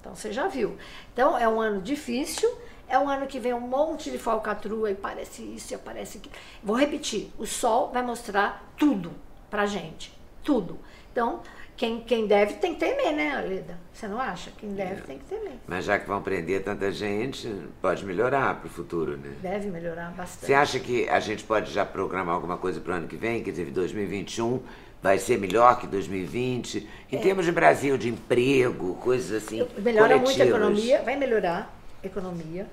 Então 0.01 0.15
você 0.15 0.33
já 0.33 0.49
viu. 0.49 0.77
Então 1.13 1.39
é 1.39 1.49
um 1.49 1.61
ano 1.61 1.81
difícil 1.81 2.51
é 2.93 2.99
um 2.99 3.09
ano 3.09 3.27
que 3.27 3.41
vem 3.41 3.55
um 3.55 3.61
monte 3.61 4.11
de 4.11 4.19
falcatrua 4.19 4.91
e 4.91 4.95
parece 4.95 5.43
isso 5.43 5.73
e 5.73 5.75
aparece 5.75 6.19
aquilo. 6.19 6.35
Vou 6.63 6.77
repetir: 6.77 7.33
o 7.39 7.47
sol 7.47 7.91
vai 7.91 8.03
mostrar 8.03 8.71
tudo 8.77 9.13
pra 9.49 9.65
gente. 9.65 10.13
Tudo. 10.45 10.79
Então, 11.11 11.41
quem, 11.77 12.01
quem 12.01 12.27
deve 12.27 12.55
tem 12.55 12.75
que 12.75 12.81
temer, 12.81 13.13
né, 13.13 13.37
Aleda? 13.37 13.79
Você 13.93 14.07
não 14.07 14.21
acha? 14.21 14.51
Quem 14.57 14.71
deve 14.71 15.01
é. 15.01 15.05
tem 15.05 15.19
que 15.19 15.25
temer. 15.25 15.55
Mas 15.67 15.85
já 15.85 15.99
que 15.99 16.07
vão 16.07 16.23
prender 16.23 16.63
tanta 16.63 16.91
gente, 16.93 17.49
pode 17.81 18.05
melhorar 18.05 18.57
para 18.57 18.67
o 18.67 18.71
futuro, 18.71 19.17
né? 19.17 19.35
Deve 19.43 19.69
melhorar 19.69 20.13
bastante. 20.13 20.47
Você 20.47 20.55
acha 20.55 20.79
que 20.79 21.09
a 21.09 21.19
gente 21.19 21.45
pode 21.45 21.73
já 21.73 21.85
programar 21.85 22.35
alguma 22.35 22.57
coisa 22.57 22.81
para 22.81 22.93
o 22.93 22.97
ano 22.97 23.09
que 23.09 23.17
vem? 23.17 23.43
Quer 23.43 23.51
dizer, 23.51 23.71
2021 23.71 24.61
vai 25.03 25.19
ser 25.19 25.39
melhor 25.39 25.79
que 25.81 25.87
2020? 25.87 26.89
Em 27.11 27.17
é. 27.17 27.21
termos 27.21 27.45
de 27.45 27.53
Brasil, 27.53 27.99
de 27.99 28.09
emprego, 28.09 28.95
coisas 28.97 29.43
assim. 29.43 29.67
Melhora 29.79 30.19
coletivas. 30.19 30.21
muito 30.21 30.43
a 30.43 30.47
economia, 30.47 31.03
vai 31.03 31.17
melhorar 31.17 31.75
a 32.03 32.07
economia 32.07 32.67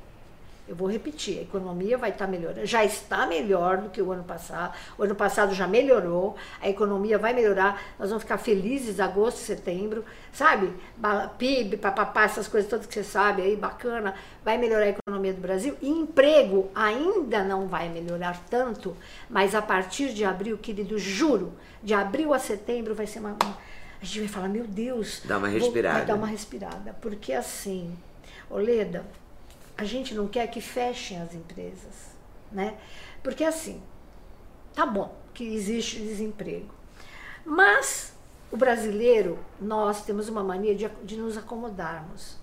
eu 0.69 0.75
vou 0.75 0.87
repetir, 0.87 1.39
a 1.39 1.41
economia 1.41 1.97
vai 1.97 2.11
estar 2.11 2.25
tá 2.25 2.31
melhorando, 2.31 2.63
já 2.63 2.85
está 2.85 3.25
melhor 3.25 3.77
do 3.77 3.89
que 3.89 3.99
o 3.99 4.11
ano 4.11 4.23
passado. 4.23 4.77
O 4.99 5.03
ano 5.03 5.15
passado 5.15 5.51
já 5.55 5.67
melhorou, 5.67 6.35
a 6.61 6.69
economia 6.69 7.17
vai 7.17 7.33
melhorar, 7.33 7.81
nós 7.97 8.09
vamos 8.09 8.21
ficar 8.21 8.37
felizes 8.37 8.99
agosto, 8.99 9.37
setembro, 9.39 10.05
sabe? 10.31 10.71
PIB, 11.39 11.77
papapá, 11.77 12.23
essas 12.25 12.47
coisas 12.47 12.69
todas 12.69 12.85
que 12.85 12.93
você 12.93 13.03
sabe 13.03 13.41
aí, 13.41 13.55
bacana, 13.55 14.13
vai 14.45 14.59
melhorar 14.59 14.83
a 14.83 14.89
economia 14.89 15.33
do 15.33 15.41
Brasil. 15.41 15.75
E 15.81 15.89
emprego 15.89 16.69
ainda 16.75 17.43
não 17.43 17.67
vai 17.67 17.89
melhorar 17.89 18.39
tanto, 18.47 18.95
mas 19.27 19.55
a 19.55 19.63
partir 19.63 20.13
de 20.13 20.23
abril, 20.23 20.55
querido, 20.55 20.99
juro, 20.99 21.51
de 21.81 21.95
abril 21.95 22.31
a 22.31 22.37
setembro 22.37 22.93
vai 22.93 23.07
ser 23.07 23.17
uma. 23.17 23.35
A 23.99 24.05
gente 24.05 24.19
vai 24.19 24.27
falar, 24.29 24.49
meu 24.49 24.67
Deus. 24.67 25.23
Dá 25.25 25.39
uma 25.39 25.47
respirada. 25.47 25.97
Vou, 25.97 25.97
vai 25.97 26.07
dar 26.07 26.15
uma 26.15 26.27
respirada. 26.27 26.95
Porque 27.01 27.33
assim, 27.33 27.97
Oleda, 28.51 29.03
a 29.79 29.85
gente 29.85 30.13
não 30.13 30.27
quer 30.27 30.47
que 30.47 30.59
fechem 30.59 31.21
as 31.21 31.33
empresas, 31.33 32.17
né? 32.51 32.75
Porque 33.23 33.45
assim, 33.45 33.81
tá 34.73 34.85
bom 34.85 35.15
que 35.33 35.55
existe 35.55 35.99
desemprego, 35.99 36.69
mas 37.45 38.13
o 38.51 38.57
brasileiro, 38.57 39.39
nós 39.61 40.03
temos 40.03 40.27
uma 40.27 40.43
mania 40.43 40.75
de, 40.75 40.89
de 41.03 41.15
nos 41.15 41.37
acomodarmos. 41.37 42.37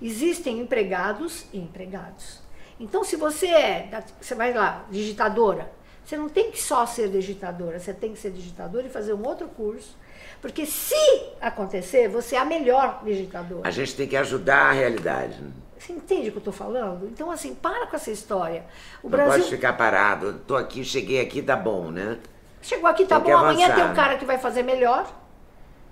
Existem 0.00 0.58
empregados 0.58 1.46
e 1.52 1.58
empregados. 1.58 2.40
Então, 2.80 3.04
se 3.04 3.14
você 3.14 3.46
é, 3.46 4.02
você 4.20 4.34
vai 4.34 4.52
lá, 4.52 4.84
digitadora, 4.90 5.70
você 6.04 6.16
não 6.16 6.28
tem 6.28 6.50
que 6.50 6.60
só 6.60 6.84
ser 6.84 7.08
digitadora, 7.10 7.78
você 7.78 7.94
tem 7.94 8.12
que 8.12 8.18
ser 8.18 8.32
digitadora 8.32 8.86
e 8.86 8.90
fazer 8.90 9.12
um 9.12 9.24
outro 9.24 9.46
curso. 9.46 9.96
Porque 10.40 10.66
se 10.66 10.96
acontecer, 11.40 12.08
você 12.08 12.34
é 12.34 12.40
a 12.40 12.44
melhor 12.44 13.02
digitadora. 13.04 13.68
A 13.68 13.70
gente 13.70 13.94
tem 13.94 14.08
que 14.08 14.16
ajudar 14.16 14.70
a 14.70 14.72
realidade. 14.72 15.40
Né? 15.40 15.52
Você 15.82 15.94
entende 15.94 16.28
o 16.28 16.30
que 16.30 16.38
eu 16.38 16.40
estou 16.40 16.52
falando? 16.52 17.08
Então, 17.08 17.28
assim, 17.28 17.56
para 17.56 17.88
com 17.88 17.96
essa 17.96 18.12
história. 18.12 18.64
O 19.02 19.08
não 19.08 19.10
Brasil... 19.10 19.40
pode 19.40 19.50
ficar 19.50 19.72
parado. 19.72 20.30
Estou 20.30 20.56
aqui, 20.56 20.84
cheguei 20.84 21.20
aqui, 21.20 21.42
tá 21.42 21.56
bom, 21.56 21.90
né? 21.90 22.18
Chegou 22.60 22.88
aqui, 22.88 23.04
tá 23.04 23.20
tem 23.20 23.32
bom. 23.32 23.36
Amanhã 23.36 23.74
tem 23.74 23.84
um 23.84 23.92
cara 23.92 24.16
que 24.16 24.24
vai 24.24 24.38
fazer 24.38 24.62
melhor 24.62 25.12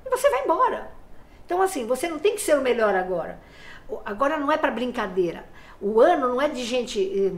e 0.06 0.08
você 0.08 0.30
vai 0.30 0.44
embora. 0.44 0.92
Então, 1.44 1.60
assim, 1.60 1.88
você 1.88 2.08
não 2.08 2.20
tem 2.20 2.36
que 2.36 2.40
ser 2.40 2.56
o 2.56 2.62
melhor 2.62 2.94
agora. 2.94 3.40
Agora 4.04 4.36
não 4.36 4.52
é 4.52 4.56
para 4.56 4.70
brincadeira. 4.70 5.44
O 5.80 6.00
ano 6.00 6.28
não 6.28 6.40
é 6.40 6.48
de 6.48 6.62
gente. 6.62 7.32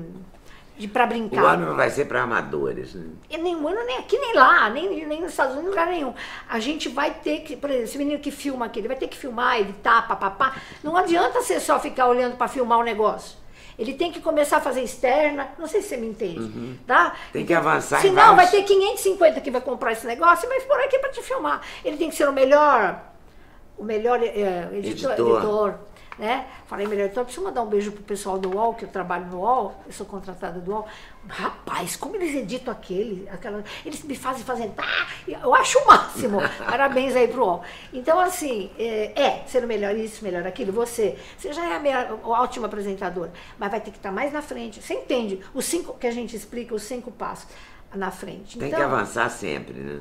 De 0.79 0.89
para 0.89 1.07
brincar. 1.07 1.43
O 1.43 1.47
ano 1.47 1.67
não 1.67 1.77
vai 1.77 1.91
ser 1.91 2.07
para 2.07 2.23
amadores, 2.23 2.95
né? 2.95 3.05
E 3.31 3.37
nem 3.39 3.55
o 3.55 3.69
ano, 3.69 3.85
nem 3.85 3.99
aqui, 3.99 4.19
nem 4.19 4.35
lá, 4.35 4.71
nem, 4.71 5.07
nem 5.07 5.21
nos 5.21 5.31
Estados 5.31 5.53
Unidos, 5.53 5.71
lugar 5.71 5.87
nenhum. 5.87 6.15
A 6.49 6.59
gente 6.59 6.89
vai 6.89 7.11
ter 7.13 7.41
que, 7.41 7.57
por 7.57 7.69
exemplo, 7.71 7.85
esse 7.89 7.99
menino 7.99 8.19
que 8.19 8.31
filma 8.31 8.67
aqui, 8.67 8.81
ele 8.81 8.89
vai 8.89 8.97
ter 8.97 9.07
que 9.09 9.17
filmar, 9.17 9.61
editar, 9.61 10.09
papapá. 10.09 10.57
Não 10.83 10.97
adianta 10.97 11.41
você 11.43 11.61
só 11.61 11.79
ficar 11.79 12.09
olhando 12.09 12.37
para 12.37 12.49
filmar 12.49 12.79
o 12.79 12.83
negócio. 12.83 13.37
Ele 13.79 13.95
tem 13.95 14.11
que 14.13 14.21
começar 14.21 14.59
a 14.59 14.61
fazer 14.61 14.83
externa, 14.83 15.49
não 15.59 15.67
sei 15.67 15.81
se 15.83 15.89
você 15.89 15.97
me 15.97 16.07
entende, 16.07 16.41
Uhum. 16.41 16.77
tá? 16.87 17.15
Tem 17.33 17.45
que 17.45 17.55
avançar 17.55 18.01
Senão 18.01 18.37
vai 18.37 18.47
ter 18.51 18.63
550 18.63 19.41
que 19.41 19.51
vai 19.51 19.61
comprar 19.61 19.93
esse 19.93 20.07
negócio 20.07 20.47
e 20.47 20.49
vai 20.49 20.61
por 20.61 20.79
aqui 20.81 20.99
para 20.99 21.11
te 21.11 21.23
filmar. 21.23 21.61
Ele 21.85 21.97
tem 21.97 22.09
que 22.11 22.15
ser 22.15 22.29
o 22.29 22.33
melhor, 22.33 23.01
o 23.79 23.85
melhor 23.85 24.23
eh, 24.23 24.69
editor, 24.75 25.13
Editor. 25.13 25.37
editor, 25.37 25.75
né? 26.19 26.47
Falei 26.67 26.87
melhor 26.87 27.07
editor, 27.07 27.25
preciso 27.25 27.45
mandar 27.45 27.63
um 27.63 27.69
beijo 27.69 27.93
pro 27.93 28.03
pessoal 28.03 28.39
do 28.39 28.57
UOL, 28.57 28.75
que 28.75 28.85
eu 28.85 28.89
trabalho 28.89 29.27
no 29.27 29.39
UOL, 29.39 29.75
eu 29.87 29.93
sou 29.93 30.07
contratada 30.07 30.61
do 30.61 30.71
UOL. 30.71 30.87
Rapaz, 31.29 31.97
como 31.97 32.17
eles 32.17 32.35
editam 32.35 32.73
aquele, 32.73 33.29
aquela, 33.31 33.63
eles 33.85 34.03
me 34.03 34.17
fazem 34.17 34.45
fazer, 34.45 34.73
ah, 34.77 35.07
eu 35.27 35.55
acho 35.55 35.79
o 35.79 35.87
máximo. 35.87 36.39
Parabéns 36.59 37.15
aí 37.15 37.29
pro 37.29 37.45
UOL. 37.45 37.63
Então, 37.93 38.19
assim, 38.19 38.71
é, 38.79 39.13
é 39.21 39.45
ser 39.47 39.65
o 39.65 39.67
melhor 39.67 39.97
isso, 39.97 40.25
melhor 40.25 40.47
aquilo, 40.47 40.73
você, 40.73 41.17
você 41.37 41.53
já 41.53 41.65
é 41.69 41.77
a 41.77 41.81
melhor, 41.81 42.19
o 42.25 42.31
ótimo 42.31 42.67
apresentador, 42.67 43.29
mas 43.59 43.71
vai 43.71 43.81
ter 43.81 43.91
que 43.91 43.99
estar 43.99 44.13
mais 44.13 44.33
na 44.33 44.43
frente. 44.43 44.83
Você 44.83 44.95
entende? 44.95 45.41
Os 45.55 45.65
cinco 45.65 45.95
que 45.95 46.07
a 46.07 46.13
gente 46.13 46.37
explica, 46.37 46.75
os 46.75 46.83
cinco 46.83 47.11
passos 47.11 47.49
na 47.95 48.11
frente. 48.11 48.59
Tem 48.59 48.69
então, 48.69 48.81
que 48.81 48.85
avançar 48.85 49.29
sempre, 49.31 49.79
né? 49.79 50.01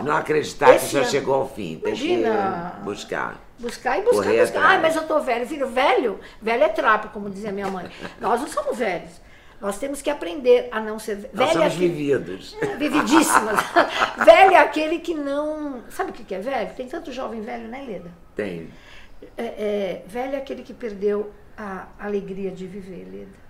E 0.00 0.02
não 0.04 0.16
acreditar 0.16 0.78
que 0.78 0.86
já 0.86 1.04
chegou 1.04 1.34
ao 1.34 1.48
fim. 1.48 1.78
Tem 1.78 1.88
Imagina. 1.92 2.74
que 2.76 2.84
buscar. 2.84 3.40
Buscar 3.58 3.98
e 3.98 4.02
buscar, 4.02 4.24
buscar. 4.24 4.42
atrás. 4.44 4.56
Ai, 4.56 4.80
mas 4.80 4.96
eu 4.96 5.06
tô 5.06 5.20
velho. 5.20 5.46
Filho, 5.46 5.68
velho, 5.68 6.20
velho 6.40 6.62
é 6.64 6.68
trapo, 6.68 7.08
como 7.10 7.30
dizia 7.30 7.52
minha 7.52 7.68
mãe. 7.68 7.88
Nós 8.20 8.40
não 8.40 8.48
somos 8.48 8.76
velhos. 8.78 9.20
Nós 9.60 9.78
temos 9.78 10.02
que 10.02 10.10
aprender 10.10 10.68
a 10.72 10.80
não 10.80 10.98
ser 10.98 11.16
velho. 11.16 11.30
Nós 11.34 11.50
somos 11.52 11.66
aquele- 11.68 11.88
vividos. 11.88 12.56
Vividíssimas. 12.78 13.60
velho 14.24 14.52
é 14.54 14.58
aquele 14.58 14.98
que 14.98 15.14
não. 15.14 15.84
Sabe 15.88 16.10
o 16.10 16.12
que 16.12 16.34
é 16.34 16.40
velho? 16.40 16.74
Tem 16.74 16.88
tanto 16.88 17.12
jovem 17.12 17.40
velho, 17.40 17.68
né, 17.68 17.84
Leda? 17.86 18.10
Tem. 18.34 18.68
É, 19.36 19.44
é, 19.44 20.02
velho 20.06 20.34
é 20.34 20.38
aquele 20.38 20.62
que 20.62 20.74
perdeu 20.74 21.30
a 21.56 21.86
alegria 22.00 22.50
de 22.50 22.66
viver, 22.66 23.06
Leda. 23.08 23.42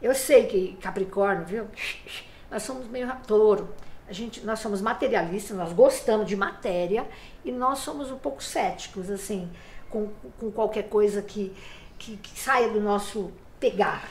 Eu 0.00 0.14
sei 0.14 0.46
que 0.46 0.78
Capricórnio, 0.80 1.44
viu? 1.44 1.66
Nós 2.48 2.62
somos 2.62 2.86
meio 2.86 3.10
touro. 3.26 3.68
A 4.10 4.12
gente, 4.12 4.44
nós 4.44 4.58
somos 4.58 4.82
materialistas, 4.82 5.56
nós 5.56 5.72
gostamos 5.72 6.26
de 6.26 6.34
matéria 6.34 7.08
e 7.44 7.52
nós 7.52 7.78
somos 7.78 8.10
um 8.10 8.18
pouco 8.18 8.42
céticos, 8.42 9.08
assim, 9.08 9.48
com, 9.88 10.08
com 10.36 10.50
qualquer 10.50 10.88
coisa 10.88 11.22
que, 11.22 11.54
que, 11.96 12.16
que 12.16 12.36
saia 12.36 12.68
do 12.70 12.80
nosso 12.80 13.30
pegar. 13.60 14.08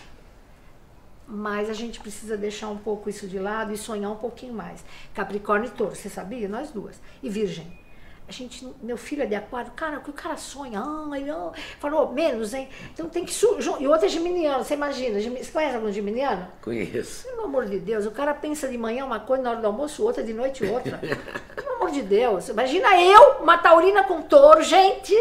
Mas 1.28 1.70
a 1.70 1.74
gente 1.74 2.00
precisa 2.00 2.38
deixar 2.38 2.70
um 2.70 2.78
pouco 2.78 3.10
isso 3.10 3.28
de 3.28 3.38
lado 3.38 3.74
e 3.74 3.78
sonhar 3.78 4.10
um 4.10 4.16
pouquinho 4.16 4.54
mais. 4.54 4.86
Capricórnio 5.14 5.68
e 5.68 5.72
touro, 5.72 5.94
você 5.94 6.08
sabia? 6.08 6.48
Nós 6.48 6.72
duas. 6.72 7.02
E 7.22 7.30
Virgem. 7.30 7.78
A 8.30 8.32
gente, 8.32 8.64
meu 8.84 8.96
filho 8.96 9.24
é 9.24 9.26
de 9.26 9.34
aquário, 9.34 9.72
cara, 9.72 9.98
o 9.98 10.02
que 10.02 10.12
o 10.12 10.14
cara 10.14 10.38
sonha? 10.38 10.84
Ai, 11.12 11.22
não. 11.22 11.52
Falou, 11.80 12.14
menos, 12.14 12.54
hein? 12.54 12.70
Então 12.94 13.10
tem 13.10 13.26
que. 13.26 13.34
E 13.80 13.88
outra 13.88 14.06
é 14.06 14.10
geminiano, 14.10 14.64
você 14.64 14.76
imagina. 14.76 15.20
Você 15.20 15.52
conhece 15.52 15.76
algum 15.76 15.92
geminiano? 15.92 16.48
Conheço. 16.62 17.28
Pelo 17.28 17.46
amor 17.46 17.66
de 17.66 17.80
Deus, 17.80 18.06
o 18.06 18.12
cara 18.12 18.36
pensa 18.36 18.68
de 18.68 18.78
manhã 18.78 19.04
uma 19.04 19.20
coisa, 19.20 19.42
na 19.42 19.50
hora 19.50 19.62
do 19.62 19.66
almoço 19.66 20.04
outra, 20.04 20.22
de 20.22 20.32
noite 20.32 20.64
outra. 20.64 21.00
Pelo 21.56 21.72
amor 21.78 21.90
de 21.90 22.04
Deus. 22.04 22.50
Imagina 22.50 23.02
eu, 23.02 23.42
uma 23.42 23.58
taurina 23.58 24.04
com 24.04 24.22
touro, 24.22 24.62
gente, 24.62 25.16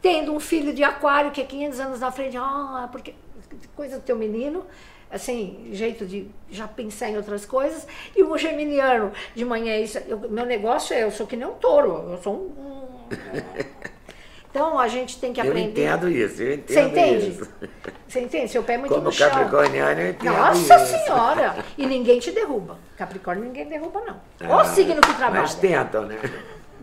tendo 0.00 0.32
um 0.32 0.38
filho 0.38 0.72
de 0.72 0.84
aquário 0.84 1.32
que 1.32 1.40
é 1.40 1.44
500 1.44 1.80
anos 1.80 1.98
na 1.98 2.12
frente. 2.12 2.36
Ah, 2.36 2.88
porque 2.92 3.16
coisa 3.74 3.98
do 3.98 4.02
teu 4.04 4.14
menino, 4.14 4.64
assim, 5.12 5.68
jeito 5.72 6.06
de 6.06 6.28
já 6.50 6.66
pensar 6.66 7.08
em 7.10 7.16
outras 7.16 7.44
coisas. 7.44 7.86
E 8.16 8.22
o 8.22 8.36
geminiano, 8.38 9.12
de 9.34 9.44
manhã, 9.44 9.76
isso, 9.76 9.98
eu- 10.08 10.18
meu 10.30 10.46
negócio 10.46 10.94
é, 10.94 11.02
eu 11.04 11.10
sou 11.10 11.26
que 11.26 11.36
nem 11.36 11.46
um 11.46 11.52
touro, 11.54 12.10
eu 12.12 12.18
sou 12.22 12.34
um... 12.34 12.46
um- 12.62 13.72
Então 14.50 14.78
a 14.78 14.86
gente 14.86 15.18
tem 15.18 15.32
que 15.32 15.40
Eu 15.40 15.46
aprender. 15.46 15.70
entendo 15.82 16.08
isso, 16.10 16.42
eu 16.42 16.54
entendo 16.54 16.68
Você 16.74 16.80
entende? 16.82 17.28
isso. 17.28 17.48
Você 18.06 18.20
entende? 18.20 18.48
Seu 18.50 18.62
pé 18.62 18.74
é 18.74 18.78
muito 18.78 18.92
Como 18.92 19.04
no 19.06 19.12
chão. 19.12 19.30
capricorniano, 19.30 20.00
eu 20.00 20.10
entendo 20.10 20.32
Nossa 20.36 20.74
isso. 20.76 20.86
senhora! 21.04 21.56
E 21.78 21.86
ninguém 21.86 22.18
te 22.18 22.30
derruba. 22.32 22.78
Capricórnio 22.98 23.44
ninguém 23.44 23.66
derruba, 23.66 24.02
não. 24.02 24.20
Ou 24.50 24.58
Ah, 24.60 24.64
signo 24.66 25.00
que 25.00 25.14
trabalha. 25.14 25.40
Mas 25.42 25.54
tentam, 25.54 26.04
né? 26.04 26.18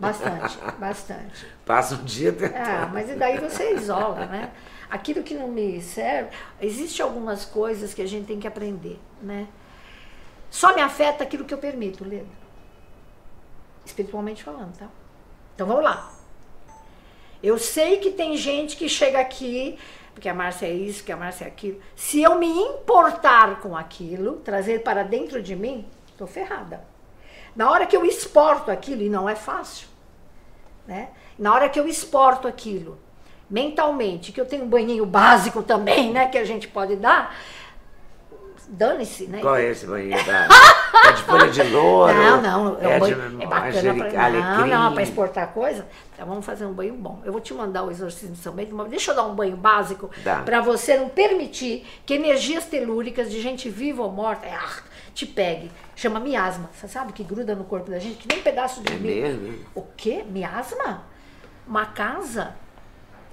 Bastante, 0.00 0.58
bastante. 0.78 1.46
Passa 1.66 1.94
um 1.94 2.04
dia 2.04 2.32
tentando. 2.32 2.56
Ah, 2.56 2.90
mas 2.92 3.10
e 3.10 3.14
daí 3.14 3.38
você 3.38 3.74
isola, 3.74 4.26
né? 4.26 4.50
Aquilo 4.90 5.22
que 5.22 5.34
não 5.34 5.46
me 5.46 5.80
serve, 5.82 6.30
existe 6.60 7.02
algumas 7.02 7.44
coisas 7.44 7.92
que 7.92 8.00
a 8.00 8.06
gente 8.06 8.26
tem 8.26 8.40
que 8.40 8.48
aprender, 8.48 8.98
né? 9.22 9.46
Só 10.50 10.74
me 10.74 10.80
afeta 10.80 11.22
aquilo 11.22 11.44
que 11.44 11.54
eu 11.54 11.58
permito, 11.58 12.02
Leda. 12.02 12.26
Espiritualmente 13.84 14.42
falando, 14.42 14.76
tá? 14.76 14.88
Então 15.54 15.66
vamos 15.66 15.84
lá. 15.84 16.10
Eu 17.42 17.58
sei 17.58 17.98
que 17.98 18.10
tem 18.10 18.36
gente 18.36 18.76
que 18.76 18.88
chega 18.88 19.20
aqui, 19.20 19.78
porque 20.14 20.28
a 20.28 20.34
Márcia 20.34 20.66
é 20.66 20.72
isso, 20.72 21.04
que 21.04 21.12
a 21.12 21.16
Márcia 21.16 21.44
é 21.44 21.48
aquilo. 21.48 21.80
Se 21.94 22.22
eu 22.22 22.38
me 22.38 22.48
importar 22.48 23.60
com 23.60 23.76
aquilo, 23.76 24.36
trazer 24.38 24.82
para 24.82 25.02
dentro 25.02 25.42
de 25.42 25.54
mim, 25.54 25.86
estou 26.08 26.26
ferrada. 26.26 26.84
Na 27.54 27.70
hora 27.70 27.86
que 27.86 27.96
eu 27.96 28.04
exporto 28.04 28.70
aquilo, 28.70 29.02
e 29.02 29.08
não 29.08 29.28
é 29.28 29.34
fácil, 29.34 29.88
né? 30.90 31.08
Na 31.38 31.54
hora 31.54 31.68
que 31.68 31.78
eu 31.78 31.86
exporto 31.86 32.48
aquilo 32.48 32.98
mentalmente, 33.48 34.32
que 34.32 34.40
eu 34.40 34.44
tenho 34.44 34.64
um 34.64 34.68
banhinho 34.68 35.06
básico 35.06 35.62
também, 35.62 36.12
né, 36.12 36.26
que 36.26 36.36
a 36.36 36.44
gente 36.44 36.68
pode 36.68 36.96
dar, 36.96 37.34
dane-se, 38.68 39.26
né? 39.26 39.40
Qual 39.40 39.56
é 39.56 39.70
esse 39.70 39.86
banheiro? 39.86 40.24
da- 40.26 40.48
É 41.02 41.12
de 41.12 41.22
folha 41.22 41.48
de 41.48 41.62
louro? 41.62 42.12
Não, 42.12 42.42
não, 42.42 42.78
é, 42.80 42.86
um 42.86 42.90
é 42.90 42.98
banho, 43.00 43.30
de 43.30 43.42
é 43.42 43.46
bacana 43.46 43.94
pra, 43.94 44.30
não, 44.30 44.66
não, 44.66 44.92
para 44.92 45.02
exportar 45.02 45.48
coisa, 45.48 45.86
então 46.12 46.26
vamos 46.26 46.44
fazer 46.44 46.66
um 46.66 46.72
banho 46.72 46.94
bom. 46.94 47.20
Eu 47.24 47.32
vou 47.32 47.40
te 47.40 47.54
mandar 47.54 47.84
o 47.84 47.90
exorcismo 47.90 48.34
de 48.34 48.42
São 48.42 48.52
Bento, 48.52 48.76
deixa 48.84 49.12
eu 49.12 49.16
dar 49.16 49.22
um 49.24 49.34
banho 49.34 49.56
básico 49.56 50.10
para 50.44 50.60
você 50.60 50.96
não 50.98 51.08
permitir 51.08 51.86
que 52.04 52.14
energias 52.14 52.66
telúricas 52.66 53.30
de 53.30 53.40
gente 53.40 53.70
viva 53.70 54.02
ou 54.02 54.12
morta 54.12 54.46
ah, 54.46 54.82
te 55.20 55.26
pegue. 55.26 55.70
Chama 55.94 56.18
miasma, 56.18 56.70
você 56.72 56.88
sabe 56.88 57.12
que 57.12 57.22
gruda 57.22 57.54
no 57.54 57.64
corpo 57.64 57.90
da 57.90 57.98
gente, 57.98 58.16
que 58.16 58.28
nem 58.28 58.38
um 58.38 58.42
pedaço 58.42 58.82
de 58.82 58.92
É 58.92 58.96
mesmo? 58.96 59.58
O 59.74 59.82
quê? 59.82 60.24
Miasma? 60.26 61.04
Uma 61.66 61.84
casa? 61.86 62.54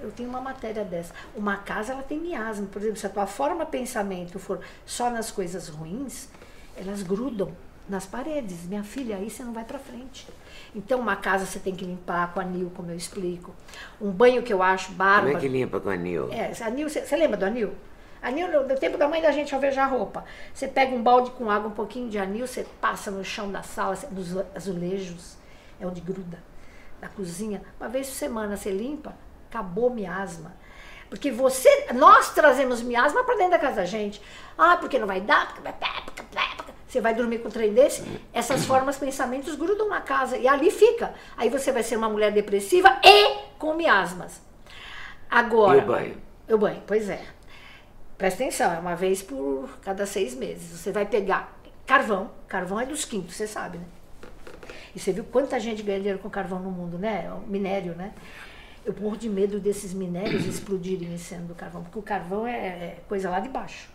Eu 0.02 0.12
tenho 0.12 0.30
uma 0.30 0.41
matéria 0.41 0.84
dessa. 0.84 1.13
Uma 1.34 1.56
casa, 1.58 1.93
ela 1.93 2.04
tem 2.04 2.19
miasma. 2.19 2.67
Por 2.67 2.82
exemplo, 2.82 2.97
se 2.97 3.06
a 3.08 3.10
tua 3.10 3.26
forma 3.26 3.63
de 3.63 3.71
pensamento 3.71 4.38
for 4.38 4.60
só 4.86 5.10
nas 5.10 5.32
coisas 5.32 5.69
ruins, 5.69 6.28
elas 6.76 7.02
grudam 7.02 7.52
nas 7.89 8.06
paredes. 8.06 8.65
Minha 8.67 8.84
filha, 8.84 9.15
aí 9.15 9.30
você 9.30 9.41
não 9.43 9.54
vai 9.54 9.63
para 9.63 9.80
frente. 9.80 10.28
Então, 10.76 11.00
uma 11.00 11.15
casa 11.15 11.45
você 11.45 11.58
tem 11.58 11.73
que 11.73 11.86
limpar 11.86 12.34
com 12.34 12.41
anil, 12.41 12.69
como 12.76 12.91
eu 12.91 12.97
explico. 12.97 13.56
Um 14.00 14.12
banho 14.12 14.43
que 14.43 14.54
eu 14.54 14.62
acho 14.62 14.88
Como 14.88 14.97
bárbaro. 14.97 15.38
é 15.38 15.39
que 15.39 15.47
limpa 15.47 15.80
com 15.80 15.89
anil? 15.89 16.32
É, 16.32 16.52
anil, 16.63 16.89
você, 16.89 17.06
você 17.06 17.15
lembra 17.15 17.38
do 17.38 17.45
anil? 17.45 17.73
Anil, 18.21 18.67
no, 18.67 18.75
tempo 18.75 18.97
da 18.97 19.08
mãe 19.08 19.21
da 19.21 19.32
gente 19.32 19.53
alvejar 19.53 19.89
roupa. 19.89 20.25
Você 20.53 20.67
pega 20.67 20.95
um 20.95 21.01
balde 21.01 21.32
com 21.32 21.49
água, 21.49 21.69
um 21.69 21.73
pouquinho 21.73 22.10
de 22.10 22.17
anil, 22.17 22.47
você 22.47 22.65
passa 22.82 23.12
no 23.12 23.23
chão 23.23 23.51
da 23.51 23.63
sala, 23.63 23.97
nos 24.12 24.36
azulejos, 24.56 25.38
é 25.80 25.86
onde 25.86 26.01
gruda, 26.01 26.41
na 27.01 27.08
cozinha. 27.08 27.62
Uma 27.80 27.89
vez 27.89 28.08
por 28.10 28.15
semana 28.15 28.58
você 28.58 28.71
limpa, 28.71 29.15
acabou 29.49 29.89
miasma. 29.89 30.53
Porque 31.10 31.32
você, 31.32 31.88
nós 31.93 32.34
trazemos 32.34 32.82
miasma 32.82 33.23
para 33.23 33.36
dentro 33.36 33.51
da 33.51 33.60
casa 33.60 33.77
da 33.77 33.86
gente. 33.86 34.21
Ah, 34.58 34.75
porque 34.77 34.99
não 34.99 35.08
vai 35.08 35.21
dar, 35.21 35.53
porque. 35.53 36.27
Você 36.88 37.01
vai 37.01 37.13
dormir 37.13 37.39
com 37.39 37.49
um 37.49 37.51
trem 37.51 37.73
desse, 37.73 38.01
essas 38.34 38.65
formas, 38.65 38.97
pensamentos 38.97 39.56
grudam 39.56 39.89
na 39.89 39.99
casa 39.99 40.38
e 40.38 40.47
ali 40.47 40.71
fica. 40.71 41.13
Aí 41.36 41.49
você 41.49 41.71
vai 41.71 41.84
ser 41.84 41.97
uma 41.97 42.10
mulher 42.10 42.32
depressiva 42.32 42.99
e 43.03 43.36
com 43.60 43.73
miasmas. 43.73 44.41
Agora. 45.30 45.77
E 45.77 45.82
o 45.82 45.86
banho? 45.86 46.17
O 46.49 46.58
banho, 46.58 46.82
pois 46.88 47.10
é. 47.10 47.21
Presta 48.17 48.43
atenção, 48.43 48.73
é 48.73 48.80
uma 48.80 48.95
vez 48.95 49.21
por 49.21 49.77
cada 49.82 50.06
seis 50.06 50.34
meses. 50.34 50.80
Você 50.80 50.91
vai 50.91 51.06
pegar 51.06 51.56
carvão, 51.86 52.32
carvão 52.47 52.80
é 52.80 52.86
dos 52.86 53.06
quintos, 53.06 53.36
você 53.36 53.45
sabe, 53.45 53.77
né? 53.77 53.86
E 54.95 54.99
você 54.99 55.12
viu 55.12 55.23
quanta 55.23 55.60
gente 55.60 55.84
ganha 55.84 55.99
dinheiro 55.99 56.17
com 56.17 56.27
carvão 56.27 56.60
no 56.60 56.71
mundo, 56.71 56.97
né? 56.97 57.25
É 57.25 57.47
Minério, 57.47 57.93
né? 57.93 58.13
Eu 58.84 58.95
morro 58.99 59.17
de 59.17 59.30
medo 59.30 59.60
desses 59.60 59.93
minérios 59.93 60.45
explodirem 60.47 61.13
esse 61.13 61.36
ano 61.36 61.47
do 61.47 61.53
carvão, 61.53 61.84
porque 61.84 61.99
o 61.99 62.01
carvão 62.01 62.47
é, 62.47 62.58
é 62.58 62.97
coisa 63.08 63.30
lá 63.30 63.39
de 63.39 63.49
baixo. 63.49 63.89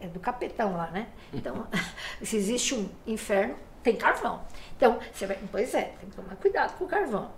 É 0.00 0.08
do 0.08 0.18
capetão 0.18 0.76
lá, 0.76 0.90
né? 0.90 1.06
Então, 1.32 1.68
se 2.20 2.36
existe 2.36 2.74
um 2.74 2.88
inferno, 3.06 3.54
tem 3.84 3.94
carvão. 3.94 4.42
Então, 4.76 4.98
você 5.12 5.26
vai. 5.26 5.38
Pois 5.52 5.72
é, 5.72 5.92
tem 6.00 6.10
que 6.10 6.16
tomar 6.16 6.34
cuidado 6.34 6.76
com 6.76 6.84
o 6.84 6.88
carvão. 6.88 7.30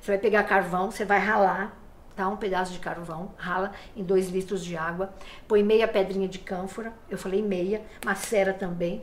Você 0.00 0.12
vai 0.12 0.18
pegar 0.18 0.44
carvão, 0.44 0.90
você 0.90 1.04
vai 1.04 1.18
ralar, 1.18 1.76
tá? 2.16 2.28
Um 2.28 2.36
pedaço 2.36 2.72
de 2.72 2.78
carvão, 2.78 3.32
rala 3.36 3.72
em 3.96 4.02
dois 4.02 4.28
litros 4.28 4.64
de 4.64 4.76
água, 4.76 5.12
põe 5.48 5.62
meia 5.62 5.86
pedrinha 5.88 6.28
de 6.28 6.38
cânfora, 6.38 6.92
eu 7.08 7.16
falei 7.18 7.42
meia, 7.42 7.82
macera 8.04 8.52
também. 8.52 9.00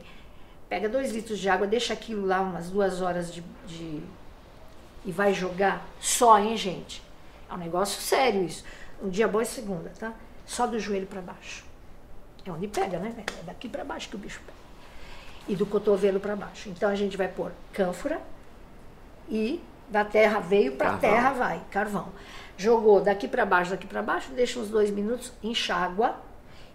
Pega 0.68 0.88
dois 0.88 1.12
litros 1.12 1.38
de 1.38 1.48
água, 1.48 1.66
deixa 1.66 1.92
aquilo 1.94 2.26
lá 2.26 2.40
umas 2.40 2.68
duas 2.70 3.00
horas 3.00 3.32
de, 3.32 3.42
de- 3.66 4.02
e 5.04 5.10
vai 5.12 5.32
jogar 5.32 5.86
só, 6.00 6.38
hein, 6.38 6.56
gente? 6.56 7.02
É 7.50 7.54
um 7.54 7.56
negócio 7.56 8.00
sério 8.00 8.44
isso. 8.44 8.64
Um 9.02 9.08
dia 9.08 9.26
bom 9.26 9.40
é 9.40 9.44
segunda, 9.44 9.90
tá? 9.98 10.12
Só 10.44 10.66
do 10.66 10.78
joelho 10.78 11.06
para 11.06 11.22
baixo. 11.22 11.64
É 12.44 12.50
onde 12.50 12.68
pega, 12.68 12.98
né? 12.98 13.14
É 13.40 13.42
daqui 13.44 13.68
para 13.68 13.84
baixo 13.84 14.08
que 14.10 14.16
o 14.16 14.18
bicho 14.18 14.40
pega. 14.44 14.58
E 15.48 15.56
do 15.56 15.64
cotovelo 15.64 16.20
para 16.20 16.36
baixo. 16.36 16.68
Então 16.68 16.90
a 16.90 16.94
gente 16.94 17.16
vai 17.16 17.28
pôr 17.28 17.52
cânfora 17.72 18.20
e 19.28 19.62
da 19.88 20.04
terra 20.04 20.40
veio 20.40 20.72
para 20.72 20.98
terra 20.98 21.30
vai, 21.32 21.62
carvão. 21.70 22.08
Jogou 22.58 23.00
daqui 23.00 23.28
para 23.28 23.46
baixo, 23.46 23.70
daqui 23.70 23.86
para 23.86 24.02
baixo, 24.02 24.32
deixa 24.32 24.58
uns 24.58 24.68
dois 24.68 24.90
minutos, 24.90 25.32
enxágua 25.40 26.20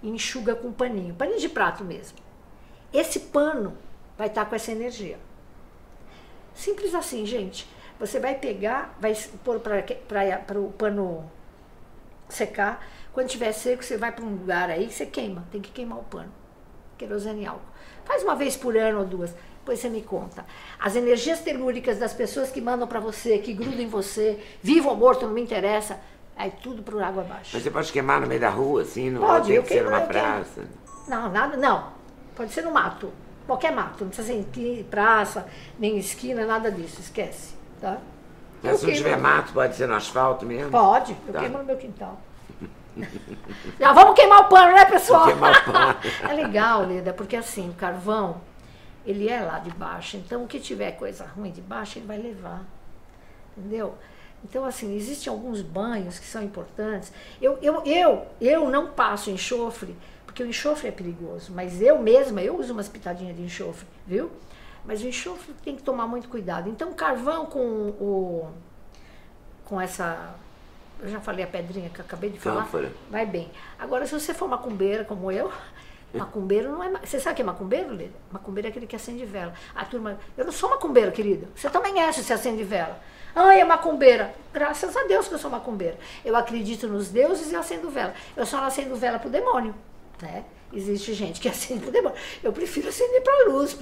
e 0.01 0.09
enxuga 0.09 0.55
com 0.55 0.69
um 0.69 0.73
paninho, 0.73 1.13
paninho 1.13 1.39
de 1.39 1.49
prato 1.49 1.83
mesmo. 1.83 2.17
Esse 2.93 3.19
pano 3.19 3.77
vai 4.17 4.27
estar 4.27 4.45
tá 4.45 4.49
com 4.49 4.55
essa 4.55 4.71
energia. 4.71 5.19
Simples 6.55 6.95
assim, 6.95 7.25
gente. 7.25 7.67
Você 7.99 8.17
vai 8.17 8.35
pegar, 8.35 8.97
vai 8.97 9.13
pôr 9.43 9.59
para 9.59 10.59
o 10.59 10.71
pano 10.71 11.29
secar. 12.29 12.85
Quando 13.11 13.27
tiver 13.27 13.51
seco, 13.51 13.83
você 13.83 13.97
vai 13.97 14.13
para 14.13 14.23
um 14.23 14.29
lugar 14.29 14.69
aí 14.69 14.89
você 14.89 15.05
queima. 15.05 15.45
Tem 15.51 15.59
que 15.59 15.71
queimar 15.71 15.99
o 15.99 16.03
pano. 16.03 16.31
Querosene 16.97 17.43
e 17.43 17.45
álcool. 17.45 17.65
Faz 18.05 18.23
uma 18.23 18.35
vez 18.35 18.55
por 18.55 18.77
ano 18.77 18.99
ou 18.99 19.05
duas. 19.05 19.35
Depois 19.63 19.79
você 19.79 19.87
me 19.87 20.01
conta. 20.01 20.45
As 20.77 20.93
energias 20.93 21.39
telúricas 21.39 21.97
das 21.97 22.13
pessoas 22.13 22.51
que 22.51 22.59
mandam 22.59 22.85
para 22.85 22.99
você, 22.99 23.37
que 23.37 23.53
grudam 23.53 23.79
em 23.79 23.87
você, 23.87 24.37
vivo 24.61 24.89
ou 24.89 24.97
morto, 24.97 25.25
não 25.25 25.33
me 25.33 25.41
interessa. 25.41 26.01
Aí 26.35 26.51
tudo 26.61 26.83
por 26.83 27.01
água 27.01 27.23
abaixo. 27.23 27.51
Mas 27.53 27.63
você 27.63 27.71
pode 27.71 27.89
queimar 27.89 28.19
no 28.19 28.27
meio 28.27 28.41
da 28.41 28.49
rua, 28.49 28.81
assim? 28.81 29.09
Não 29.09 29.21
pode, 29.21 29.47
tem 29.47 29.61
que 29.61 29.69
ser 29.69 29.83
numa 29.85 30.01
eu 30.01 30.07
queimo. 30.07 30.11
praça? 30.11 30.61
Não, 31.07 31.31
nada, 31.31 31.55
não. 31.55 31.93
Pode 32.35 32.51
ser 32.51 32.63
no 32.63 32.71
mato. 32.71 33.09
Qualquer 33.47 33.71
mato. 33.71 34.03
Não 34.03 34.09
precisa 34.09 34.27
ser 34.27 34.59
em 34.59 34.83
praça, 34.83 35.47
nem 35.79 35.97
esquina, 35.97 36.45
nada 36.45 36.69
disso. 36.69 36.99
Esquece. 36.99 37.53
Tá? 37.79 37.99
Mas 38.61 38.81
se 38.81 38.87
não 38.87 38.93
tiver 38.93 39.17
mato, 39.17 39.53
pode 39.53 39.77
ser 39.77 39.87
no 39.87 39.95
asfalto 39.95 40.45
mesmo? 40.45 40.71
Pode. 40.71 41.15
Eu 41.25 41.33
tá. 41.33 41.39
queimo 41.39 41.59
no 41.59 41.63
meu 41.63 41.77
quintal. 41.77 42.19
Já 43.79 43.93
vamos 43.93 44.13
queimar 44.13 44.41
o 44.41 44.45
pano, 44.49 44.73
né, 44.73 44.83
pessoal? 44.83 45.25
Queimar 45.25 45.61
o 45.61 45.71
pano. 45.71 45.95
é 46.29 46.33
legal, 46.33 46.85
Leda, 46.85 47.13
porque 47.13 47.37
assim, 47.37 47.69
o 47.69 47.73
carvão, 47.73 48.41
ele 49.05 49.29
é 49.29 49.41
lá 49.41 49.59
de 49.59 49.71
baixo. 49.71 50.17
Então, 50.17 50.43
o 50.43 50.47
que 50.47 50.59
tiver 50.59 50.91
coisa 50.93 51.25
ruim 51.25 51.51
de 51.51 51.61
baixo, 51.61 51.99
ele 51.99 52.05
vai 52.05 52.17
levar. 52.17 52.63
Entendeu? 53.57 53.95
Então, 54.43 54.65
assim, 54.65 54.95
existem 54.95 55.31
alguns 55.31 55.61
banhos 55.61 56.19
que 56.19 56.25
são 56.25 56.43
importantes. 56.43 57.11
Eu, 57.41 57.57
eu, 57.61 57.83
eu, 57.85 58.27
eu 58.41 58.69
não 58.69 58.91
passo 58.91 59.29
enxofre, 59.29 59.95
porque 60.25 60.43
o 60.43 60.47
enxofre 60.47 60.89
é 60.89 60.91
perigoso, 60.91 61.51
mas 61.53 61.81
eu 61.81 61.99
mesma, 61.99 62.41
eu 62.41 62.57
uso 62.57 62.73
umas 62.73 62.89
pitadinhas 62.89 63.35
de 63.35 63.43
enxofre, 63.43 63.87
viu? 64.05 64.31
Mas 64.85 65.01
o 65.01 65.07
enxofre 65.07 65.53
tem 65.63 65.75
que 65.75 65.83
tomar 65.83 66.07
muito 66.07 66.27
cuidado. 66.27 66.69
Então, 66.69 66.91
carvão 66.93 67.45
com 67.45 67.59
o 67.59 68.51
com 69.63 69.79
essa 69.79 70.35
eu 71.03 71.09
já 71.09 71.19
falei 71.19 71.43
a 71.43 71.47
pedrinha 71.47 71.89
que 71.89 71.99
eu 71.99 72.05
acabei 72.05 72.29
de 72.29 72.39
falar. 72.39 72.63
Cânfora. 72.63 72.91
Vai 73.09 73.25
bem. 73.25 73.51
Agora, 73.77 74.05
se 74.05 74.13
você 74.13 74.33
for 74.33 74.47
macumbeira 74.47 75.03
como 75.03 75.29
eu, 75.31 75.51
macumbeiro 76.13 76.71
não 76.71 76.83
é. 76.83 77.05
Você 77.05 77.19
sabe 77.19 77.33
o 77.33 77.35
que 77.37 77.41
é 77.41 77.45
macumbeiro, 77.45 77.93
Lida? 77.93 78.13
Macumbeiro 78.31 78.67
é 78.67 78.69
aquele 78.69 78.87
que 78.87 78.95
acende 78.95 79.25
vela. 79.25 79.53
A 79.73 79.83
turma. 79.85 80.19
Eu 80.37 80.45
não 80.45 80.51
sou 80.51 80.69
macumbeira, 80.69 81.11
querida. 81.11 81.47
Você 81.55 81.69
também 81.69 82.01
é 82.01 82.11
se 82.11 82.31
acende 82.31 82.63
vela. 82.63 82.99
Ai, 83.35 83.61
é 83.61 83.63
macumbeira. 83.63 84.33
Graças 84.53 84.95
a 84.95 85.03
Deus 85.05 85.27
que 85.27 85.33
eu 85.33 85.39
sou 85.39 85.49
macumbeira. 85.49 85.97
Eu 86.23 86.35
acredito 86.35 86.87
nos 86.87 87.09
deuses 87.09 87.51
e 87.51 87.55
acendo 87.55 87.89
vela. 87.89 88.13
Eu 88.35 88.45
só 88.45 88.57
não 88.57 88.67
acendo 88.67 88.95
vela 88.95 89.17
pro 89.17 89.29
demônio. 89.29 89.73
Né? 90.21 90.45
Existe 90.71 91.13
gente 91.13 91.41
que 91.41 91.49
acende 91.49 91.81
pro 91.81 91.91
demônio. 91.91 92.17
Eu 92.43 92.53
prefiro 92.53 92.89
acender 92.89 93.21
para 93.21 93.49
luz, 93.49 93.73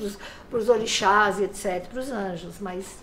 para 0.50 0.58
os 0.58 0.70
orixás 0.70 1.39
e 1.39 1.44
etc., 1.44 1.88
para 1.88 2.00
os 2.00 2.10
anjos. 2.10 2.60
Mas 2.60 2.98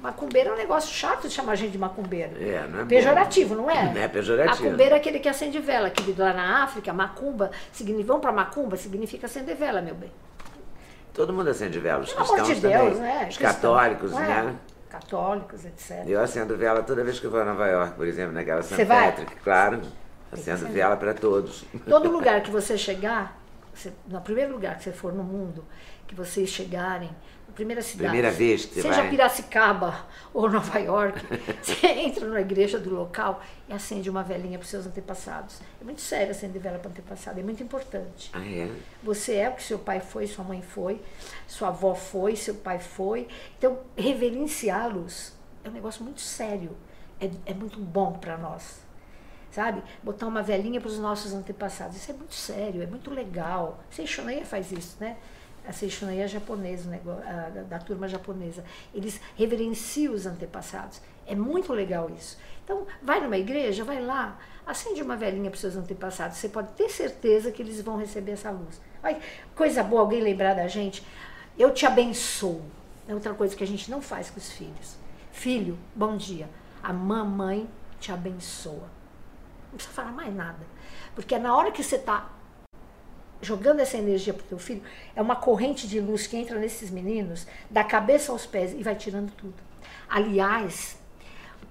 Macumbeiro 0.00 0.50
é 0.50 0.52
um 0.52 0.56
negócio 0.56 0.94
chato 0.94 1.26
de 1.26 1.34
chamar 1.34 1.52
a 1.52 1.54
gente 1.56 1.72
de 1.72 1.78
macumbeiro. 1.78 2.32
É, 2.40 2.66
não 2.68 2.80
é 2.80 2.84
Pejorativo, 2.84 3.54
bom. 3.56 3.62
não 3.62 3.70
é? 3.70 3.92
Não 3.92 4.00
é 4.00 4.08
pejorativo. 4.08 4.64
Macumbeiro 4.64 4.94
é 4.94 4.98
aquele 4.98 5.18
que 5.18 5.28
acende 5.28 5.58
vela. 5.58 5.88
Aquele 5.88 6.14
lá 6.16 6.32
na 6.32 6.62
África, 6.62 6.92
macumba, 6.92 7.50
significa, 7.72 8.12
vão 8.12 8.20
para 8.20 8.30
macumba, 8.30 8.76
significa 8.76 9.26
acender 9.26 9.56
vela, 9.56 9.82
meu 9.82 9.96
bem. 9.96 10.12
Todo 11.12 11.32
mundo 11.32 11.50
acende 11.50 11.80
vela, 11.80 12.02
os 12.02 12.12
Pelo 12.12 12.24
cristãos 12.26 12.48
de 12.48 12.60
Deus, 12.60 12.96
também. 12.96 13.00
né? 13.00 13.26
Os 13.28 13.36
católicos, 13.38 14.12
é? 14.12 14.18
né? 14.18 14.56
Católicos, 14.88 15.64
etc. 15.64 16.04
Eu 16.06 16.20
acendo 16.22 16.56
vela 16.56 16.82
toda 16.82 17.02
vez 17.02 17.18
que 17.18 17.26
eu 17.26 17.30
vou 17.30 17.40
a 17.40 17.44
Nova 17.44 17.66
York, 17.66 17.94
por 17.94 18.06
exemplo, 18.06 18.32
naquela 18.32 18.62
St. 18.62 18.76
Você 18.76 18.84
vai? 18.84 19.10
Patrick, 19.10 19.36
claro. 19.42 19.80
Acendo 20.30 20.68
vela 20.68 20.96
para 20.96 21.12
todos. 21.12 21.64
Todo 21.88 22.08
lugar 22.08 22.40
que 22.44 22.50
você 22.50 22.78
chegar, 22.78 23.36
você, 23.74 23.92
no 24.06 24.20
primeiro 24.20 24.52
lugar 24.52 24.76
que 24.76 24.84
você 24.84 24.92
for 24.92 25.12
no 25.12 25.24
mundo, 25.24 25.64
que 26.06 26.14
vocês 26.14 26.48
chegarem, 26.48 27.10
primeira 27.58 27.82
cidade. 27.82 28.10
Primeira 28.10 28.30
vez 28.30 28.64
que 28.64 28.74
você 28.74 28.82
Seja 28.82 29.00
vai. 29.00 29.10
Piracicaba 29.10 30.06
ou 30.32 30.48
Nova 30.48 30.78
York, 30.78 31.20
você 31.60 31.86
entra 31.88 32.28
na 32.28 32.40
igreja 32.40 32.78
do 32.78 32.94
local 32.94 33.42
e 33.68 33.72
acende 33.72 34.08
uma 34.08 34.22
velinha 34.22 34.58
para 34.58 34.64
os 34.64 34.70
seus 34.70 34.86
antepassados. 34.86 35.60
É 35.80 35.84
muito 35.84 36.00
sério 36.00 36.30
acender 36.30 36.62
vela 36.62 36.78
para 36.78 36.88
antepassado, 36.88 37.40
é 37.40 37.42
muito 37.42 37.60
importante. 37.60 38.30
Ah, 38.32 38.46
é? 38.46 38.70
Você 39.02 39.34
é 39.34 39.48
o 39.48 39.54
que 39.54 39.62
seu 39.64 39.78
pai 39.80 39.98
foi, 39.98 40.28
sua 40.28 40.44
mãe 40.44 40.62
foi, 40.62 41.00
sua 41.48 41.68
avó 41.68 41.96
foi, 41.96 42.36
seu 42.36 42.54
pai 42.54 42.78
foi. 42.78 43.26
Então, 43.58 43.80
reverenciá-los 43.96 45.32
é 45.64 45.68
um 45.68 45.72
negócio 45.72 46.04
muito 46.04 46.20
sério, 46.20 46.76
é, 47.20 47.28
é 47.44 47.54
muito 47.54 47.80
bom 47.80 48.12
para 48.12 48.38
nós. 48.38 48.86
Sabe? 49.50 49.82
Botar 50.00 50.28
uma 50.28 50.42
velinha 50.42 50.80
para 50.80 50.90
os 50.90 50.98
nossos 50.98 51.32
antepassados. 51.32 51.96
Isso 51.96 52.12
é 52.12 52.14
muito 52.14 52.34
sério, 52.34 52.82
é 52.82 52.86
muito 52.86 53.10
legal. 53.10 53.82
Seixoneia 53.90 54.44
faz 54.44 54.70
isso, 54.70 54.96
né? 55.00 55.16
A 55.68 55.72
Seixoneia 55.72 56.26
japonesa, 56.26 56.88
né, 56.88 56.98
a, 57.06 57.50
da, 57.60 57.78
turma 57.78 58.08
japonesa. 58.08 58.64
Eles 58.94 59.20
reverenciam 59.36 60.14
os 60.14 60.24
antepassados. 60.24 61.02
É 61.26 61.34
muito 61.34 61.74
legal 61.74 62.10
isso. 62.16 62.38
Então, 62.64 62.86
vai 63.02 63.20
numa 63.20 63.36
igreja, 63.36 63.84
vai 63.84 64.02
lá, 64.02 64.38
acende 64.66 65.02
uma 65.02 65.14
velhinha 65.14 65.50
para 65.50 65.56
os 65.56 65.60
seus 65.60 65.76
antepassados. 65.76 66.38
Você 66.38 66.48
pode 66.48 66.72
ter 66.72 66.88
certeza 66.88 67.52
que 67.52 67.60
eles 67.60 67.82
vão 67.82 67.98
receber 67.98 68.32
essa 68.32 68.50
luz. 68.50 68.80
Coisa 69.54 69.82
boa 69.82 70.00
alguém 70.00 70.22
lembrar 70.22 70.54
da 70.54 70.66
gente. 70.66 71.06
Eu 71.58 71.74
te 71.74 71.84
abençoo. 71.84 72.62
É 73.06 73.12
outra 73.12 73.34
coisa 73.34 73.54
que 73.54 73.64
a 73.64 73.66
gente 73.66 73.90
não 73.90 74.00
faz 74.00 74.30
com 74.30 74.38
os 74.38 74.50
filhos. 74.50 74.96
Filho, 75.32 75.78
bom 75.94 76.16
dia. 76.16 76.48
A 76.82 76.94
mamãe 76.94 77.68
te 78.00 78.10
abençoa. 78.10 78.88
Não 79.70 79.74
precisa 79.74 79.94
falar 79.94 80.12
mais 80.12 80.34
nada. 80.34 80.66
Porque 81.14 81.34
é 81.34 81.38
na 81.38 81.54
hora 81.54 81.70
que 81.70 81.82
você 81.82 81.96
está 81.96 82.30
jogando 83.40 83.80
essa 83.80 83.96
energia 83.96 84.32
para 84.34 84.42
o 84.44 84.46
teu 84.46 84.58
filho, 84.58 84.82
é 85.14 85.22
uma 85.22 85.36
corrente 85.36 85.86
de 85.86 86.00
luz 86.00 86.26
que 86.26 86.36
entra 86.36 86.58
nesses 86.58 86.90
meninos, 86.90 87.46
da 87.70 87.84
cabeça 87.84 88.32
aos 88.32 88.46
pés 88.46 88.72
e 88.72 88.82
vai 88.82 88.94
tirando 88.94 89.30
tudo. 89.32 89.54
Aliás, 90.08 90.98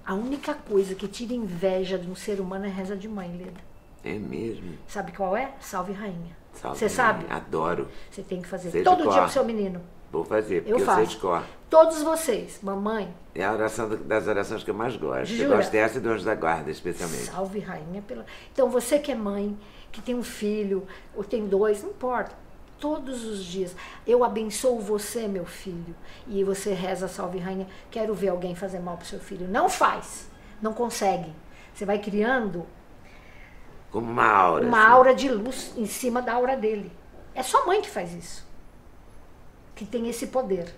a 0.06 0.14
única 0.14 0.54
coisa 0.54 0.94
que 0.94 1.06
tira 1.08 1.34
inveja 1.34 1.98
de 1.98 2.08
um 2.08 2.14
ser 2.14 2.40
humano 2.40 2.64
é 2.64 2.68
reza 2.68 2.96
de 2.96 3.08
mãe, 3.08 3.28
Leda. 3.36 3.60
É 4.04 4.14
mesmo? 4.14 4.74
Sabe 4.86 5.12
qual 5.12 5.36
é? 5.36 5.52
Salve 5.60 5.92
rainha. 5.92 6.36
Salve 6.54 6.78
Você 6.78 6.88
sabe? 6.88 7.26
Adoro. 7.28 7.88
Você 8.10 8.22
tem 8.22 8.40
que 8.40 8.48
fazer 8.48 8.70
Sei 8.70 8.82
todo 8.82 9.10
dia 9.10 9.22
pro 9.22 9.30
seu 9.30 9.44
menino. 9.44 9.80
Vou 10.10 10.24
fazer, 10.24 10.62
porque 10.62 10.72
Eu 10.72 10.78
eu, 10.78 10.86
faço. 10.86 10.98
sei 10.98 11.06
de 11.08 11.16
cor. 11.18 11.44
Todos 11.68 12.02
vocês, 12.02 12.60
mamãe, 12.62 13.12
É 13.34 13.44
a 13.44 13.52
oração 13.52 13.88
das 13.90 14.26
orações 14.26 14.64
que 14.64 14.70
eu 14.70 14.74
mais 14.74 14.96
gosto. 14.96 15.30
Eu 15.32 15.44
Jura? 15.44 15.56
gosto 15.56 15.70
dessa 15.70 15.98
e 15.98 16.00
do 16.00 16.08
Anjo 16.08 16.24
da 16.24 16.34
Guarda, 16.34 16.70
especialmente. 16.70 17.24
salve 17.24 17.58
rainha 17.58 18.00
pela. 18.00 18.24
Então 18.52 18.70
você 18.70 18.98
que 18.98 19.12
é 19.12 19.14
mãe, 19.14 19.54
que 19.92 20.00
tem 20.02 20.14
um 20.14 20.22
filho, 20.22 20.86
ou 21.14 21.24
tem 21.24 21.46
dois, 21.46 21.82
não 21.82 21.90
importa. 21.90 22.34
Todos 22.78 23.24
os 23.24 23.44
dias. 23.44 23.74
Eu 24.06 24.22
abençoo 24.22 24.78
você, 24.78 25.26
meu 25.26 25.44
filho. 25.44 25.94
E 26.28 26.44
você 26.44 26.72
reza 26.72 27.08
salve 27.08 27.38
rainha. 27.38 27.66
Quero 27.90 28.14
ver 28.14 28.28
alguém 28.28 28.54
fazer 28.54 28.78
mal 28.78 28.96
pro 28.96 29.06
seu 29.06 29.18
filho. 29.18 29.48
Não 29.48 29.68
faz. 29.68 30.28
Não 30.62 30.72
consegue. 30.72 31.32
Você 31.74 31.84
vai 31.84 31.98
criando 31.98 32.64
Como 33.90 34.10
uma 34.10 34.26
aura. 34.26 34.64
uma 34.66 34.78
assim. 34.80 34.92
aura 34.92 35.14
de 35.14 35.28
luz 35.28 35.72
em 35.76 35.86
cima 35.86 36.22
da 36.22 36.34
aura 36.34 36.56
dele. 36.56 36.92
É 37.34 37.42
só 37.42 37.66
mãe 37.66 37.82
que 37.82 37.90
faz 37.90 38.12
isso. 38.14 38.46
Que 39.74 39.84
tem 39.84 40.08
esse 40.08 40.28
poder 40.28 40.72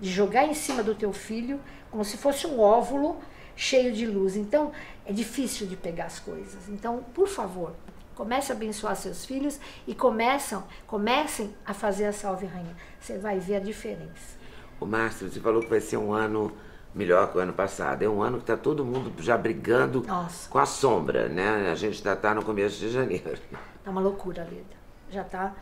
de 0.00 0.10
jogar 0.10 0.44
em 0.44 0.54
cima 0.54 0.82
do 0.82 0.94
teu 0.94 1.12
filho 1.12 1.60
como 1.90 2.04
se 2.04 2.16
fosse 2.16 2.46
um 2.46 2.58
óvulo 2.60 3.16
cheio 3.54 3.92
de 3.92 4.06
luz. 4.06 4.36
Então, 4.36 4.72
é 5.04 5.12
difícil 5.12 5.66
de 5.66 5.76
pegar 5.76 6.06
as 6.06 6.18
coisas. 6.18 6.68
Então, 6.68 7.04
por 7.14 7.26
favor, 7.28 7.74
comece 8.16 8.50
a 8.50 8.54
abençoar 8.54 8.96
seus 8.96 9.24
filhos 9.24 9.60
e 9.86 9.94
começam, 9.94 10.64
comecem 10.86 11.54
a 11.64 11.72
fazer 11.72 12.06
a 12.06 12.12
salve 12.12 12.46
rainha. 12.46 12.74
Você 12.98 13.18
vai 13.18 13.38
ver 13.38 13.56
a 13.56 13.60
diferença. 13.60 14.36
O 14.80 14.86
Márcio, 14.86 15.30
você 15.30 15.38
falou 15.38 15.62
que 15.62 15.68
vai 15.68 15.80
ser 15.80 15.98
um 15.98 16.12
ano 16.12 16.50
melhor 16.94 17.30
que 17.30 17.38
o 17.38 17.40
ano 17.40 17.52
passado. 17.52 18.02
É 18.02 18.08
um 18.08 18.22
ano 18.22 18.38
que 18.38 18.44
está 18.44 18.56
todo 18.56 18.84
mundo 18.84 19.12
já 19.22 19.36
brigando 19.36 20.02
Nossa. 20.02 20.48
com 20.48 20.58
a 20.58 20.66
sombra, 20.66 21.28
né? 21.28 21.70
A 21.70 21.74
gente 21.74 21.98
ainda 21.98 22.14
está 22.14 22.34
no 22.34 22.42
começo 22.42 22.78
de 22.80 22.90
janeiro. 22.90 23.38
É 23.84 23.88
uma 23.90 24.00
loucura, 24.00 24.42
Leda. 24.42 24.76
Já 25.10 25.22
tá. 25.22 25.54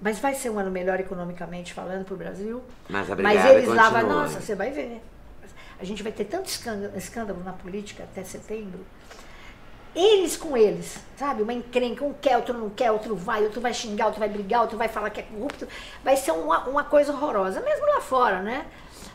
Mas 0.00 0.18
vai 0.18 0.34
ser 0.34 0.48
um 0.48 0.58
ano 0.58 0.70
melhor 0.70 0.98
economicamente 0.98 1.74
falando 1.74 2.06
para 2.06 2.14
o 2.14 2.16
Brasil. 2.16 2.62
Mas 2.88 3.10
a 3.10 3.16
Mas 3.16 3.44
eles 3.44 3.68
lá 3.68 3.90
continua. 3.90 4.14
nossa, 4.14 4.40
você 4.40 4.54
vai 4.54 4.70
ver. 4.70 5.02
A 5.78 5.84
gente 5.84 6.02
vai 6.02 6.12
ter 6.12 6.24
tanto 6.24 6.46
escândalo, 6.46 6.96
escândalo 6.96 7.42
na 7.44 7.52
política 7.52 8.04
até 8.04 8.24
setembro. 8.24 8.80
Eles 9.94 10.36
com 10.36 10.56
eles, 10.56 10.98
sabe? 11.16 11.42
Uma 11.42 11.52
encrenca, 11.52 12.04
um 12.04 12.12
quer, 12.12 12.36
outro 12.36 12.56
não 12.56 12.70
quer, 12.70 12.92
outro 12.92 13.16
vai, 13.16 13.42
outro 13.42 13.60
vai 13.60 13.74
xingar, 13.74 14.06
outro 14.06 14.20
vai 14.20 14.28
brigar, 14.28 14.62
outro 14.62 14.78
vai 14.78 14.88
falar 14.88 15.10
que 15.10 15.20
é 15.20 15.22
corrupto. 15.24 15.66
Vai 16.04 16.16
ser 16.16 16.30
uma, 16.32 16.68
uma 16.68 16.84
coisa 16.84 17.12
horrorosa, 17.12 17.60
mesmo 17.60 17.86
lá 17.86 18.00
fora, 18.00 18.40
né? 18.40 18.66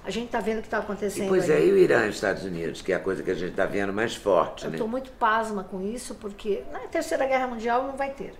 A 0.03 0.11
gente 0.11 0.29
tá 0.29 0.39
vendo 0.39 0.57
o 0.59 0.61
que 0.61 0.67
está 0.67 0.79
acontecendo 0.79 1.25
E, 1.25 1.27
pois 1.29 1.49
aí. 1.49 1.63
é, 1.63 1.65
e 1.65 1.71
o 1.71 1.77
Irã 1.77 2.05
e 2.05 2.09
os 2.09 2.15
Estados 2.15 2.43
Unidos, 2.43 2.81
que 2.81 2.91
é 2.93 2.95
a 2.95 2.99
coisa 2.99 3.23
que 3.23 3.31
a 3.31 3.33
gente 3.33 3.51
está 3.51 3.65
vendo 3.65 3.91
mais 3.93 4.15
forte, 4.15 4.65
Eu 4.65 4.69
né? 4.71 4.75
estou 4.75 4.87
muito 4.87 5.11
pasma 5.11 5.63
com 5.63 5.81
isso, 5.81 6.15
porque 6.15 6.63
na 6.71 6.79
Terceira 6.81 7.25
Guerra 7.25 7.47
Mundial 7.47 7.83
não 7.87 7.95
vai 7.95 8.11
ter. 8.11 8.33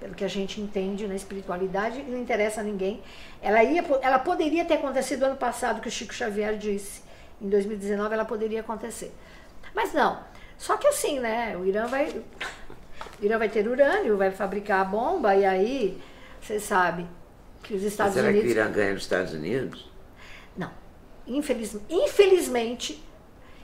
pelo 0.00 0.14
que 0.14 0.24
a 0.24 0.28
gente 0.28 0.60
entende 0.60 1.06
na 1.06 1.14
espiritualidade, 1.14 2.02
não 2.02 2.18
interessa 2.18 2.60
a 2.60 2.64
ninguém. 2.64 3.00
Ela, 3.40 3.62
ia, 3.62 3.84
ela 4.02 4.18
poderia 4.18 4.64
ter 4.64 4.74
acontecido 4.74 5.22
ano 5.22 5.36
passado, 5.36 5.80
que 5.80 5.86
o 5.88 5.90
Chico 5.90 6.12
Xavier 6.12 6.56
disse. 6.58 7.02
Em 7.40 7.48
2019 7.48 8.12
ela 8.12 8.24
poderia 8.24 8.60
acontecer. 8.60 9.14
Mas 9.74 9.92
não. 9.94 10.18
Só 10.62 10.76
que 10.76 10.86
assim, 10.86 11.18
né? 11.18 11.56
O 11.56 11.66
Irã 11.66 11.88
vai. 11.88 12.06
O 12.08 13.24
Irã 13.24 13.36
vai 13.36 13.48
ter 13.48 13.66
urânio, 13.66 14.16
vai 14.16 14.30
fabricar 14.30 14.82
a 14.82 14.84
bomba, 14.84 15.34
e 15.34 15.44
aí, 15.44 16.00
você 16.40 16.60
sabe 16.60 17.04
que 17.64 17.74
os 17.74 17.82
Estados 17.82 18.14
será 18.14 18.28
Unidos. 18.28 18.48
Será 18.48 18.62
que 18.62 18.68
o 18.68 18.70
Irã 18.70 18.72
ganha 18.72 18.94
nos 18.94 19.02
Estados 19.02 19.32
Unidos? 19.34 19.90
Não. 20.56 20.70
Infeliz, 21.26 21.76
infelizmente, 21.90 23.02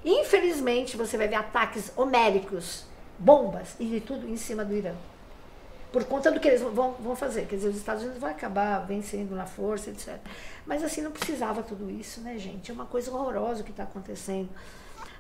infelizmente, 0.05 0.97
você 0.97 1.17
vai 1.17 1.29
ver 1.29 1.37
ataques 1.37 1.93
homéricos, 1.97 2.85
bombas 3.17 3.77
e 3.79 3.87
de 3.87 4.01
tudo 4.01 4.29
em 4.29 4.37
cima 4.37 4.65
do 4.65 4.75
Irã 4.75 4.95
por 5.93 6.05
conta 6.05 6.33
do 6.33 6.41
que 6.41 6.49
eles 6.49 6.61
vão, 6.61 6.95
vão 6.95 7.15
fazer. 7.15 7.47
Quer 7.47 7.57
dizer, 7.57 7.69
os 7.69 7.77
Estados 7.77 8.03
Unidos 8.03 8.21
vão 8.21 8.29
acabar 8.29 8.81
vencendo 8.81 9.37
na 9.37 9.47
força, 9.47 9.91
etc. 9.91 10.19
Mas 10.67 10.83
assim, 10.83 11.01
não 11.01 11.13
precisava 11.13 11.63
tudo 11.63 11.89
isso, 11.89 12.21
né, 12.23 12.37
gente? 12.39 12.73
É 12.73 12.75
uma 12.75 12.87
coisa 12.87 13.11
horrorosa 13.11 13.63
o 13.63 13.65
que 13.65 13.71
está 13.71 13.85
acontecendo. 13.85 14.49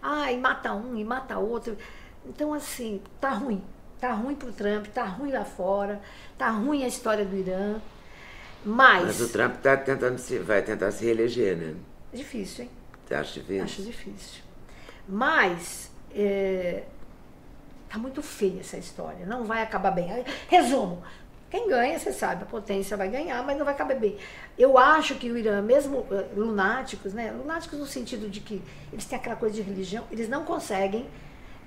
Ah, 0.02 0.30
e 0.32 0.38
mata 0.38 0.72
um, 0.72 0.96
e 0.96 1.04
mata 1.04 1.38
outro. 1.38 1.76
Então, 2.26 2.52
assim, 2.54 3.00
tá 3.20 3.30
ruim. 3.30 3.62
Tá 4.00 4.12
ruim 4.12 4.34
pro 4.34 4.52
Trump, 4.52 4.86
tá 4.86 5.04
ruim 5.04 5.32
lá 5.32 5.44
fora, 5.44 6.00
tá 6.36 6.50
ruim 6.50 6.84
a 6.84 6.88
história 6.88 7.24
do 7.24 7.36
Irã. 7.36 7.80
Mas. 8.64 9.04
Mas 9.04 9.20
o 9.20 9.28
Trump 9.28 9.56
tá 9.56 9.76
tentando 9.76 10.18
se, 10.18 10.38
vai 10.38 10.62
tentar 10.62 10.90
se 10.92 11.04
reeleger, 11.04 11.56
né? 11.56 11.74
Difícil, 12.12 12.64
hein? 12.64 12.70
Você 13.04 13.14
acha 13.14 13.40
difícil? 13.40 13.64
Acho 13.64 13.82
difícil. 13.82 14.42
Mas. 15.08 15.90
É, 16.14 16.84
Tá 17.88 17.98
muito 17.98 18.22
feia 18.22 18.60
essa 18.60 18.76
história, 18.76 19.24
não 19.24 19.44
vai 19.44 19.62
acabar 19.62 19.90
bem. 19.90 20.06
Resumo, 20.46 21.02
quem 21.50 21.66
ganha, 21.68 21.98
você 21.98 22.12
sabe, 22.12 22.42
a 22.42 22.46
potência 22.46 22.96
vai 22.96 23.08
ganhar, 23.08 23.42
mas 23.42 23.56
não 23.56 23.64
vai 23.64 23.72
acabar 23.72 23.94
bem. 23.94 24.18
Eu 24.58 24.76
acho 24.76 25.14
que 25.14 25.30
o 25.30 25.38
Irã, 25.38 25.62
mesmo 25.62 26.00
uh, 26.00 26.26
lunáticos, 26.36 27.14
né? 27.14 27.32
Lunáticos 27.32 27.78
no 27.78 27.86
sentido 27.86 28.28
de 28.28 28.40
que 28.40 28.62
eles 28.92 29.06
têm 29.06 29.18
aquela 29.18 29.36
coisa 29.36 29.54
de 29.54 29.62
religião, 29.62 30.04
eles 30.10 30.28
não 30.28 30.44
conseguem 30.44 31.08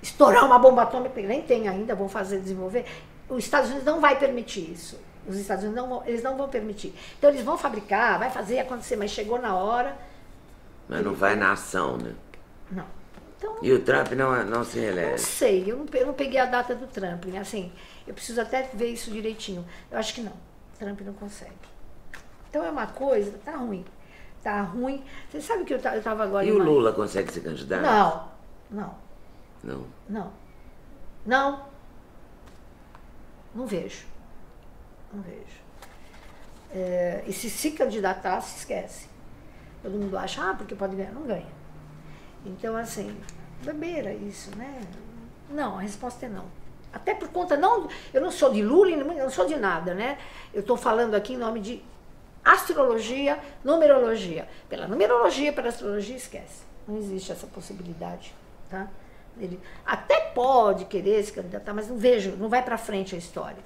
estourar 0.00 0.44
uma 0.44 0.58
bomba 0.58 0.82
atômica, 0.82 1.20
nem 1.20 1.42
tem 1.42 1.66
ainda, 1.68 1.96
vão 1.96 2.08
fazer 2.08 2.38
desenvolver. 2.40 2.84
Os 3.28 3.44
Estados 3.44 3.70
Unidos 3.70 3.86
não 3.86 4.00
vai 4.00 4.18
permitir 4.18 4.70
isso. 4.70 5.00
Os 5.26 5.36
Estados 5.36 5.64
Unidos 5.64 5.82
não 5.82 5.88
vão, 5.88 6.06
eles 6.06 6.22
não 6.22 6.36
vão 6.36 6.48
permitir. 6.48 6.94
Então 7.18 7.30
eles 7.30 7.42
vão 7.42 7.58
fabricar, 7.58 8.18
vai 8.18 8.30
fazer 8.30 8.60
acontecer, 8.60 8.96
mas 8.96 9.10
chegou 9.10 9.40
na 9.40 9.56
hora. 9.56 9.96
Mas 10.88 11.04
não 11.04 11.14
vai 11.14 11.34
na 11.34 11.52
ação, 11.52 11.96
né? 11.96 12.12
Não. 12.70 12.86
Então, 13.38 13.56
e 13.60 13.72
o 13.72 13.80
Trump 13.80 14.12
não, 14.12 14.44
não 14.44 14.64
se 14.64 14.78
reelege? 14.78 15.10
Não 15.10 15.18
sei, 15.18 15.64
eu 15.66 15.76
não, 15.76 15.86
eu 15.92 16.06
não 16.06 16.14
peguei 16.14 16.38
a 16.38 16.46
data 16.46 16.74
do 16.74 16.86
Trump. 16.86 17.24
Né? 17.24 17.38
Assim, 17.40 17.72
eu 18.06 18.14
preciso 18.14 18.40
até 18.40 18.62
ver 18.74 18.88
isso 18.88 19.10
direitinho. 19.10 19.64
Eu 19.90 19.98
acho 19.98 20.14
que 20.14 20.20
não. 20.20 20.32
Trump 20.78 21.00
não 21.02 21.12
consegue. 21.14 21.52
Então 22.48 22.64
é 22.64 22.70
uma 22.70 22.86
coisa, 22.86 23.38
tá 23.44 23.56
ruim. 23.56 23.84
Tá 24.42 24.60
ruim. 24.62 25.04
Você 25.30 25.40
sabe 25.40 25.64
que 25.64 25.72
eu 25.72 25.78
estava 25.78 26.24
agora. 26.24 26.44
E 26.44 26.52
o 26.52 26.58
Lula 26.58 26.92
consegue 26.92 27.32
ser 27.32 27.40
candidato? 27.40 27.82
Não, 27.82 28.28
não. 28.70 28.94
Não. 29.62 29.86
Não. 30.08 30.32
Não. 31.24 31.66
Não 33.54 33.66
vejo. 33.66 34.06
Não 35.12 35.22
vejo. 35.22 35.62
É, 36.74 37.22
e 37.26 37.32
se 37.32 37.48
se 37.48 37.70
candidatar, 37.72 38.40
se 38.40 38.58
esquece. 38.58 39.08
Todo 39.82 39.92
mundo 39.92 40.16
acha, 40.16 40.50
ah, 40.50 40.54
porque 40.54 40.74
pode 40.74 40.96
ganhar. 40.96 41.12
Não 41.12 41.22
ganha. 41.22 41.46
Então, 42.44 42.76
assim, 42.76 43.16
bebeira 43.62 44.12
isso, 44.12 44.56
né? 44.56 44.80
Não, 45.48 45.78
a 45.78 45.80
resposta 45.80 46.26
é 46.26 46.28
não. 46.28 46.46
Até 46.92 47.14
por 47.14 47.28
conta, 47.28 47.56
não, 47.56 47.88
eu 48.12 48.20
não 48.20 48.30
sou 48.30 48.52
de 48.52 48.62
Lula, 48.62 48.90
eu 48.90 49.04
não 49.04 49.30
sou 49.30 49.46
de 49.46 49.56
nada, 49.56 49.94
né? 49.94 50.18
Eu 50.52 50.60
estou 50.60 50.76
falando 50.76 51.14
aqui 51.14 51.34
em 51.34 51.38
nome 51.38 51.60
de 51.60 51.82
astrologia, 52.44 53.38
numerologia. 53.64 54.48
Pela 54.68 54.86
numerologia, 54.86 55.52
pela 55.52 55.68
astrologia, 55.68 56.16
esquece. 56.16 56.62
Não 56.86 56.98
existe 56.98 57.32
essa 57.32 57.46
possibilidade, 57.46 58.34
tá? 58.68 58.88
Ele 59.38 59.58
até 59.86 60.20
pode 60.20 60.84
querer 60.84 61.22
se 61.22 61.32
candidatar, 61.32 61.72
mas 61.72 61.88
não 61.88 61.96
vejo, 61.96 62.32
não 62.36 62.48
vai 62.48 62.62
para 62.62 62.76
frente 62.76 63.14
a 63.14 63.18
história 63.18 63.62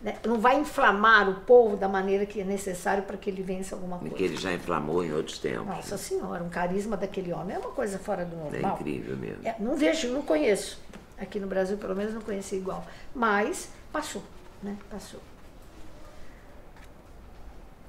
né, 0.00 0.16
não 0.24 0.38
vai 0.38 0.58
inflamar 0.58 1.28
o 1.28 1.34
povo 1.40 1.76
da 1.76 1.88
maneira 1.88 2.26
que 2.26 2.40
é 2.40 2.44
necessário 2.44 3.02
para 3.02 3.16
que 3.16 3.30
ele 3.30 3.42
vença 3.42 3.74
alguma 3.74 3.98
coisa. 3.98 4.14
Que 4.14 4.24
ele 4.24 4.36
já 4.36 4.52
inflamou 4.52 5.04
em 5.04 5.12
outros 5.12 5.38
tempos. 5.38 5.66
Nossa 5.66 5.96
Senhora, 5.96 6.42
um 6.44 6.48
carisma 6.48 6.96
daquele 6.96 7.32
homem 7.32 7.56
é 7.56 7.58
uma 7.58 7.70
coisa 7.70 7.98
fora 7.98 8.24
do 8.24 8.36
normal. 8.36 8.70
É 8.72 8.80
incrível 8.80 9.16
mesmo. 9.16 9.46
É, 9.46 9.56
não 9.58 9.76
vejo, 9.76 10.08
não 10.08 10.22
conheço. 10.22 10.80
Aqui 11.18 11.40
no 11.40 11.46
Brasil, 11.46 11.76
pelo 11.78 11.94
menos, 11.94 12.12
não 12.12 12.20
conheci 12.20 12.56
igual. 12.56 12.86
Mas 13.14 13.70
passou, 13.92 14.22
né? 14.62 14.76
Passou. 14.90 15.20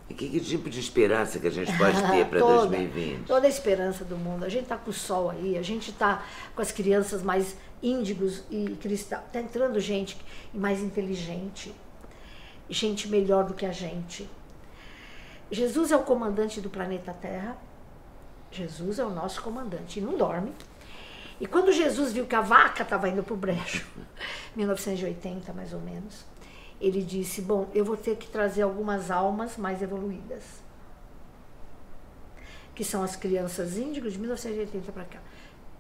E 0.10 0.13
que, 0.13 0.30
que, 0.30 0.40
tipo 0.40 0.70
de 0.70 0.80
esperança 0.80 1.38
que 1.38 1.48
a 1.48 1.52
gente 1.52 1.76
pode 1.78 2.02
ter 2.02 2.26
para 2.30 2.40
2020? 2.40 3.26
Toda 3.26 3.46
a 3.46 3.50
esperança 3.50 4.06
do 4.06 4.16
mundo. 4.18 4.46
A 4.46 4.50
gente 4.50 4.63
está 4.63 4.78
com 4.78 4.90
o 4.90 4.94
sol 4.94 5.30
aí, 5.30 5.58
a 5.58 5.62
gente 5.62 5.92
está 5.92 6.26
com 6.56 6.62
as 6.62 6.72
crianças 6.72 7.22
mais 7.22 7.58
índigos 7.84 8.44
e 8.50 8.78
cristais. 8.82 9.22
Está 9.26 9.42
entrando 9.42 9.80
gente 9.80 10.18
mais 10.54 10.80
inteligente, 10.80 11.76
gente 12.70 13.10
melhor 13.10 13.44
do 13.44 13.54
que 13.54 13.66
a 13.66 13.72
gente. 13.72 14.30
Jesus 15.52 15.92
é 15.92 15.98
o 15.98 16.04
comandante 16.04 16.62
do 16.62 16.70
planeta 16.70 17.13
Terra. 17.13 17.58
Jesus 18.50 19.00
é 19.00 19.06
o 19.06 19.10
nosso 19.10 19.42
comandante 19.42 20.00
e 20.00 20.02
não 20.02 20.18
dorme. 20.18 20.54
E 21.39 21.45
quando 21.45 21.71
Jesus 21.71 22.12
viu 22.12 22.26
que 22.26 22.36
a 22.36 22.41
vaca 22.41 22.84
estava 22.84 23.08
indo 23.08 23.23
para 23.23 23.34
o 23.34 23.38
brejo, 23.38 23.86
1980 24.56 25.54
mais 25.54 25.73
ou 25.73 25.80
menos, 25.80 26.26
ele 26.82 27.02
disse: 27.04 27.41
Bom, 27.41 27.69
eu 27.73 27.86
vou 27.86 27.97
ter 27.97 28.15
que 28.17 28.28
trazer 28.28 28.63
algumas 28.63 29.12
almas 29.12 29.58
mais 29.58 29.82
evoluídas, 29.82 30.43
que 32.73 32.84
são 32.84 33.04
as 33.04 33.15
crianças 33.15 33.78
índigos 33.78 34.13
de 34.13 34.19
1980 34.19 34.91
para 34.91 35.06
cá, 35.06 35.19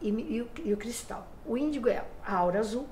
e, 0.01 0.09
e, 0.09 0.41
o, 0.41 0.49
e 0.63 0.73
o 0.73 0.77
cristal. 0.77 1.27
O 1.45 1.57
índigo 1.57 1.89
é 1.89 2.03
a 2.23 2.35
aura 2.35 2.59
azul, 2.59 2.87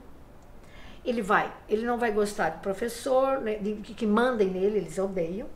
ele 1.04 1.22
vai, 1.22 1.54
ele 1.70 1.86
não 1.86 1.98
vai 1.98 2.12
gostar 2.12 2.50
do 2.50 2.60
professor, 2.60 3.40
né, 3.42 3.56
de, 3.56 3.76
que, 3.76 3.94
que 3.94 4.08
mandem 4.08 4.50
nele, 4.50 4.78
eles 4.78 4.98
odeiam. 4.98 5.48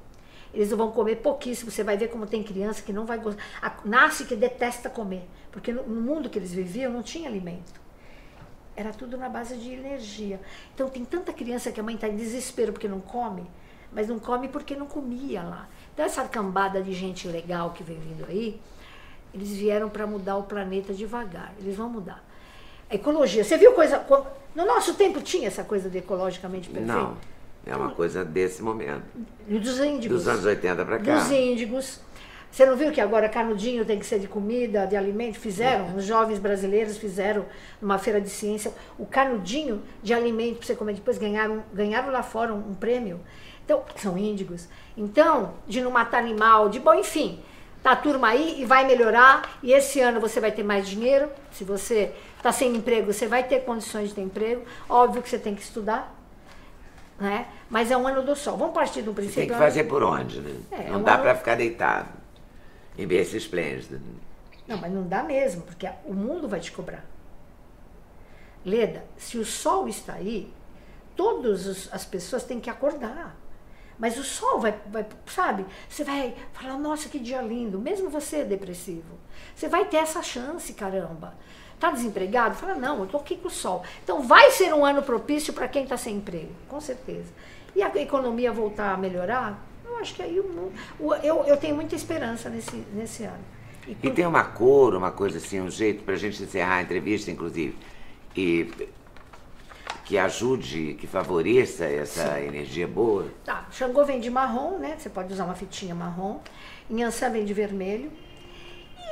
Eles 0.53 0.71
vão 0.71 0.91
comer 0.91 1.17
pouquíssimo. 1.17 1.69
Você 1.71 1.83
vai 1.83 1.97
ver 1.97 2.09
como 2.09 2.25
tem 2.25 2.43
criança 2.43 2.81
que 2.81 2.91
não 2.91 3.05
vai 3.05 3.19
gostar. 3.19 3.41
Nasce 3.85 4.25
que 4.25 4.35
detesta 4.35 4.89
comer. 4.89 5.27
Porque 5.51 5.71
no, 5.71 5.83
no 5.83 6.01
mundo 6.01 6.29
que 6.29 6.39
eles 6.39 6.53
viviam 6.53 6.91
não 6.91 7.03
tinha 7.03 7.29
alimento. 7.29 7.79
Era 8.75 8.91
tudo 8.91 9.17
na 9.17 9.27
base 9.27 9.57
de 9.57 9.73
energia. 9.73 10.39
Então 10.73 10.89
tem 10.89 11.03
tanta 11.03 11.33
criança 11.33 11.71
que 11.71 11.79
a 11.79 11.83
mãe 11.83 11.95
está 11.95 12.07
em 12.07 12.15
desespero 12.15 12.71
porque 12.71 12.87
não 12.87 13.01
come, 13.01 13.45
mas 13.91 14.07
não 14.07 14.19
come 14.19 14.47
porque 14.47 14.75
não 14.75 14.85
comia 14.85 15.43
lá. 15.43 15.67
Então 15.93 16.05
essa 16.05 16.23
cambada 16.27 16.81
de 16.81 16.93
gente 16.93 17.27
legal 17.27 17.71
que 17.71 17.83
vem 17.83 17.99
vindo 17.99 18.25
aí, 18.27 18.59
eles 19.33 19.49
vieram 19.49 19.89
para 19.89 20.07
mudar 20.07 20.37
o 20.37 20.43
planeta 20.43 20.93
devagar. 20.93 21.53
Eles 21.59 21.75
vão 21.75 21.89
mudar. 21.89 22.23
A 22.89 22.95
ecologia. 22.95 23.43
Você 23.43 23.57
viu 23.57 23.73
coisa. 23.73 24.03
No 24.55 24.65
nosso 24.65 24.95
tempo 24.95 25.21
tinha 25.21 25.47
essa 25.47 25.63
coisa 25.63 25.89
de 25.89 25.99
ecologicamente 25.99 26.69
perfeito? 26.69 26.97
Não. 26.97 27.17
É 27.65 27.75
uma 27.75 27.91
coisa 27.91 28.25
desse 28.25 28.61
momento. 28.61 29.03
Dos 29.47 29.79
índigos. 29.79 30.17
Dos 30.19 30.27
anos 30.27 30.45
80 30.45 30.85
para 30.85 30.99
cá. 30.99 31.19
Dos 31.19 31.31
índigos. 31.31 31.99
Você 32.51 32.65
não 32.65 32.75
viu 32.75 32.91
que 32.91 32.99
agora 32.99 33.29
canudinho 33.29 33.85
tem 33.85 33.99
que 33.99 34.05
ser 34.05 34.19
de 34.19 34.27
comida, 34.27 34.87
de 34.87 34.95
alimento? 34.95 35.37
Fizeram, 35.37 35.95
os 35.95 36.03
jovens 36.03 36.39
brasileiros 36.39 36.97
fizeram 36.97 37.45
numa 37.79 37.99
feira 37.99 38.19
de 38.19 38.29
ciência 38.29 38.73
o 38.97 39.05
canudinho 39.05 39.83
de 40.01 40.13
alimento 40.13 40.57
para 40.57 40.65
você 40.65 40.75
comer. 40.75 40.93
Depois 40.93 41.17
ganharam, 41.17 41.63
ganharam 41.73 42.11
lá 42.11 42.23
fora 42.23 42.53
um, 42.53 42.71
um, 42.71 42.73
prêmio. 42.73 43.19
Então, 43.63 43.83
são 43.95 44.17
índigos. 44.17 44.67
Então, 44.97 45.53
de 45.67 45.79
não 45.79 45.91
matar 45.91 46.17
animal, 46.17 46.69
de 46.69 46.79
bom, 46.79 46.95
enfim. 46.95 47.39
Tá 47.83 47.91
a 47.91 47.95
turma 47.95 48.29
aí 48.29 48.59
e 48.59 48.65
vai 48.65 48.85
melhorar. 48.85 49.57
E 49.61 49.71
esse 49.71 49.99
ano 49.99 50.19
você 50.19 50.39
vai 50.39 50.51
ter 50.51 50.63
mais 50.63 50.89
dinheiro. 50.89 51.29
Se 51.51 51.63
você 51.63 52.11
está 52.35 52.51
sem 52.51 52.75
emprego, 52.75 53.13
você 53.13 53.27
vai 53.27 53.43
ter 53.43 53.59
condições 53.59 54.09
de 54.09 54.15
ter 54.15 54.21
emprego. 54.21 54.63
Óbvio 54.89 55.21
que 55.21 55.29
você 55.29 55.37
tem 55.37 55.53
que 55.53 55.61
estudar, 55.61 56.18
né? 57.19 57.47
Mas 57.69 57.91
é 57.91 57.97
um 57.97 58.07
ano 58.07 58.23
do 58.23 58.35
sol. 58.35 58.57
Vamos 58.57 58.73
partir 58.73 59.01
do 59.01 59.13
princípio. 59.13 59.43
Você 59.43 59.47
tem 59.47 59.49
que 59.49 59.63
fazer 59.63 59.83
por 59.85 60.03
onde, 60.03 60.39
né? 60.39 60.55
É, 60.71 60.89
não 60.89 61.01
é 61.01 61.03
dá 61.03 61.15
ano... 61.15 61.23
para 61.23 61.35
ficar 61.35 61.55
deitado 61.55 62.09
em 62.97 63.05
berço 63.05 63.35
esplêndido. 63.35 63.99
Não, 64.67 64.77
mas 64.77 64.91
não 64.91 65.07
dá 65.07 65.23
mesmo, 65.23 65.63
porque 65.63 65.89
o 66.05 66.13
mundo 66.13 66.47
vai 66.47 66.59
te 66.59 66.71
cobrar. 66.71 67.03
Leda, 68.65 69.05
se 69.17 69.37
o 69.37 69.45
sol 69.45 69.87
está 69.87 70.13
aí, 70.13 70.53
todas 71.15 71.89
as 71.91 72.05
pessoas 72.05 72.43
têm 72.43 72.59
que 72.59 72.69
acordar. 72.69 73.35
Mas 73.97 74.17
o 74.17 74.23
sol 74.23 74.59
vai, 74.59 74.79
vai, 74.87 75.05
sabe? 75.25 75.65
Você 75.89 76.05
vai 76.05 76.33
falar, 76.53 76.77
nossa, 76.77 77.09
que 77.09 77.19
dia 77.19 77.41
lindo, 77.41 77.77
mesmo 77.79 78.09
você 78.09 78.37
é 78.37 78.45
depressivo. 78.45 79.19
Você 79.53 79.67
vai 79.67 79.85
ter 79.85 79.97
essa 79.97 80.23
chance, 80.23 80.71
caramba. 80.73 81.33
Está 81.79 81.91
desempregado? 81.91 82.55
Fala, 82.55 82.75
não, 82.75 82.97
eu 82.97 83.05
estou 83.05 83.21
aqui 83.21 83.37
com 83.37 83.47
o 83.47 83.51
sol. 83.51 83.83
Então 84.03 84.21
vai 84.21 84.51
ser 84.51 84.73
um 84.73 84.83
ano 84.83 85.01
propício 85.01 85.53
para 85.53 85.65
quem 85.65 85.83
está 85.83 85.95
sem 85.95 86.17
emprego, 86.17 86.51
com 86.67 86.81
certeza. 86.81 87.31
E 87.73 87.81
a 87.81 87.89
economia 87.95 88.51
voltar 88.51 88.93
a 88.93 88.97
melhorar, 88.97 89.65
eu 89.85 89.95
acho 89.95 90.13
que 90.13 90.21
aí 90.21 90.35
eu, 90.35 90.73
eu, 91.23 91.43
eu 91.45 91.55
tenho 91.55 91.75
muita 91.75 91.95
esperança 91.95 92.49
nesse, 92.49 92.75
nesse 92.93 93.23
ano. 93.23 93.39
E, 93.87 93.91
e 94.03 94.11
tem 94.11 94.25
uma 94.25 94.43
cor, 94.43 94.93
uma 94.93 95.09
coisa 95.09 95.37
assim, 95.37 95.61
um 95.61 95.69
jeito 95.71 96.03
para 96.03 96.15
a 96.15 96.17
gente 96.17 96.43
encerrar 96.43 96.75
a 96.75 96.81
entrevista, 96.81 97.31
inclusive. 97.31 97.77
E 98.35 98.69
que 100.03 100.17
ajude, 100.17 100.97
que 100.99 101.07
favoreça 101.07 101.85
essa 101.85 102.35
Sim. 102.35 102.47
energia 102.47 102.89
boa? 102.89 103.27
Tá, 103.45 103.67
Xangô 103.71 104.03
vem 104.03 104.19
de 104.19 104.29
marrom, 104.29 104.79
né? 104.79 104.97
Você 104.99 105.09
pode 105.09 105.31
usar 105.31 105.45
uma 105.45 105.55
fitinha 105.55 105.95
marrom. 105.95 106.41
Inhansã 106.89 107.29
vem 107.29 107.45
de 107.45 107.53
vermelho. 107.53 108.11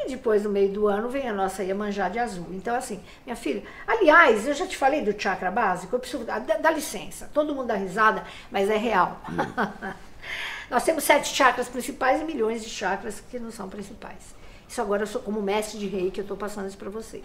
E 0.06 0.10
depois, 0.10 0.44
no 0.44 0.50
meio 0.50 0.72
do 0.72 0.88
ano, 0.88 1.10
vem 1.10 1.28
a 1.28 1.34
nossa 1.34 1.64
Iemanjá 1.64 2.10
de 2.10 2.20
azul. 2.20 2.48
Então, 2.52 2.76
assim, 2.76 3.04
minha 3.26 3.36
filha. 3.36 3.64
Aliás, 3.86 4.48
eu 4.48 4.54
já 4.54 4.68
te 4.68 4.78
falei 4.78 5.02
do 5.02 5.20
chakra 5.20 5.50
básico, 5.50 5.96
eu 5.96 6.00
preciso. 6.00 6.24
Dá, 6.24 6.40
dá 6.40 6.72
licença, 6.72 7.30
todo 7.34 7.54
mundo 7.54 7.68
dá 7.68 7.76
risada, 7.76 8.24
mas 8.52 8.70
é 8.70 8.78
real. 8.78 9.22
Hum. 9.30 9.94
Nós 10.70 10.84
temos 10.84 11.06
sete 11.06 11.34
chakras 11.34 11.70
principais 11.70 12.22
e 12.22 12.26
milhões 12.26 12.62
de 12.62 12.70
chakras 12.70 13.22
que 13.22 13.40
não 13.40 13.52
são 13.52 13.70
principais. 13.70 14.36
Isso 14.68 14.82
agora 14.82 15.04
eu 15.04 15.08
sou 15.08 15.22
como 15.22 15.42
mestre 15.42 15.80
de 15.80 15.88
rei 15.88 16.12
que 16.12 16.20
eu 16.20 16.24
estou 16.24 16.36
passando 16.36 16.68
isso 16.68 16.78
para 16.78 16.90
vocês. 16.90 17.24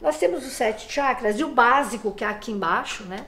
Nós 0.00 0.18
temos 0.18 0.46
os 0.46 0.52
sete 0.52 0.92
chakras 0.92 1.38
e 1.38 1.44
o 1.44 1.48
básico, 1.48 2.12
que 2.12 2.22
é 2.22 2.28
aqui 2.28 2.52
embaixo, 2.52 3.04
né? 3.04 3.26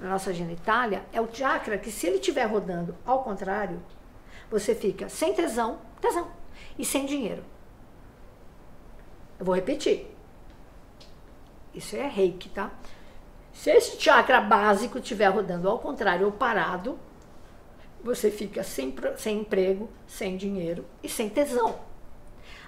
Na 0.00 0.08
nossa 0.08 0.34
genitália, 0.34 1.04
é 1.12 1.20
o 1.20 1.28
chakra 1.32 1.78
que 1.78 1.90
se 1.90 2.06
ele 2.06 2.16
estiver 2.16 2.44
rodando 2.44 2.96
ao 3.06 3.22
contrário, 3.22 3.80
você 4.50 4.74
fica 4.74 5.08
sem 5.08 5.32
tesão, 5.32 5.78
tesão, 6.00 6.28
e 6.78 6.84
sem 6.84 7.06
dinheiro. 7.06 7.44
Eu 9.38 9.44
vou 9.44 9.54
repetir. 9.54 10.06
Isso 11.74 11.94
é 11.96 12.08
reiki, 12.08 12.48
tá? 12.48 12.70
Se 13.52 13.70
esse 13.70 14.00
chakra 14.00 14.40
básico 14.40 14.98
estiver 14.98 15.28
rodando 15.28 15.68
ao 15.68 15.78
contrário 15.78 16.26
ou 16.26 16.32
parado, 16.32 16.98
você 18.02 18.30
fica 18.30 18.62
sem, 18.62 18.94
sem 19.16 19.40
emprego, 19.40 19.90
sem 20.06 20.36
dinheiro 20.36 20.84
e 21.02 21.08
sem 21.08 21.28
tesão. 21.28 21.78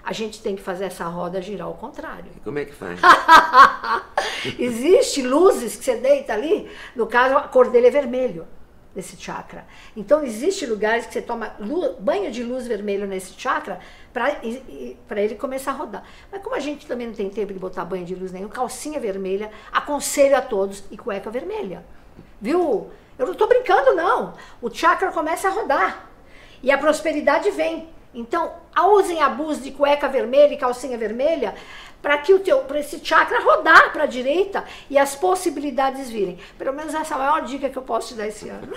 A 0.02 0.12
gente 0.12 0.42
tem 0.42 0.56
que 0.56 0.62
fazer 0.62 0.86
essa 0.86 1.04
roda 1.04 1.42
girar 1.42 1.66
ao 1.66 1.74
contrário. 1.74 2.30
E 2.36 2.40
como 2.40 2.58
é 2.58 2.64
que 2.64 2.72
faz? 2.72 3.00
Existe 4.58 5.22
luzes 5.22 5.76
que 5.76 5.84
você 5.84 5.96
deita 5.96 6.32
ali, 6.32 6.70
no 6.96 7.06
caso, 7.06 7.36
a 7.36 7.42
cor 7.42 7.70
dele 7.70 7.88
é 7.88 7.90
vermelho 7.90 8.46
desse 8.94 9.16
chakra. 9.16 9.66
Então, 9.96 10.24
existe 10.24 10.66
lugares 10.66 11.06
que 11.06 11.12
você 11.12 11.22
toma 11.22 11.54
luz, 11.60 11.96
banho 11.98 12.30
de 12.30 12.42
luz 12.42 12.66
vermelho 12.66 13.06
nesse 13.06 13.32
chakra 13.34 13.78
para 14.12 14.36
ele 14.42 15.34
começar 15.36 15.70
a 15.72 15.74
rodar. 15.74 16.04
Mas 16.32 16.42
como 16.42 16.56
a 16.56 16.60
gente 16.60 16.86
também 16.86 17.06
não 17.06 17.14
tem 17.14 17.30
tempo 17.30 17.52
de 17.52 17.58
botar 17.58 17.84
banho 17.84 18.04
de 18.04 18.14
luz 18.14 18.32
nenhum, 18.32 18.48
calcinha 18.48 18.98
vermelha, 18.98 19.50
aconselho 19.70 20.36
a 20.36 20.42
todos 20.42 20.82
e 20.90 20.96
cueca 20.96 21.30
vermelha. 21.30 21.84
Viu? 22.40 22.90
Eu 23.18 23.26
não 23.26 23.32
estou 23.32 23.48
brincando, 23.48 23.94
não. 23.94 24.34
O 24.60 24.70
chakra 24.70 25.12
começa 25.12 25.48
a 25.48 25.50
rodar. 25.50 26.08
E 26.62 26.70
a 26.70 26.78
prosperidade 26.78 27.50
vem. 27.50 27.88
Então, 28.14 28.52
usem 28.76 29.22
abuso 29.22 29.60
de 29.60 29.70
cueca 29.70 30.08
vermelha 30.08 30.54
e 30.54 30.56
calcinha 30.56 30.96
vermelha 30.96 31.54
para 32.00 32.16
que 32.18 32.32
o 32.32 32.38
teu, 32.38 32.58
para 32.60 32.78
esse 32.78 33.04
chakra 33.04 33.40
rodar 33.40 33.92
para 33.92 34.04
a 34.04 34.06
direita 34.06 34.64
e 34.88 34.96
as 34.96 35.14
possibilidades 35.16 36.08
virem. 36.08 36.38
Pelo 36.56 36.72
menos 36.72 36.94
essa 36.94 37.14
é 37.14 37.16
a 37.16 37.18
maior 37.18 37.42
dica 37.42 37.68
que 37.68 37.76
eu 37.76 37.82
posso 37.82 38.08
te 38.08 38.14
dar 38.14 38.28
esse 38.28 38.48
ano. 38.48 38.68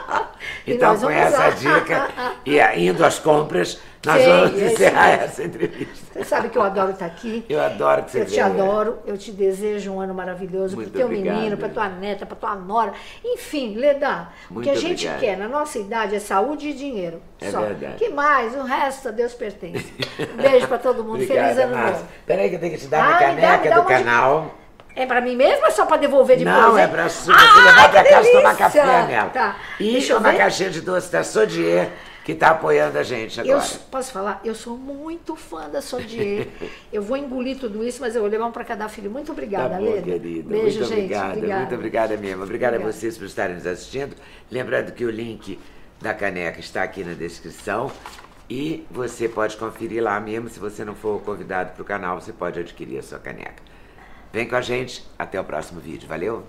então, 0.66 0.96
com 0.98 1.10
essa 1.10 1.50
dica 1.50 2.10
e 2.44 2.58
indo 2.86 3.04
às 3.04 3.18
compras, 3.18 3.80
nós 4.04 4.22
Sim, 4.22 4.28
vamos 4.28 4.62
encerrar 4.62 5.08
essa 5.10 5.44
entrevista. 5.44 5.94
Você 6.12 6.24
sabe 6.24 6.48
que 6.48 6.56
eu 6.56 6.62
adoro 6.62 6.92
estar 6.92 7.04
aqui. 7.04 7.44
Eu 7.48 7.60
adoro 7.60 8.02
que 8.04 8.12
você 8.12 8.22
Eu 8.22 8.26
te 8.26 8.40
adoro, 8.40 8.98
eu 9.06 9.18
te 9.18 9.30
desejo 9.30 9.92
um 9.92 10.00
ano 10.00 10.14
maravilhoso 10.14 10.74
para 10.74 10.86
o 10.86 10.90
teu 10.90 11.06
obrigado. 11.06 11.36
menino, 11.36 11.56
para 11.58 11.68
tua 11.68 11.88
neta, 11.88 12.24
para 12.24 12.36
tua 12.36 12.54
nora. 12.54 12.94
Enfim, 13.22 13.74
Leda, 13.74 14.28
o 14.50 14.60
que 14.62 14.70
a 14.70 14.74
gente 14.74 15.06
obrigado. 15.06 15.20
quer 15.20 15.36
na 15.36 15.48
nossa 15.48 15.78
idade 15.78 16.14
é 16.14 16.18
saúde 16.18 16.68
e 16.68 16.72
dinheiro. 16.72 17.20
É 17.40 17.50
só. 17.50 17.60
verdade. 17.60 17.96
que 17.96 18.08
mais? 18.08 18.54
O 18.56 18.62
resto 18.62 19.08
a 19.08 19.12
Um 20.34 20.42
beijo 20.42 20.68
para 20.68 20.78
todo 20.78 21.04
mundo. 21.04 21.26
Feliz 21.26 21.58
ano 21.58 21.76
novo. 21.76 22.06
Peraí 22.26 22.48
que 22.48 22.56
eu 22.56 22.60
tenho 22.60 22.72
que 22.74 22.80
te 22.80 22.86
dar 22.86 23.16
ah, 23.16 23.18
caneca 23.18 23.70
dá, 23.70 23.76
dá 23.76 23.80
do 23.80 23.86
canal. 23.86 24.54
É 24.94 25.06
para 25.06 25.20
mim 25.20 25.36
mesmo 25.36 25.62
ou 25.62 25.68
é 25.68 25.70
só 25.70 25.86
para 25.86 25.98
devolver 25.98 26.36
depois? 26.36 26.56
Não, 26.56 26.76
é 26.76 26.86
para 26.86 27.08
você 27.08 27.30
ah, 27.30 27.64
levar 27.64 27.90
para 27.90 28.04
casa 28.04 28.30
tomar 28.32 28.56
café 28.56 29.06
nela. 29.06 29.30
Tá. 29.30 29.56
E 29.78 30.12
uma 30.12 30.34
caixinha 30.34 30.70
de 30.70 30.80
doce 30.80 31.12
da 31.12 31.22
Sodier 31.22 31.90
que 32.24 32.32
está 32.32 32.50
apoiando 32.50 32.98
a 32.98 33.02
gente 33.02 33.40
agora. 33.40 33.64
Eu, 33.64 33.80
posso 33.90 34.12
falar? 34.12 34.40
Eu 34.44 34.54
sou 34.54 34.76
muito 34.76 35.34
fã 35.36 35.68
da 35.68 35.80
Sodier. 35.80 36.48
eu 36.92 37.02
vou 37.02 37.16
engolir 37.16 37.58
tudo 37.58 37.82
isso, 37.82 38.00
mas 38.00 38.14
eu 38.14 38.20
vou 38.20 38.30
levar 38.30 38.46
um 38.46 38.52
para 38.52 38.64
cada 38.64 38.88
filho. 38.88 39.10
Muito 39.10 39.32
obrigada, 39.32 39.70
tá 39.70 39.76
bom, 39.78 39.90
Leda. 39.90 40.02
querida. 40.02 40.48
Beijo, 40.48 40.80
muito 40.80 40.88
gente. 40.88 41.00
Obrigada, 41.00 41.32
obrigada. 41.32 41.60
Muito 41.60 41.74
obrigada 41.74 42.16
mesmo. 42.16 42.42
Obrigada, 42.42 42.76
obrigada 42.76 42.90
a 42.90 42.92
vocês 42.92 43.16
por 43.16 43.24
estarem 43.24 43.56
nos 43.56 43.66
assistindo. 43.66 44.14
Lembrando 44.50 44.92
que 44.92 45.04
o 45.04 45.10
link 45.10 45.58
da 46.00 46.14
caneca 46.14 46.60
está 46.60 46.82
aqui 46.82 47.02
na 47.04 47.14
descrição. 47.14 47.90
E 48.50 48.84
você 48.90 49.28
pode 49.28 49.56
conferir 49.56 50.02
lá 50.02 50.18
mesmo. 50.18 50.48
Se 50.48 50.58
você 50.58 50.84
não 50.84 50.96
for 50.96 51.22
convidado 51.22 51.72
para 51.72 51.82
o 51.82 51.84
canal, 51.84 52.20
você 52.20 52.32
pode 52.32 52.58
adquirir 52.58 52.98
a 52.98 53.02
sua 53.02 53.20
caneca. 53.20 53.62
Vem 54.32 54.48
com 54.48 54.56
a 54.56 54.60
gente. 54.60 55.06
Até 55.16 55.40
o 55.40 55.44
próximo 55.44 55.80
vídeo. 55.80 56.08
Valeu? 56.08 56.44